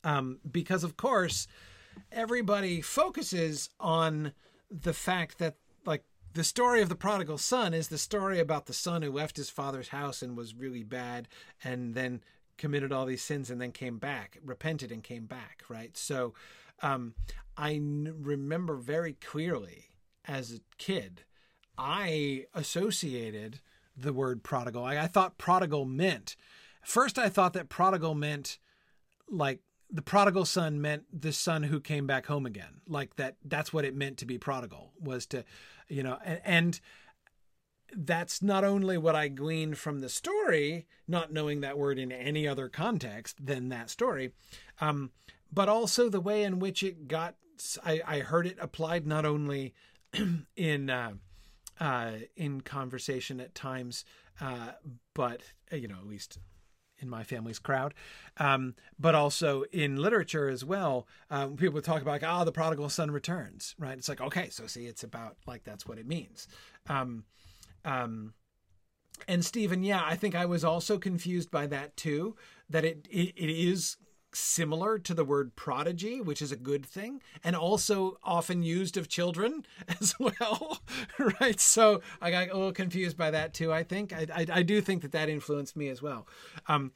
[0.02, 1.46] Um, because, of course,
[2.10, 4.32] everybody focuses on
[4.70, 5.56] the fact that,
[6.32, 9.50] the story of the prodigal son is the story about the son who left his
[9.50, 11.28] father's house and was really bad
[11.64, 12.22] and then
[12.56, 15.96] committed all these sins and then came back, repented and came back, right?
[15.96, 16.34] So
[16.82, 17.14] um,
[17.56, 19.86] I n- remember very clearly
[20.26, 21.22] as a kid,
[21.76, 23.60] I associated
[23.96, 24.84] the word prodigal.
[24.84, 26.36] I, I thought prodigal meant,
[26.82, 28.58] first, I thought that prodigal meant
[29.28, 29.60] like
[29.92, 32.80] the prodigal son meant the son who came back home again.
[32.86, 35.44] Like that that's what it meant to be prodigal was to
[35.88, 36.80] you know and, and,
[37.96, 42.46] that's not only what i gleaned from the story not knowing that word in any
[42.46, 44.30] other context than that story
[44.80, 45.10] um,
[45.52, 47.34] but also the way in which it got
[47.84, 49.74] i, I heard it applied not only
[50.56, 51.14] in uh,
[51.80, 54.04] uh, in conversation at times
[54.40, 54.70] uh,
[55.12, 55.42] but
[55.72, 56.38] you know at least
[57.00, 57.94] in my family's crowd,
[58.36, 61.06] um, but also in literature as well.
[61.30, 63.96] Um, people talk about, like, oh, the prodigal son returns, right?
[63.96, 66.48] It's like, okay, so see, it's about like that's what it means.
[66.88, 67.24] Um,
[67.84, 68.34] um,
[69.28, 72.36] and Stephen, yeah, I think I was also confused by that too.
[72.68, 73.96] That it, it, it is
[74.32, 79.08] similar to the word prodigy, which is a good thing, and also often used of
[79.08, 79.64] children
[80.00, 80.80] as well,
[81.40, 81.60] right?
[81.60, 83.72] So I got a little confused by that too.
[83.72, 86.26] I think I, I, I do think that that influenced me as well.
[86.68, 86.92] Um,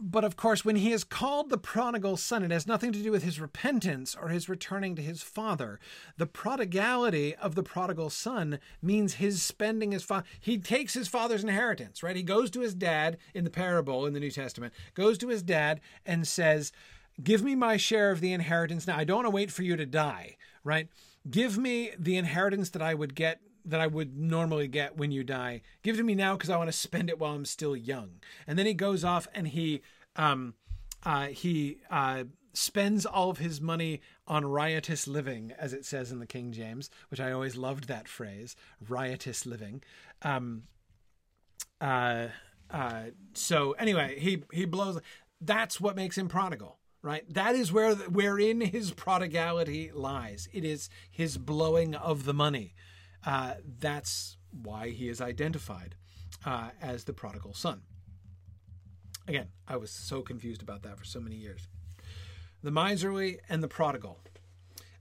[0.00, 3.10] but of course, when he is called the prodigal son, it has nothing to do
[3.10, 5.78] with his repentance or his returning to his father.
[6.16, 10.24] The prodigality of the prodigal son means his spending his father.
[10.40, 12.16] He takes his father's inheritance, right?
[12.16, 15.42] He goes to his dad in the parable in the New Testament, goes to his
[15.42, 16.72] dad and says,
[17.22, 18.96] Give me my share of the inheritance now.
[18.96, 20.88] I don't want to wait for you to die, right?
[21.28, 25.24] Give me the inheritance that I would get that I would normally get when you
[25.24, 25.62] die.
[25.82, 28.20] Give it to me now because I want to spend it while I'm still young.
[28.46, 29.82] And then he goes off and he
[30.16, 30.54] um,
[31.04, 36.18] uh, he uh, spends all of his money on riotous living, as it says in
[36.18, 38.56] the King James, which I always loved that phrase,
[38.86, 39.82] riotous living.
[40.22, 40.64] Um,
[41.80, 42.28] uh,
[42.70, 43.04] uh,
[43.34, 45.00] so anyway, he he blows.
[45.40, 50.90] That's what makes him prodigal right that is where wherein his prodigality lies it is
[51.10, 52.74] his blowing of the money
[53.24, 55.94] uh, that's why he is identified
[56.44, 57.82] uh, as the prodigal son.
[59.28, 61.68] Again, I was so confused about that for so many years.
[62.62, 64.18] The miserly and the prodigal.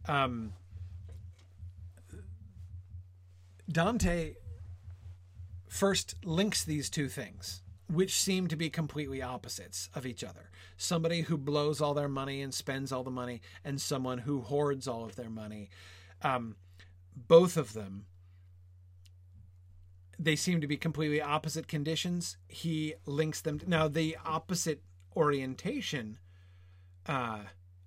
[0.07, 0.53] Um,
[3.69, 4.35] Dante
[5.67, 10.49] first links these two things, which seem to be completely opposites of each other.
[10.77, 14.87] Somebody who blows all their money and spends all the money, and someone who hoards
[14.87, 15.69] all of their money.
[16.21, 16.55] Um,
[17.27, 18.05] both of them
[20.19, 22.37] they seem to be completely opposite conditions.
[22.47, 23.61] He links them.
[23.65, 24.83] Now, the opposite
[25.15, 26.19] orientation
[27.05, 27.39] uh,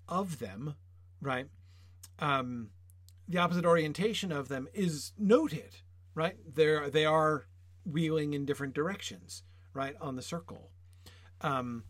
[0.09, 0.75] of them,
[1.21, 1.47] right?
[2.19, 2.71] Um,
[3.29, 5.77] the opposite orientation of them is noted,
[6.15, 6.37] right?
[6.55, 7.47] They're they are
[7.85, 9.43] wheeling in different directions,
[9.75, 10.71] right, on the circle.
[11.41, 11.85] Um,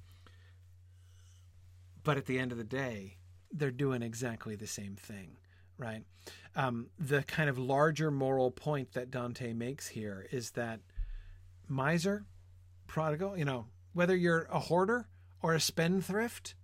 [2.02, 3.18] but at the end of the day,
[3.50, 5.36] they're doing exactly the same thing,
[5.78, 6.04] right?
[6.54, 10.80] Um, the kind of larger moral point that Dante makes here is that
[11.68, 12.24] miser,
[12.86, 15.08] prodigal, you know, whether you're a hoarder
[15.42, 16.54] or a spendthrift,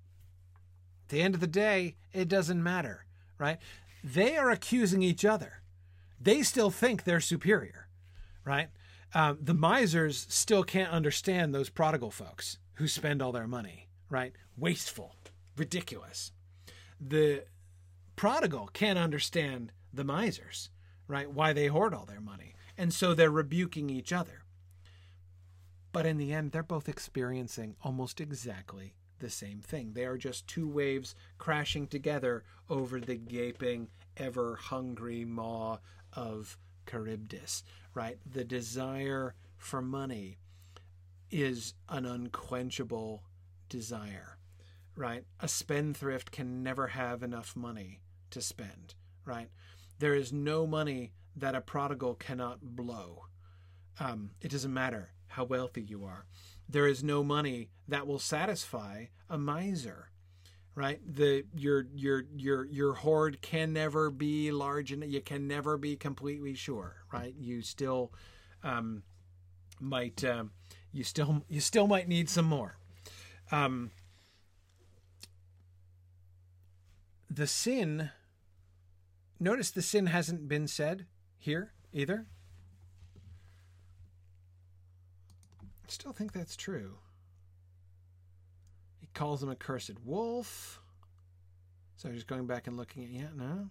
[1.05, 3.07] at the end of the day, it doesn't matter,
[3.39, 3.59] right?
[4.05, 5.63] They are accusing each other.
[6.21, 7.89] They still think they're superior,
[8.45, 8.69] right?
[9.15, 14.33] Um, the misers still can't understand those prodigal folks who spend all their money, right?
[14.57, 15.15] Wasteful,
[15.57, 16.33] ridiculous.
[17.01, 17.45] The
[18.19, 20.71] prodigal can't understand the misers,
[21.07, 21.31] right?
[21.31, 22.57] Why they hoard all their money.
[22.77, 24.43] And so they're rebuking each other.
[25.93, 29.93] But in the end, they're both experiencing almost exactly the same thing.
[29.93, 35.79] They are just two waves crashing together over the gaping, ever hungry maw
[36.13, 36.59] of
[36.91, 37.63] Charybdis,
[37.95, 38.19] right?
[38.29, 40.39] The desire for money
[41.31, 43.23] is an unquenchable
[43.69, 44.39] desire,
[44.97, 45.23] right?
[45.39, 48.01] A spendthrift can never have enough money
[48.31, 48.95] to spend,
[49.25, 49.51] right?
[49.99, 53.27] There is no money that a prodigal cannot blow.
[54.01, 56.27] Um, it doesn't matter how wealthy you are.
[56.69, 60.11] There is no money that will satisfy a miser,
[60.75, 61.01] right?
[61.05, 65.97] The your your your your hoard can never be large, and you can never be
[65.97, 67.35] completely sure, right?
[67.39, 68.13] You still
[68.63, 69.03] um,
[69.81, 70.53] might um,
[70.93, 72.79] you still you still might need some more.
[73.51, 73.91] Um,
[77.31, 78.11] the sin.
[79.41, 81.07] Notice the sin hasn't been said
[81.39, 82.27] here either.
[85.63, 86.99] I still think that's true.
[89.01, 90.81] He calls him a cursed wolf.
[91.97, 93.71] So just going back and looking at yeah, no.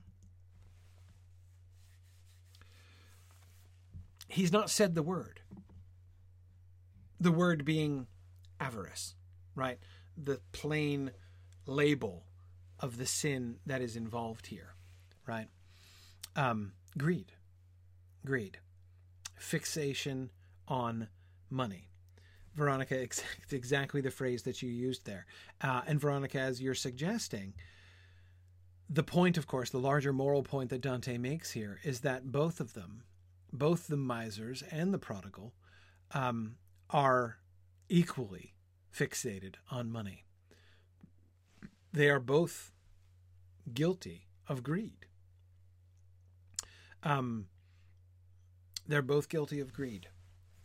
[4.27, 5.41] He's not said the word.
[7.19, 8.07] The word being
[8.59, 9.15] avarice,
[9.55, 9.79] right?
[10.17, 11.11] The plain
[11.65, 12.25] label
[12.79, 14.75] of the sin that is involved here,
[15.25, 15.47] right?
[16.37, 17.33] Um, greed,
[18.23, 18.59] greed,
[19.35, 20.29] fixation
[20.67, 21.07] on
[21.49, 21.89] money.
[22.53, 22.95] Veronica,
[23.51, 25.25] exactly the phrase that you used there.
[25.61, 27.53] Uh, and Veronica, as you're suggesting,
[28.89, 32.59] the point, of course, the larger moral point that Dante makes here is that both
[32.59, 33.03] of them,
[33.51, 35.53] both the misers and the prodigal,
[36.11, 36.55] um,
[36.89, 37.39] are
[37.89, 38.53] equally
[38.95, 40.23] fixated on money.
[41.91, 42.71] They are both
[43.73, 45.07] guilty of greed.
[47.07, 47.47] Um,
[48.85, 50.09] they're both guilty of greed.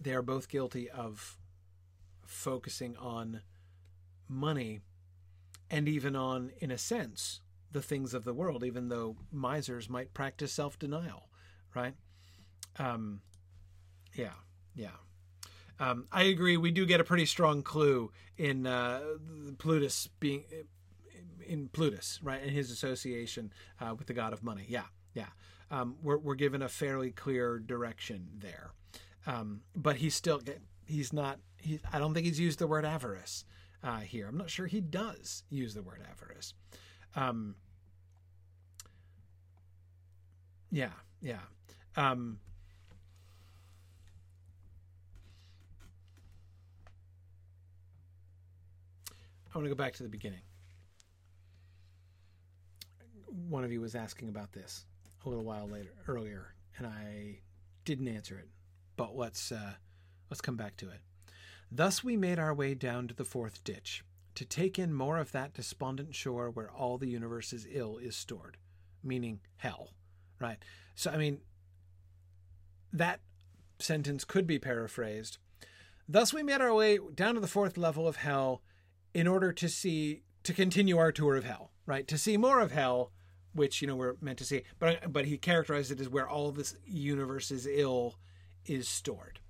[0.00, 1.38] They are both guilty of
[2.26, 3.42] focusing on
[4.28, 4.80] money
[5.70, 7.40] and even on, in a sense,
[7.70, 11.28] the things of the world, even though misers might practice self denial,
[11.76, 11.94] right?
[12.76, 13.20] Um,
[14.14, 14.34] yeah,
[14.74, 14.96] yeah.
[15.78, 16.56] Um, I agree.
[16.56, 19.00] We do get a pretty strong clue in uh,
[19.58, 20.42] Plutus being
[21.46, 24.66] in Plutus, right, and his association uh, with the god of money.
[24.68, 25.26] Yeah, yeah.
[25.72, 28.72] Um, we're we're given a fairly clear direction there,
[29.26, 30.38] um, but he's still
[30.84, 31.38] he's not.
[31.56, 33.46] He, I don't think he's used the word avarice
[33.82, 34.28] uh, here.
[34.28, 36.52] I'm not sure he does use the word avarice.
[37.16, 37.54] Um,
[40.70, 40.90] yeah,
[41.22, 41.38] yeah.
[41.96, 42.38] Um,
[49.54, 50.42] I want to go back to the beginning.
[53.48, 54.84] One of you was asking about this
[55.24, 57.40] a little while later, earlier, and I
[57.84, 58.48] didn't answer it.
[58.96, 59.74] But let's uh,
[60.30, 61.00] let's come back to it.
[61.70, 64.04] Thus we made our way down to the fourth ditch,
[64.34, 68.56] to take in more of that despondent shore where all the universe's ill is stored,
[69.02, 69.90] meaning hell,
[70.40, 70.58] right?
[70.94, 71.40] So I mean,
[72.92, 73.20] that
[73.78, 75.38] sentence could be paraphrased.
[76.08, 78.62] Thus we made our way down to the fourth level of hell
[79.14, 82.06] in order to see to continue our tour of hell, right?
[82.08, 83.12] To see more of hell,
[83.54, 84.62] which you know we're meant to see.
[84.78, 88.16] But but he characterized it as where all this universe's ill
[88.66, 89.40] is stored.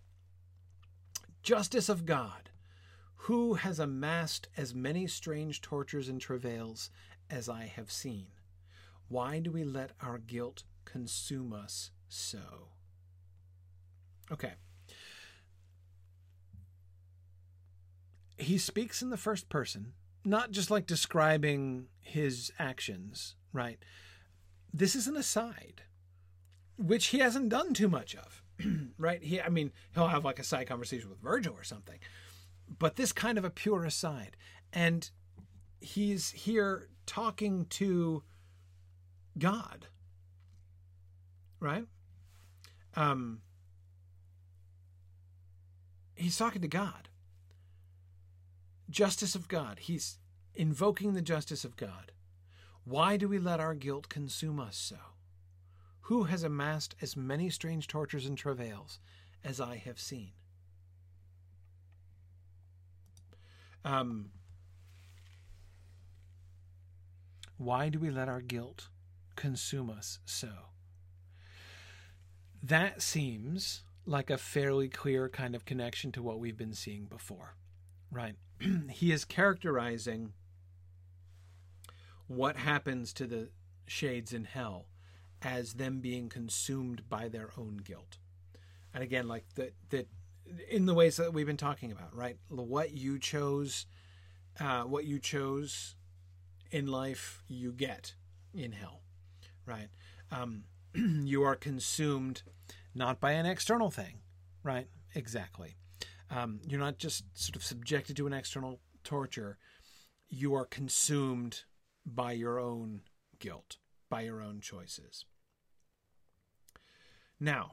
[1.42, 2.50] Justice of God,
[3.16, 6.90] who has amassed as many strange tortures and travails
[7.30, 8.26] as I have seen?
[9.08, 12.68] Why do we let our guilt consume us so?
[14.30, 14.52] Okay.
[18.38, 19.92] He speaks in the first person,
[20.24, 23.78] not just like describing his actions, right?
[24.72, 25.82] This is an aside,
[26.76, 28.42] which he hasn't done too much of.
[28.98, 29.22] right?
[29.22, 31.98] He, I mean, he'll have like a side conversation with Virgil or something,
[32.78, 34.36] but this kind of a pure aside,
[34.72, 35.10] and
[35.80, 38.22] he's here talking to
[39.38, 39.86] God,
[41.60, 41.86] right?
[42.94, 43.40] Um,
[46.14, 47.08] he's talking to God.
[48.90, 49.78] Justice of God.
[49.80, 50.18] He's
[50.54, 52.12] invoking the justice of God.
[52.84, 54.96] Why do we let our guilt consume us so?
[56.06, 58.98] Who has amassed as many strange tortures and travails
[59.44, 60.32] as I have seen?
[63.84, 64.30] Um,
[67.56, 68.88] why do we let our guilt
[69.36, 70.50] consume us so?
[72.62, 77.54] That seems like a fairly clear kind of connection to what we've been seeing before,
[78.10, 78.34] right?
[78.90, 80.32] he is characterizing
[82.27, 83.51] what happens to the
[83.86, 84.86] shades in hell
[85.43, 88.19] as them being consumed by their own guilt.
[88.94, 90.09] And again, like that that
[90.70, 92.36] in the ways that we've been talking about, right?
[92.49, 93.86] What you chose,
[94.61, 95.94] uh, what you chose
[96.70, 98.15] in life, you get
[98.55, 99.03] in hell,
[99.66, 99.89] right?
[100.31, 102.43] Um, you are consumed
[102.94, 104.20] not by an external thing,
[104.62, 104.89] right?
[105.15, 105.77] Exactly.
[106.31, 109.59] Um, you're not just sort of subjected to an external torture.
[110.28, 111.65] You are consumed
[112.04, 113.02] by your own
[113.38, 113.76] guilt,
[114.08, 115.24] by your own choices.
[117.38, 117.72] Now,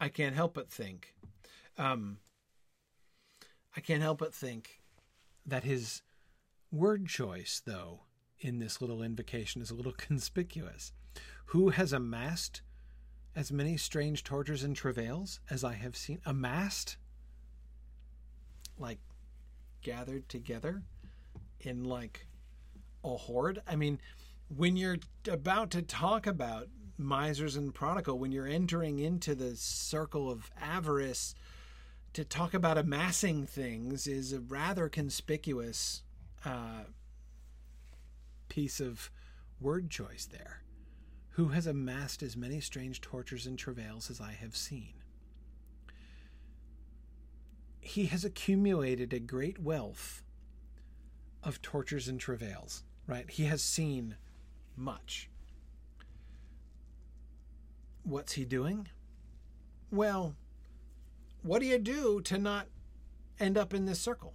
[0.00, 1.14] I can't help but think,
[1.76, 2.18] um,
[3.76, 4.82] I can't help but think
[5.44, 6.02] that his
[6.72, 8.00] word choice, though,
[8.38, 10.92] in this little invocation is a little conspicuous.
[11.46, 12.62] Who has amassed
[13.36, 16.20] as many strange tortures and travails as I have seen?
[16.24, 16.96] Amassed?
[18.78, 18.98] Like
[19.82, 20.82] gathered together
[21.60, 22.26] in like
[23.04, 23.62] a hoard?
[23.66, 24.00] I mean,
[24.54, 24.98] when you're
[25.28, 26.68] about to talk about
[26.98, 31.34] misers and prodigal, when you're entering into the circle of avarice,
[32.12, 36.02] to talk about amassing things is a rather conspicuous
[36.44, 36.84] uh,
[38.48, 39.10] piece of
[39.60, 40.62] word choice there.
[41.34, 44.94] Who has amassed as many strange tortures and travails as I have seen?
[47.80, 50.22] He has accumulated a great wealth
[51.42, 53.28] of tortures and travails, right?
[53.28, 54.14] He has seen
[54.76, 55.28] much.
[58.04, 58.88] What's he doing?
[59.90, 60.36] Well,
[61.42, 62.68] what do you do to not
[63.40, 64.34] end up in this circle?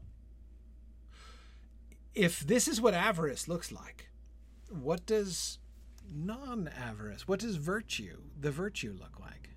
[2.14, 4.10] If this is what avarice looks like,
[4.70, 5.60] what does
[6.14, 9.52] non avarice, what does virtue, the virtue, look like?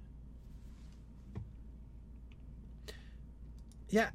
[3.88, 4.10] Yeah,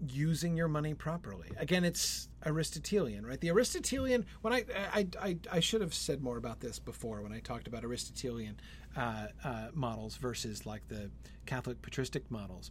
[0.00, 1.48] using your money properly.
[1.58, 3.40] Again, it's Aristotelian, right?
[3.40, 4.26] The Aristotelian.
[4.42, 7.66] When I I, I, I should have said more about this before when I talked
[7.66, 8.60] about Aristotelian
[8.96, 11.10] uh, uh, models versus like the
[11.46, 12.70] Catholic patristic models.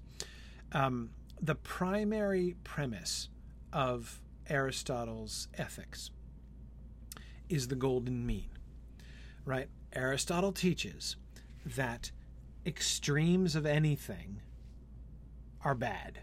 [0.71, 1.11] Um,
[1.41, 3.29] the primary premise
[3.73, 6.11] of Aristotle's ethics
[7.49, 8.49] is the golden mean,
[9.45, 9.69] right?
[9.93, 11.15] Aristotle teaches
[11.65, 12.11] that
[12.65, 14.41] extremes of anything
[15.63, 16.19] are bad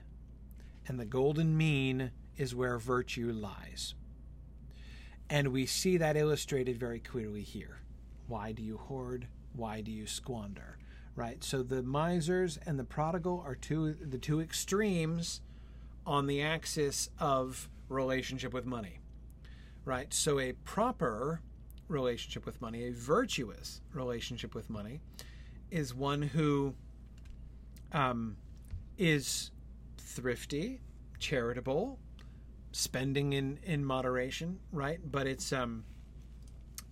[0.87, 3.95] and the golden mean is where virtue lies.
[5.31, 7.81] And we see that illustrated very clearly here.
[8.27, 9.29] Why do you hoard?
[9.55, 10.79] Why do you squander?
[11.15, 11.43] Right?
[11.45, 15.41] So the misers and the prodigal are two the two extremes
[16.07, 19.01] on the axis of relationship with money.
[19.85, 20.13] Right?
[20.13, 21.41] So a proper
[21.89, 25.01] relationship with money, a virtuous relationship with money,
[25.71, 26.75] is one who
[27.93, 28.37] um,
[28.99, 29.52] is
[30.13, 30.81] thrifty,
[31.19, 31.99] charitable,
[32.73, 35.01] spending in in moderation, right?
[35.05, 35.85] But it's um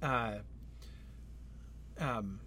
[0.03, 0.39] uh
[1.99, 2.41] um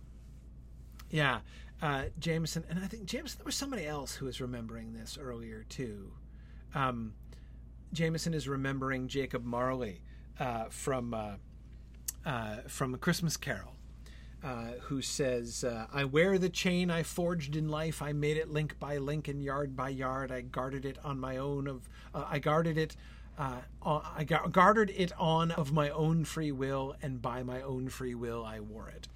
[1.10, 1.40] yeah,
[1.82, 5.64] uh Jameson and I think Jameson there was somebody else who was remembering this earlier
[5.70, 6.12] too.
[6.74, 7.14] Um
[7.94, 10.02] Jameson is remembering Jacob Marley
[10.40, 11.34] uh, from uh,
[12.26, 13.76] uh, from a Christmas Carol,
[14.44, 18.02] uh, who says, uh, I wear the chain I forged in life.
[18.02, 20.32] I made it link by link and yard by yard.
[20.32, 22.95] I guarded it on my own of, uh, I guarded it,
[23.38, 28.15] uh, I guarded it on of my own free will, and by my own free
[28.15, 29.07] will I wore it.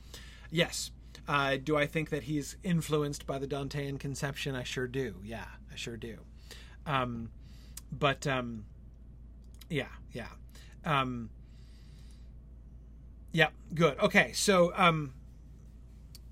[0.50, 0.92] Yes.
[1.28, 4.56] Uh, do I think that he's influenced by the Dantean conception?
[4.56, 5.16] I sure do.
[5.24, 6.20] Yeah, I sure do.
[6.86, 7.32] Um,
[7.92, 8.64] but um,
[9.70, 10.28] yeah, yeah.
[10.86, 11.30] Um,
[13.34, 14.00] yeah, good.
[14.00, 15.14] Okay, so um,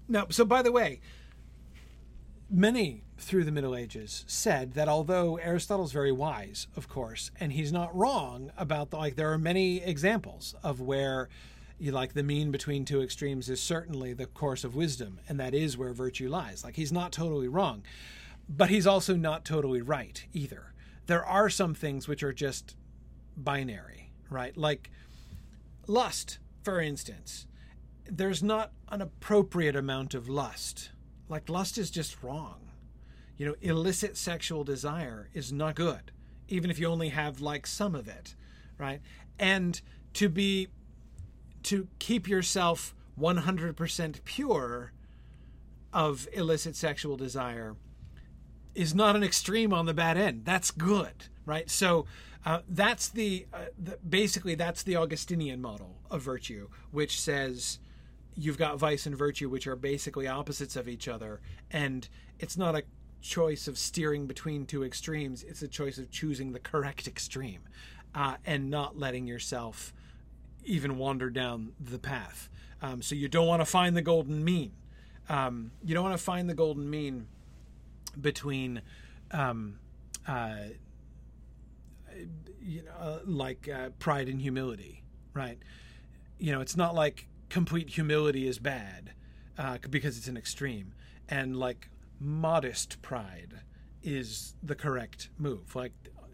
[0.08, 1.00] now, so by the way,
[2.50, 7.72] many through the Middle Ages said that although Aristotle's very wise, of course, and he's
[7.72, 11.30] not wrong about the like, there are many examples of where
[11.78, 15.54] you like the mean between two extremes is certainly the course of wisdom, and that
[15.54, 16.64] is where virtue lies.
[16.64, 17.84] Like he's not totally wrong,
[18.48, 20.74] but he's also not totally right either.
[21.08, 22.76] There are some things which are just
[23.38, 24.56] binary, right?
[24.56, 24.90] Like
[25.88, 27.46] lust, for instance.
[28.10, 30.92] There's not an appropriate amount of lust.
[31.28, 32.72] Like lust is just wrong.
[33.38, 36.12] You know, illicit sexual desire is not good,
[36.48, 38.36] even if you only have like some of it,
[38.78, 39.02] right?
[39.38, 39.82] And
[40.14, 40.70] to be
[41.64, 44.92] to keep yourself 100% pure
[45.92, 47.76] of illicit sexual desire
[48.76, 50.46] is not an extreme on the bad end.
[50.46, 51.70] That's good, right?
[51.70, 52.06] So
[52.46, 57.80] uh, that's the, uh, the, basically that's the Augustinian model of virtue, which says
[58.36, 61.42] you've got vice and virtue, which are basically opposites of each other,
[61.72, 62.08] and
[62.40, 62.84] it's not a
[63.22, 65.44] choice of steering between two extremes.
[65.44, 67.62] It's a choice of choosing the correct extreme,
[68.14, 69.94] uh, and not letting yourself
[70.64, 72.50] even wander down the path.
[72.82, 74.74] Um, so you don't want to find the golden mean.
[75.30, 77.28] Um, you don't want to find the golden mean
[78.20, 78.82] between,
[79.32, 79.80] um,
[80.28, 80.56] uh,
[82.62, 85.04] you know, uh, like uh, pride and humility,
[85.34, 85.58] right?
[86.38, 89.14] You know, it's not like complete humility is bad
[89.58, 90.94] uh, because it's an extreme,
[91.30, 93.62] and like modest pride
[94.04, 95.74] is the correct move.
[95.74, 95.94] Like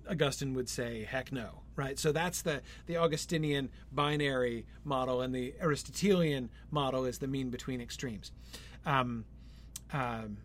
[0.09, 1.99] Augustine would say, heck no, right?
[1.99, 7.81] So that's the, the Augustinian binary model, and the Aristotelian model is the mean between
[7.81, 8.31] extremes.
[8.87, 9.25] Um,
[9.93, 10.37] um,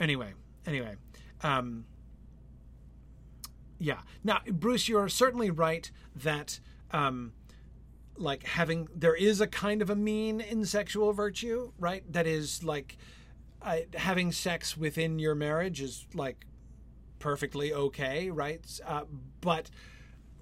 [0.00, 0.32] anyway,
[0.66, 0.96] anyway.
[1.44, 1.84] Um,
[3.78, 4.00] yeah.
[4.24, 6.58] Now, Bruce, you're certainly right that,
[6.90, 7.32] um,
[8.20, 12.04] like, having there is a kind of a mean in sexual virtue, right?
[12.12, 12.96] That is like
[13.62, 16.46] uh, having sex within your marriage is like
[17.18, 18.60] perfectly okay, right?
[18.86, 19.02] Uh,
[19.40, 19.70] but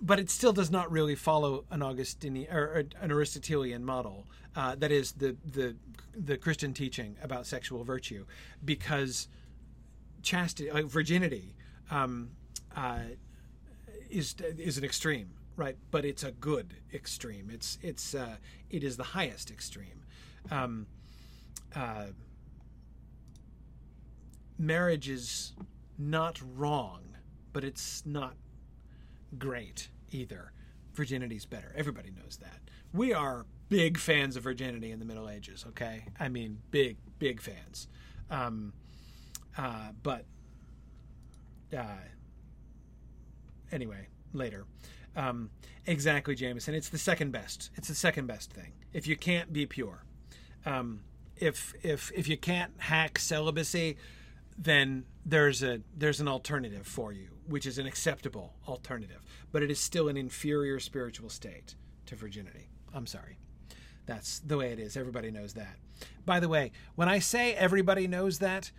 [0.01, 4.27] but it still does not really follow an Augustinian or an Aristotelian model.
[4.57, 5.77] Uh, that is the the
[6.15, 8.25] the Christian teaching about sexual virtue,
[8.65, 9.29] because
[10.23, 11.55] chastity, like virginity,
[11.91, 12.31] um,
[12.77, 13.01] uh,
[14.11, 15.77] is is an extreme, right?
[15.91, 17.51] But it's a good extreme.
[17.53, 18.37] It's it's uh,
[18.71, 20.05] it is the highest extreme.
[20.51, 20.87] Um,
[21.75, 22.07] uh,
[24.57, 25.53] marriage is
[25.99, 27.17] not wrong,
[27.53, 28.35] but it's not
[29.37, 30.53] great either.
[30.95, 31.73] Virginity's better.
[31.77, 32.61] Everybody knows that.
[32.95, 35.65] We are big fans of virginity in the Middle Ages.
[35.71, 37.89] Okay, I mean big, big fans.
[38.31, 38.73] Um,
[39.57, 40.25] uh, but
[41.77, 42.05] uh,
[43.73, 44.65] anyway, later.
[45.19, 45.51] Um,
[45.85, 46.75] exactly, Jameson.
[46.75, 47.71] It's the second best.
[47.75, 48.73] It's the second best thing.
[48.93, 50.05] If you can't be pure,
[50.65, 51.01] um,
[51.37, 53.97] if if if you can't hack celibacy,
[54.57, 59.73] then there's a there's an alternative for you, which is an acceptable alternative, but it
[59.73, 61.75] is still an inferior spiritual state
[62.07, 62.69] to virginity.
[62.95, 63.39] I'm sorry.
[64.07, 64.97] That's the way it is.
[64.97, 65.77] Everybody knows that.
[66.25, 68.71] By the way, when I say everybody knows that,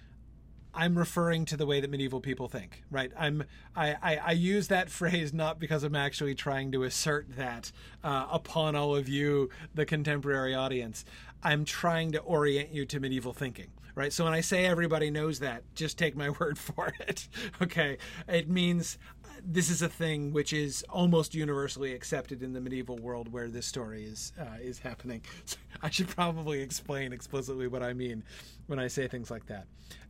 [0.74, 3.12] I'm referring to the way that medieval people think, right?
[3.18, 3.44] I'm
[3.76, 7.72] I, I, I use that phrase not because I'm actually trying to assert that
[8.04, 11.06] uh, upon all of you, the contemporary audience.
[11.44, 14.12] I'm trying to orient you to medieval thinking, right?
[14.12, 17.28] So when I say everybody knows that, just take my word for it.
[17.62, 17.98] okay,
[18.28, 18.98] it means
[19.44, 23.66] this is a thing which is almost universally accepted in the medieval world where this
[23.66, 25.22] story is uh, is happening.
[25.46, 28.24] So I should probably explain explicitly what I mean
[28.68, 29.66] when I say things like that.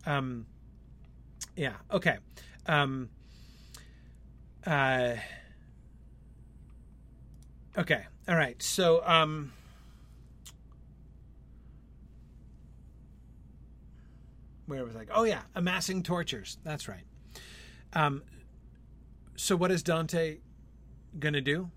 [0.06, 0.46] Um,
[1.56, 1.74] yeah.
[1.92, 2.18] Okay.
[2.66, 3.10] Um,
[4.66, 5.16] uh,
[7.78, 8.06] okay.
[8.28, 8.62] All right.
[8.62, 9.06] So.
[9.06, 9.52] Um,
[14.70, 15.06] where was I?
[15.14, 16.58] Oh yeah, amassing tortures.
[16.64, 17.04] That's right.
[17.94, 18.22] Um,
[19.40, 20.40] so what is Dante
[21.18, 21.72] going to do?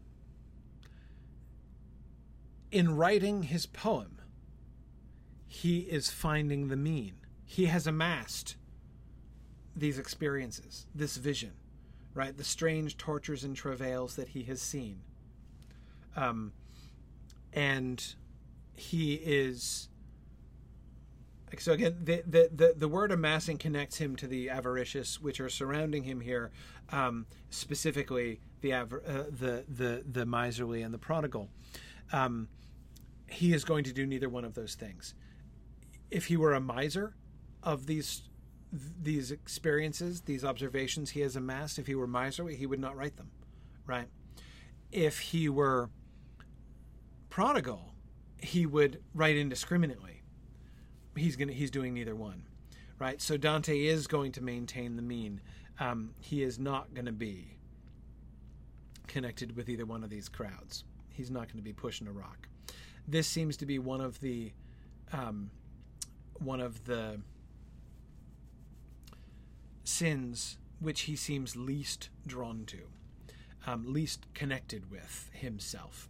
[2.73, 4.21] In writing his poem,
[5.47, 7.15] he is finding the mean.
[7.45, 8.57] He has amassed
[9.77, 11.53] these experiences, this vision,
[12.15, 12.37] right?
[12.37, 15.03] The strange tortures and travails that he has seen.
[16.17, 16.53] Um,
[17.53, 18.05] and
[18.75, 19.89] he is
[21.61, 25.49] so again, the, the, the, the, word amassing connects him to the avaricious, which are
[25.49, 26.51] surrounding him here,
[26.91, 31.49] um, specifically the, uh, the the the miserly and the prodigal.
[32.13, 32.49] Um,
[33.29, 35.15] he is going to do neither one of those things.
[36.11, 37.15] If he were a miser
[37.63, 38.23] of these
[38.73, 43.17] these experiences, these observations he has amassed, if he were miserly, he would not write
[43.17, 43.31] them,
[43.87, 44.09] right?
[44.91, 45.91] If he were
[47.29, 47.93] prodigal,
[48.39, 50.22] he would write indiscriminately
[51.17, 52.43] he's gonna he's doing neither one,
[52.99, 53.21] right?
[53.21, 55.41] So Dante is going to maintain the mean.
[55.81, 57.57] Um, he is not going to be
[59.07, 60.85] connected with either one of these crowds.
[61.11, 62.49] he's not going to be pushing a rock.
[63.07, 64.53] This seems to be one of the
[65.13, 65.51] um,
[66.39, 67.21] one of the
[69.85, 72.79] sins which he seems least drawn to,
[73.67, 76.09] um, least connected with himself.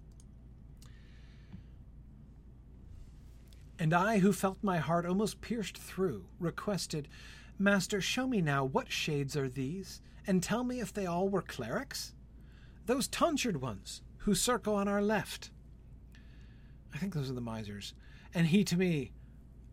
[3.83, 7.09] And I, who felt my heart almost pierced through, requested,
[7.59, 11.43] Master, show me now what shades are these, and tell me if they all were
[11.43, 12.15] clerics?
[12.87, 15.51] Those tonsured ones, who circle on our left.
[16.95, 17.93] I think those are the misers.
[18.33, 19.11] And he to me,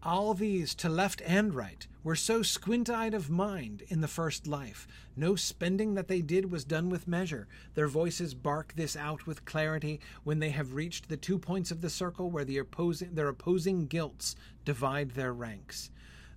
[0.02, 4.48] all these, to left and right, were so squint eyed of mind in the first
[4.48, 4.88] life.
[5.16, 7.48] No spending that they did was done with measure.
[7.74, 11.82] Their voices bark this out with clarity when they have reached the two points of
[11.82, 15.92] the circle where the opposing, their opposing guilts divide their ranks.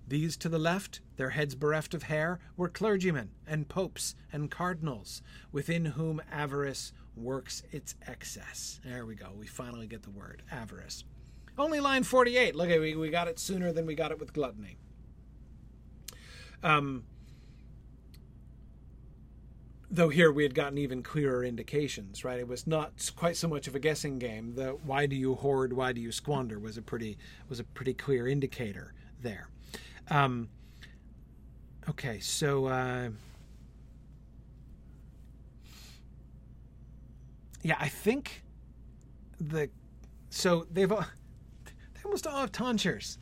[0.05, 5.21] These to the left, their heads bereft of hair, were clergymen and popes and cardinals,
[5.51, 8.81] within whom avarice works its excess.
[8.83, 9.29] There we go.
[9.37, 11.05] We finally get the word avarice.
[11.57, 12.55] Only line 48.
[12.55, 14.77] Look, at we, we got it sooner than we got it with gluttony.
[16.63, 17.03] Um,
[19.93, 22.39] though here we had gotten even clearer indications, right?
[22.39, 24.55] It was not quite so much of a guessing game.
[24.55, 27.17] The why do you hoard, why do you squander was a pretty
[27.47, 29.49] was a pretty clear indicator there.
[30.09, 30.49] Um,
[31.87, 33.09] okay, so uh,
[37.61, 38.43] yeah, I think
[39.39, 39.69] the
[40.31, 41.03] so they've they
[42.05, 43.17] almost all have tonsures,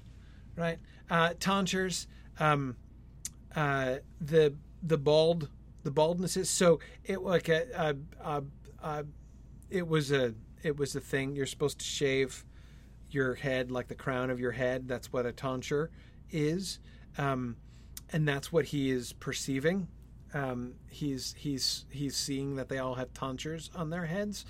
[0.56, 0.80] right?
[1.10, 2.08] Uh, tonsures,
[2.40, 2.76] um,
[3.56, 4.54] uh, the
[4.84, 5.50] the bald
[5.84, 6.50] the baldnesses.
[6.50, 8.44] So it like a, a, a,
[8.84, 9.06] a
[9.70, 10.34] it was a
[10.64, 11.36] it was a thing.
[11.36, 12.46] You're supposed to shave
[13.10, 14.88] your head like the crown of your head.
[14.88, 15.90] That's what a tonsure
[16.30, 16.80] is,
[17.18, 17.58] um,
[18.12, 19.88] and that's what he is perceiving.
[20.34, 24.46] Um, he's he's he's seeing that they all have tonsures on their heads,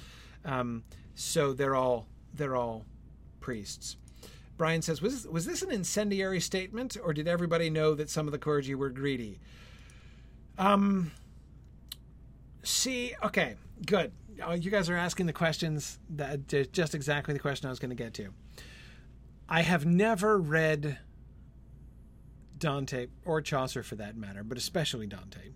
[0.46, 0.84] um,
[1.16, 2.86] so they're all they're all
[3.40, 3.98] priests.
[4.62, 8.32] Brian says, was was this an incendiary statement, or did everybody know that some of
[8.32, 9.40] the clergy were greedy?
[10.56, 11.12] Um.
[12.62, 13.56] See, okay,
[13.88, 14.12] good.
[14.40, 17.90] Oh, you guys are asking the questions that just exactly the question I was going
[17.90, 18.36] to get to.
[19.50, 21.00] I have never read
[22.56, 25.54] Dante or Chaucer for that matter, but especially Dante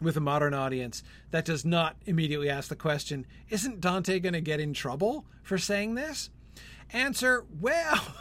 [0.00, 1.02] with a modern audience
[1.32, 5.58] that does not immediately ask the question, isn't Dante going to get in trouble for
[5.58, 6.30] saying this?
[6.92, 8.14] Answer, well,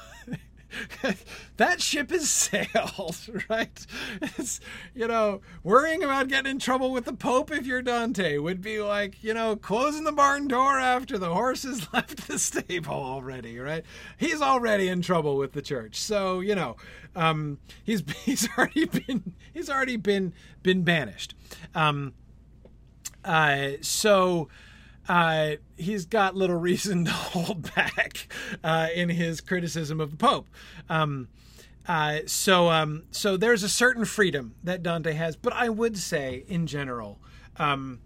[1.57, 3.17] that ship has sailed,
[3.49, 3.85] right?
[4.21, 4.59] It's,
[4.93, 8.81] you know, worrying about getting in trouble with the Pope if you're Dante would be
[8.81, 13.85] like, you know, closing the barn door after the horses left the stable already, right?
[14.17, 15.99] He's already in trouble with the church.
[15.99, 16.75] So, you know,
[17.15, 20.33] um, he's he's already been he's already been
[20.63, 21.35] been banished.
[21.73, 22.13] Um,
[23.23, 24.49] uh, so
[25.07, 28.27] uh, he's got little reason to hold back
[28.63, 30.47] uh, in his criticism of the Pope.
[30.89, 31.27] Um,
[31.87, 36.43] uh, so, um, so there's a certain freedom that Dante has, but I would say,
[36.47, 37.19] in general,
[37.57, 37.99] um,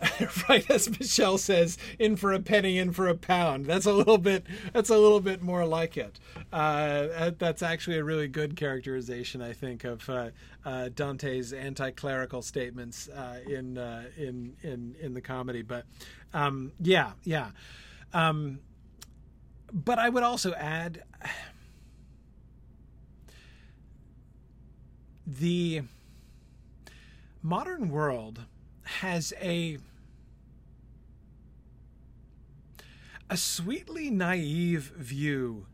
[0.48, 4.18] right as Michelle says, "In for a penny, in for a pound." That's a little
[4.18, 4.44] bit.
[4.72, 6.20] That's a little bit more like it.
[6.52, 10.30] Uh, that's actually a really good characterization, I think, of uh,
[10.64, 15.62] uh, Dante's anti-clerical statements uh, in uh, in in in the comedy.
[15.62, 15.86] But
[16.34, 17.50] um, yeah, yeah.
[18.12, 18.60] Um,
[19.72, 21.02] but I would also add
[25.26, 25.82] the
[27.42, 28.42] modern world
[28.86, 29.78] has a
[33.28, 35.66] a sweetly naive view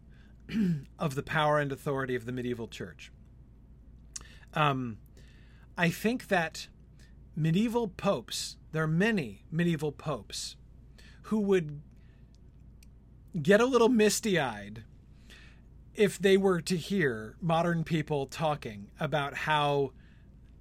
[0.99, 3.13] of the power and authority of the medieval church.
[4.55, 4.99] Um,
[5.77, 6.69] I think that
[7.37, 10.57] medieval popes, there are many medieval popes
[11.25, 11.83] who would
[13.43, 14.85] get a little misty eyed
[15.95, 19.93] if they were to hear modern people talking about how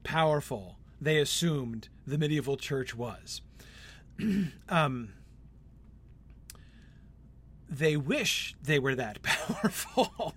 [0.03, 3.41] powerful they assumed the medieval church was.
[4.69, 5.09] um,
[7.67, 10.35] they wish they were that powerful.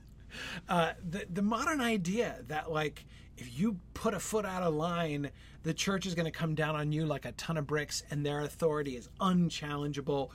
[0.69, 3.05] uh, the the modern idea that like
[3.37, 5.31] if you put a foot out of line,
[5.65, 8.25] the church is going to come down on you like a ton of bricks, and
[8.25, 10.31] their authority is unchallengeable.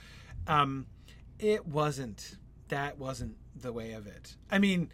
[0.47, 0.85] Um,
[1.39, 2.35] it wasn't.
[2.67, 4.35] That wasn't the way of it.
[4.51, 4.91] I mean,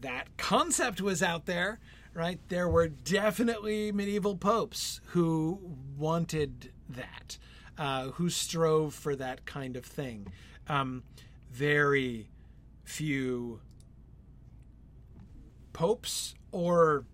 [0.00, 1.80] that concept was out there,
[2.18, 2.40] right?
[2.48, 7.38] There were definitely medieval popes who wanted that,
[7.78, 10.32] uh, who strove for that kind of thing.
[10.66, 11.04] Um,
[11.52, 12.28] very
[12.82, 13.60] few
[15.72, 17.04] popes or,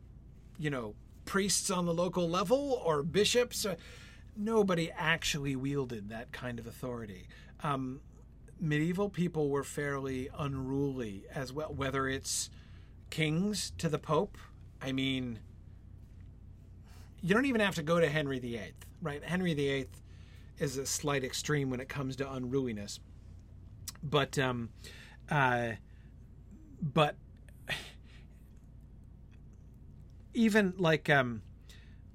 [0.59, 0.95] you know,
[1.27, 3.67] priests on the local level or bishops.
[3.67, 3.75] Uh,
[4.35, 7.29] nobody actually wielded that kind of authority.
[7.63, 8.01] Um,
[8.59, 12.49] medieval people were fairly unruly as well, whether it's
[13.11, 14.39] kings to the Pope.
[14.85, 15.39] I mean,
[17.23, 19.25] you don't even have to go to Henry VIII, right?
[19.25, 19.87] Henry VIII
[20.59, 23.01] is a slight extreme when it comes to unruliness,
[24.03, 24.69] but um,
[25.31, 25.71] uh,
[26.83, 27.17] but
[30.35, 31.41] even like um,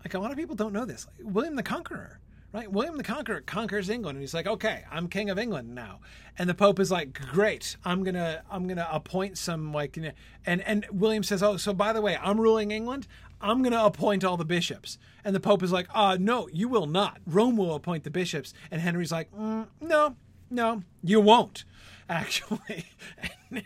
[0.05, 1.07] like a lot of people don't know this.
[1.23, 2.19] William the Conqueror,
[2.51, 2.71] right?
[2.71, 5.99] William the Conqueror conquers England, and he's like, "Okay, I'm king of England now."
[6.37, 10.85] And the Pope is like, "Great, I'm gonna I'm gonna appoint some like," and and
[10.91, 13.07] William says, "Oh, so by the way, I'm ruling England.
[13.41, 16.87] I'm gonna appoint all the bishops." And the Pope is like, "Uh, no, you will
[16.87, 17.19] not.
[17.25, 20.15] Rome will appoint the bishops." And Henry's like, mm, "No,
[20.49, 21.65] no, you won't."
[22.09, 22.85] Actually,
[23.23, 23.63] I mean,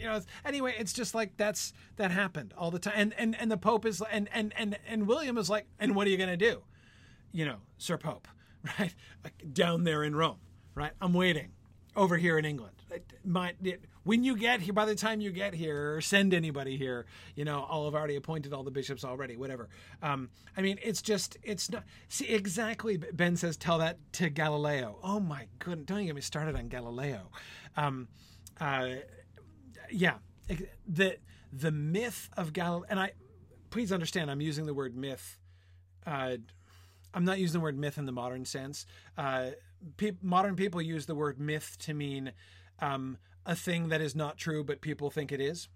[0.00, 0.20] you know.
[0.44, 3.86] Anyway, it's just like that's that happened all the time, and and and the Pope
[3.86, 6.62] is and and and and William is like, and what are you gonna do?
[7.32, 8.28] You know, Sir Pope,
[8.78, 8.94] right?
[9.52, 10.38] Down there in Rome,
[10.74, 10.92] right?
[11.00, 11.52] I'm waiting
[11.94, 12.72] over here in England.
[13.24, 17.06] My, it, when you get here, by the time you get here, send anybody here,
[17.34, 19.68] you know, I'll have already appointed all the bishops already, whatever.
[20.02, 21.82] Um, I mean, it's just, it's not.
[22.08, 22.96] See, exactly.
[22.96, 24.98] Ben says, tell that to Galileo.
[25.02, 27.30] Oh my goodness, don't get me started on Galileo.
[27.76, 28.08] Um,
[28.60, 28.88] uh,
[29.90, 30.14] yeah,
[30.86, 31.16] the
[31.52, 33.12] the myth of Galileo, and I
[33.70, 35.38] please understand, I'm using the word myth.
[36.06, 36.36] Uh,
[37.16, 38.84] I'm not using the word myth in the modern sense.
[39.16, 39.50] Uh,
[39.96, 42.32] pe- modern people use the word myth to mean
[42.78, 43.16] um,
[43.46, 45.68] a thing that is not true, but people think it is.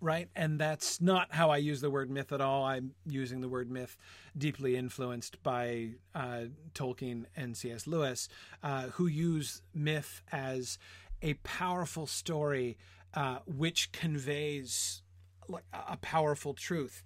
[0.00, 0.28] Right.
[0.36, 2.64] And that's not how I use the word myth at all.
[2.64, 3.96] I'm using the word myth
[4.38, 7.86] deeply influenced by uh, Tolkien and C.S.
[7.88, 8.28] Lewis,
[8.62, 10.78] uh, who use myth as
[11.20, 12.76] a powerful story
[13.14, 15.02] uh, which conveys
[15.48, 17.02] like a powerful truth,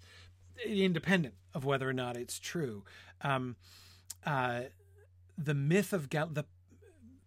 [0.65, 2.83] independent of whether or not it's true.
[3.21, 3.55] Um,
[4.25, 4.63] uh,
[5.37, 6.45] the myth of Gal- the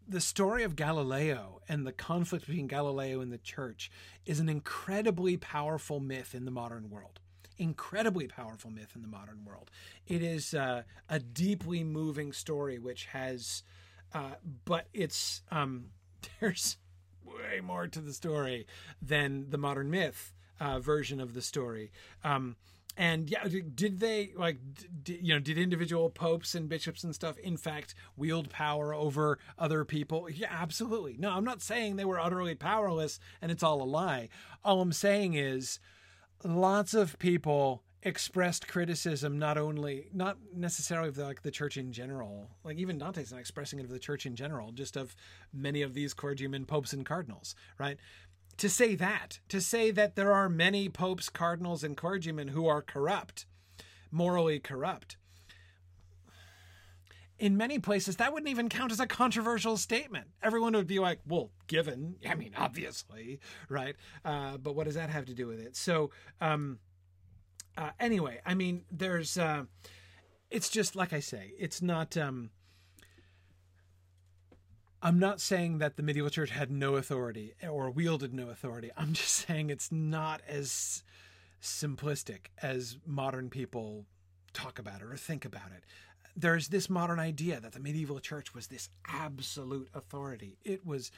[0.09, 3.91] the story of Galileo and the conflict between Galileo and the church
[4.27, 7.21] is an incredibly powerful myth in the modern world.
[7.57, 9.71] Incredibly powerful myth in the modern world.
[10.07, 13.63] It is uh, a deeply moving story, which has,
[14.13, 14.33] uh,
[14.65, 15.87] but it's um,
[16.41, 16.77] there's
[17.25, 18.67] way more to the story
[19.01, 20.33] than the modern myth
[20.63, 21.91] uh, version of the story.
[22.23, 22.57] Um,
[22.97, 24.59] and yeah, did they like,
[25.03, 29.39] did, you know, did individual popes and bishops and stuff, in fact, wield power over
[29.59, 30.29] other people?
[30.31, 31.17] Yeah, absolutely.
[31.19, 34.29] No, I'm not saying they were utterly powerless and it's all a lie.
[34.63, 35.81] All I'm saying is
[36.45, 41.93] lots of people expressed criticism not only not necessarily of the, like the church in
[41.93, 45.15] general like even dante's not expressing it of the church in general just of
[45.53, 47.99] many of these clergymen popes and cardinals right
[48.57, 52.83] to say that to say that there are many popes cardinals and clergymen who are
[52.83, 53.47] corrupt
[54.11, 55.17] morally corrupt.
[57.39, 60.29] In many places that wouldn't even count as a controversial statement.
[60.43, 63.97] Everyone would be like well given i mean obviously right?
[64.25, 65.77] Uh, but what does that have to do with it?
[65.77, 66.11] So
[66.41, 66.79] um,
[67.77, 69.65] uh, anyway, I mean, there's, uh,
[70.51, 72.17] it's just like I say, it's not.
[72.17, 72.51] Um,
[75.05, 78.91] I'm not saying that the medieval church had no authority or wielded no authority.
[78.97, 81.03] I'm just saying it's not as
[81.61, 84.07] simplistic as modern people
[84.53, 85.85] talk about it or think about it.
[86.37, 90.57] There's this modern idea that the medieval church was this absolute authority.
[90.65, 91.11] It was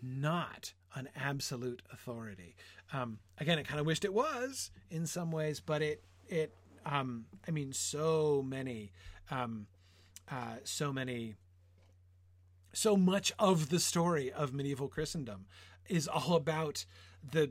[0.00, 2.54] not an absolute authority.
[2.92, 6.54] Um, again, I kind of wished it was in some ways, but it it.
[6.84, 8.90] Um, I mean, so many,
[9.30, 9.66] um,
[10.28, 11.36] uh, so many,
[12.72, 15.46] so much of the story of medieval Christendom
[15.88, 16.86] is all about
[17.28, 17.50] the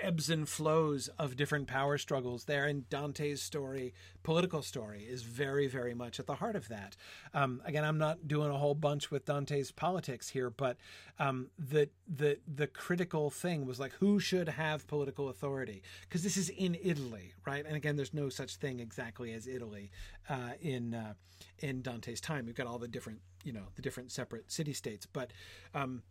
[0.00, 2.64] ebbs and flows of different power struggles there.
[2.64, 6.96] And dante's story political story is very very much at the heart of that.
[7.32, 10.76] Um, again i'm not doing a whole bunch with dante's politics here but
[11.18, 15.82] um, the the the critical thing was like who should have political authority?
[16.02, 17.64] Because this is in italy right?
[17.66, 19.90] And again there's no such thing exactly as italy
[20.28, 21.14] uh, in uh,
[21.58, 22.46] in dante's time.
[22.46, 25.06] We've got all the different you know the different separate city states.
[25.06, 25.32] But
[25.74, 26.02] um,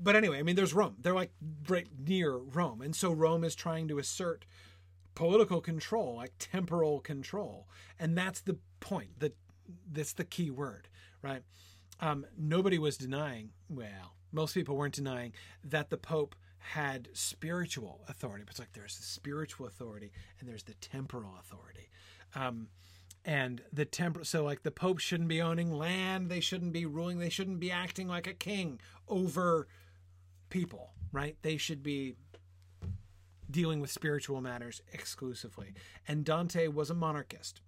[0.00, 0.96] but anyway, I mean, there's Rome.
[1.00, 1.32] They're like
[1.68, 2.80] right near Rome.
[2.82, 4.44] And so Rome is trying to assert
[5.14, 7.68] political control, like temporal control.
[7.98, 9.18] And that's the point.
[9.20, 9.36] That
[9.90, 10.88] that's the key word,
[11.22, 11.42] right?
[12.00, 15.32] Um, nobody was denying, well, most people weren't denying
[15.64, 18.44] that the Pope had spiritual authority.
[18.44, 21.88] But it's like there's the spiritual authority and there's the temporal authority.
[22.34, 22.68] Um,
[23.24, 27.18] and the temper so like the pope shouldn't be owning land they shouldn't be ruling
[27.18, 29.68] they shouldn't be acting like a king over
[30.52, 31.36] people, right?
[31.40, 32.14] They should be
[33.50, 35.72] dealing with spiritual matters exclusively.
[36.06, 37.62] And Dante was a monarchist.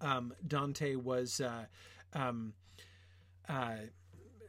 [0.00, 1.66] Um, Dante was uh,
[2.14, 2.54] um,
[3.48, 3.74] uh,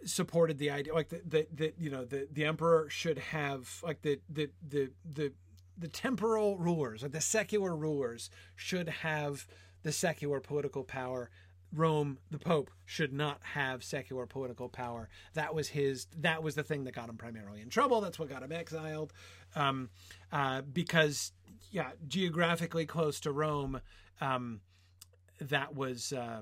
[0.05, 4.19] supported the idea like the, the you know the the emperor should have like the
[4.29, 5.31] the the the
[5.77, 9.47] the temporal rulers or the secular rulers should have
[9.83, 11.29] the secular political power
[11.73, 15.09] Rome, the Pope, should not have secular political power.
[15.33, 16.07] That was his.
[16.17, 18.01] That was the thing that got him primarily in trouble.
[18.01, 19.13] That's what got him exiled,
[19.55, 19.89] um,
[20.31, 21.31] uh, because
[21.71, 23.81] yeah, geographically close to Rome,
[24.19, 24.61] um,
[25.39, 26.41] that was uh,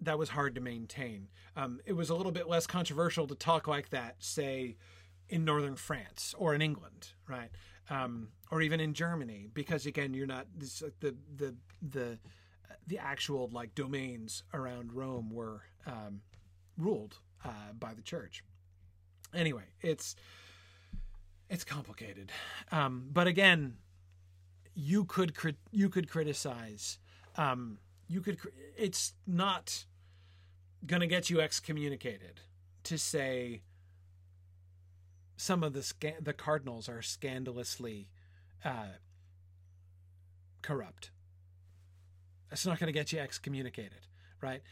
[0.00, 1.28] that was hard to maintain.
[1.56, 4.76] Um, it was a little bit less controversial to talk like that, say,
[5.28, 7.50] in northern France or in England, right,
[7.90, 12.18] um, or even in Germany, because again, you're not this, the the the
[12.86, 16.20] the actual like domains around Rome were um,
[16.76, 18.42] ruled uh, by the church.
[19.34, 20.16] Anyway, it's
[21.50, 22.30] it's complicated,
[22.72, 23.76] um, but again,
[24.74, 26.98] you could crit- you could criticize.
[27.36, 27.78] Um,
[28.08, 28.38] you could.
[28.76, 29.84] It's not
[30.86, 32.40] going to get you excommunicated
[32.84, 33.62] to say
[35.36, 38.08] some of the sca- the cardinals are scandalously
[38.64, 38.98] uh,
[40.62, 41.10] corrupt
[42.50, 44.06] it's not going to get you excommunicated,
[44.40, 44.62] right?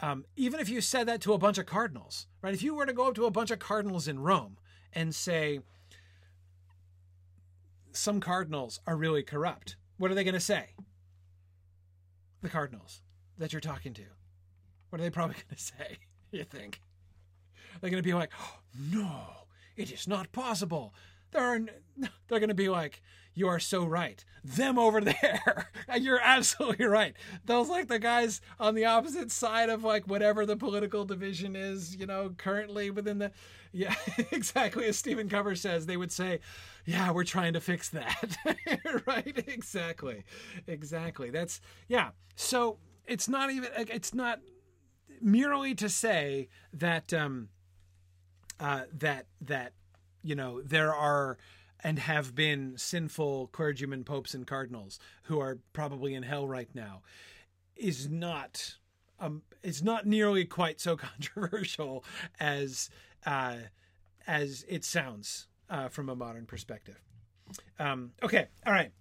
[0.00, 2.54] Um, even if you said that to a bunch of cardinals, right?
[2.54, 4.58] If you were to go up to a bunch of cardinals in Rome
[4.92, 5.60] and say,
[7.92, 10.70] some cardinals are really corrupt, what are they going to say?
[12.42, 13.02] The cardinals
[13.38, 14.04] that you're talking to.
[14.90, 15.98] What are they probably going to say,
[16.32, 16.80] you think?
[17.80, 18.58] They're going to be like, oh,
[18.90, 19.20] no,
[19.76, 20.94] it is not possible.
[21.30, 21.60] There are,
[22.28, 23.02] they're going to be like,
[23.34, 24.24] you are so right.
[24.44, 25.70] Them over there.
[25.98, 27.14] You're absolutely right.
[27.44, 31.96] Those like the guys on the opposite side of like whatever the political division is,
[31.96, 33.32] you know, currently within the
[33.72, 33.94] yeah,
[34.30, 36.40] exactly as Stephen Cover says, they would say,
[36.84, 38.36] "Yeah, we're trying to fix that."
[39.06, 39.44] right?
[39.48, 40.24] Exactly.
[40.66, 41.30] Exactly.
[41.30, 42.10] That's yeah.
[42.36, 44.40] So, it's not even it's not
[45.20, 47.48] merely to say that um
[48.60, 49.72] uh that that
[50.22, 51.38] you know there are
[51.84, 57.02] and have been sinful clergymen, popes, and cardinals who are probably in hell right now
[57.76, 58.76] is not
[59.20, 62.04] um, is not nearly quite so controversial
[62.40, 62.90] as
[63.26, 63.56] uh,
[64.26, 67.00] as it sounds uh, from a modern perspective.
[67.78, 68.92] Um, okay, all right.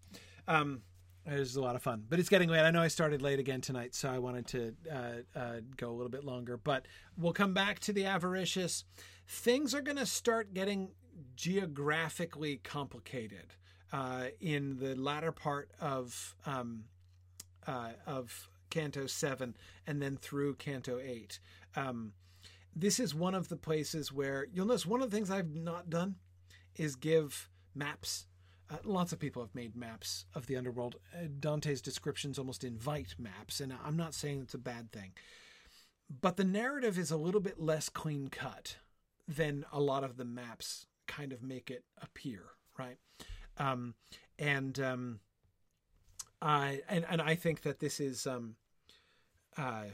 [0.47, 0.81] Um,
[1.25, 2.61] it was a lot of fun, but it's getting late.
[2.61, 5.93] I know I started late again tonight, so I wanted to uh, uh, go a
[5.93, 6.57] little bit longer.
[6.57, 8.85] But we'll come back to the avaricious.
[9.27, 10.89] Things are going to start getting
[11.35, 13.53] geographically complicated
[13.91, 16.85] uh, in the latter part of um,
[17.67, 21.39] uh, of Canto Seven and then through Canto Eight.
[21.75, 22.13] Um,
[22.75, 25.89] this is one of the places where you'll notice one of the things I've not
[25.89, 26.15] done
[26.75, 28.27] is give maps.
[28.69, 30.95] Uh, lots of people have made maps of the underworld.
[31.13, 35.11] Uh, Dante's descriptions almost invite maps, and I'm not saying it's a bad thing.
[36.21, 38.77] But the narrative is a little bit less clean cut
[39.27, 42.41] than a lot of the maps kind of make it appear,
[42.77, 42.97] right?
[43.57, 43.95] Um,
[44.39, 45.19] and um,
[46.41, 48.55] I and and I think that this is um,
[49.57, 49.85] uh,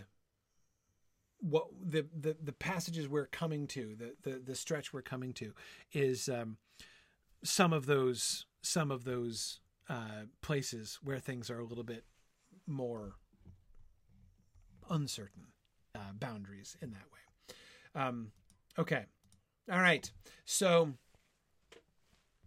[1.40, 5.54] what the, the the passages we're coming to, the the the stretch we're coming to,
[5.92, 6.58] is um,
[7.44, 9.60] some of those some of those
[9.90, 12.04] uh, places where things are a little bit
[12.66, 13.16] more
[14.90, 15.48] uncertain
[15.96, 17.56] uh, boundaries in that way.
[18.02, 18.32] Um,
[18.78, 19.06] okay,
[19.72, 20.10] all right,
[20.46, 20.94] so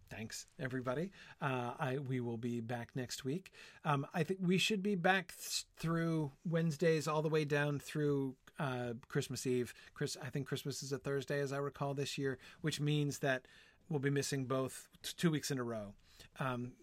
[0.09, 1.09] thanks everybody.
[1.41, 3.51] Uh, i we will be back next week.
[3.85, 8.35] Um, i think we should be back th- through wednesdays all the way down through
[8.59, 9.73] uh, christmas eve.
[9.93, 13.45] Chris i think christmas is a thursday as i recall this year which means that
[13.89, 15.93] we'll be missing both t- two weeks in a row
[16.39, 16.73] um,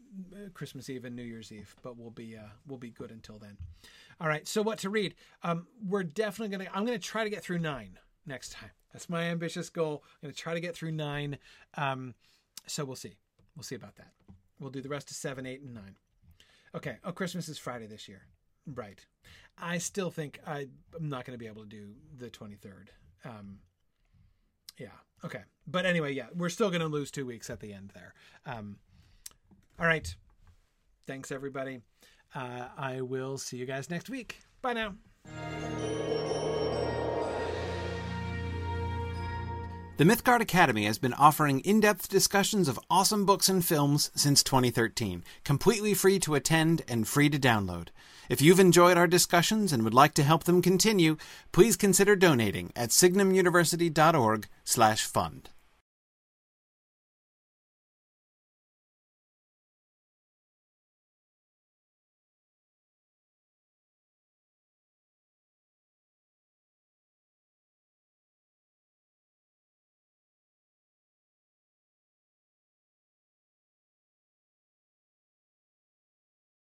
[0.54, 3.56] christmas eve and new year's eve but we'll be uh, we'll be good until then.
[4.20, 5.14] All right so what to read?
[5.42, 9.24] Um, we're definitely gonna i'm gonna try to get through nine next time that's my
[9.24, 11.38] ambitious goal i'm gonna try to get through nine
[11.76, 12.14] um,
[12.68, 13.16] so we'll see.
[13.56, 14.12] We'll see about that.
[14.60, 15.96] We'll do the rest of seven, eight, and nine.
[16.74, 16.96] Okay.
[17.04, 18.22] Oh, Christmas is Friday this year.
[18.66, 19.04] Right.
[19.60, 22.88] I still think I, am not going to be able to do the 23rd.
[23.24, 23.58] Um,
[24.78, 24.88] yeah.
[25.24, 25.40] Okay.
[25.66, 28.14] But anyway, yeah, we're still going to lose two weeks at the end there.
[28.46, 28.76] Um,
[29.78, 30.14] all right.
[31.06, 31.80] Thanks, everybody.
[32.34, 34.40] Uh, I will see you guys next week.
[34.60, 34.94] Bye now.
[39.98, 44.44] The Mythgard Academy has been offering in depth discussions of awesome books and films since
[44.44, 47.88] 2013, completely free to attend and free to download.
[48.28, 51.16] If you've enjoyed our discussions and would like to help them continue,
[51.50, 55.50] please consider donating at signumuniversity.org/fund.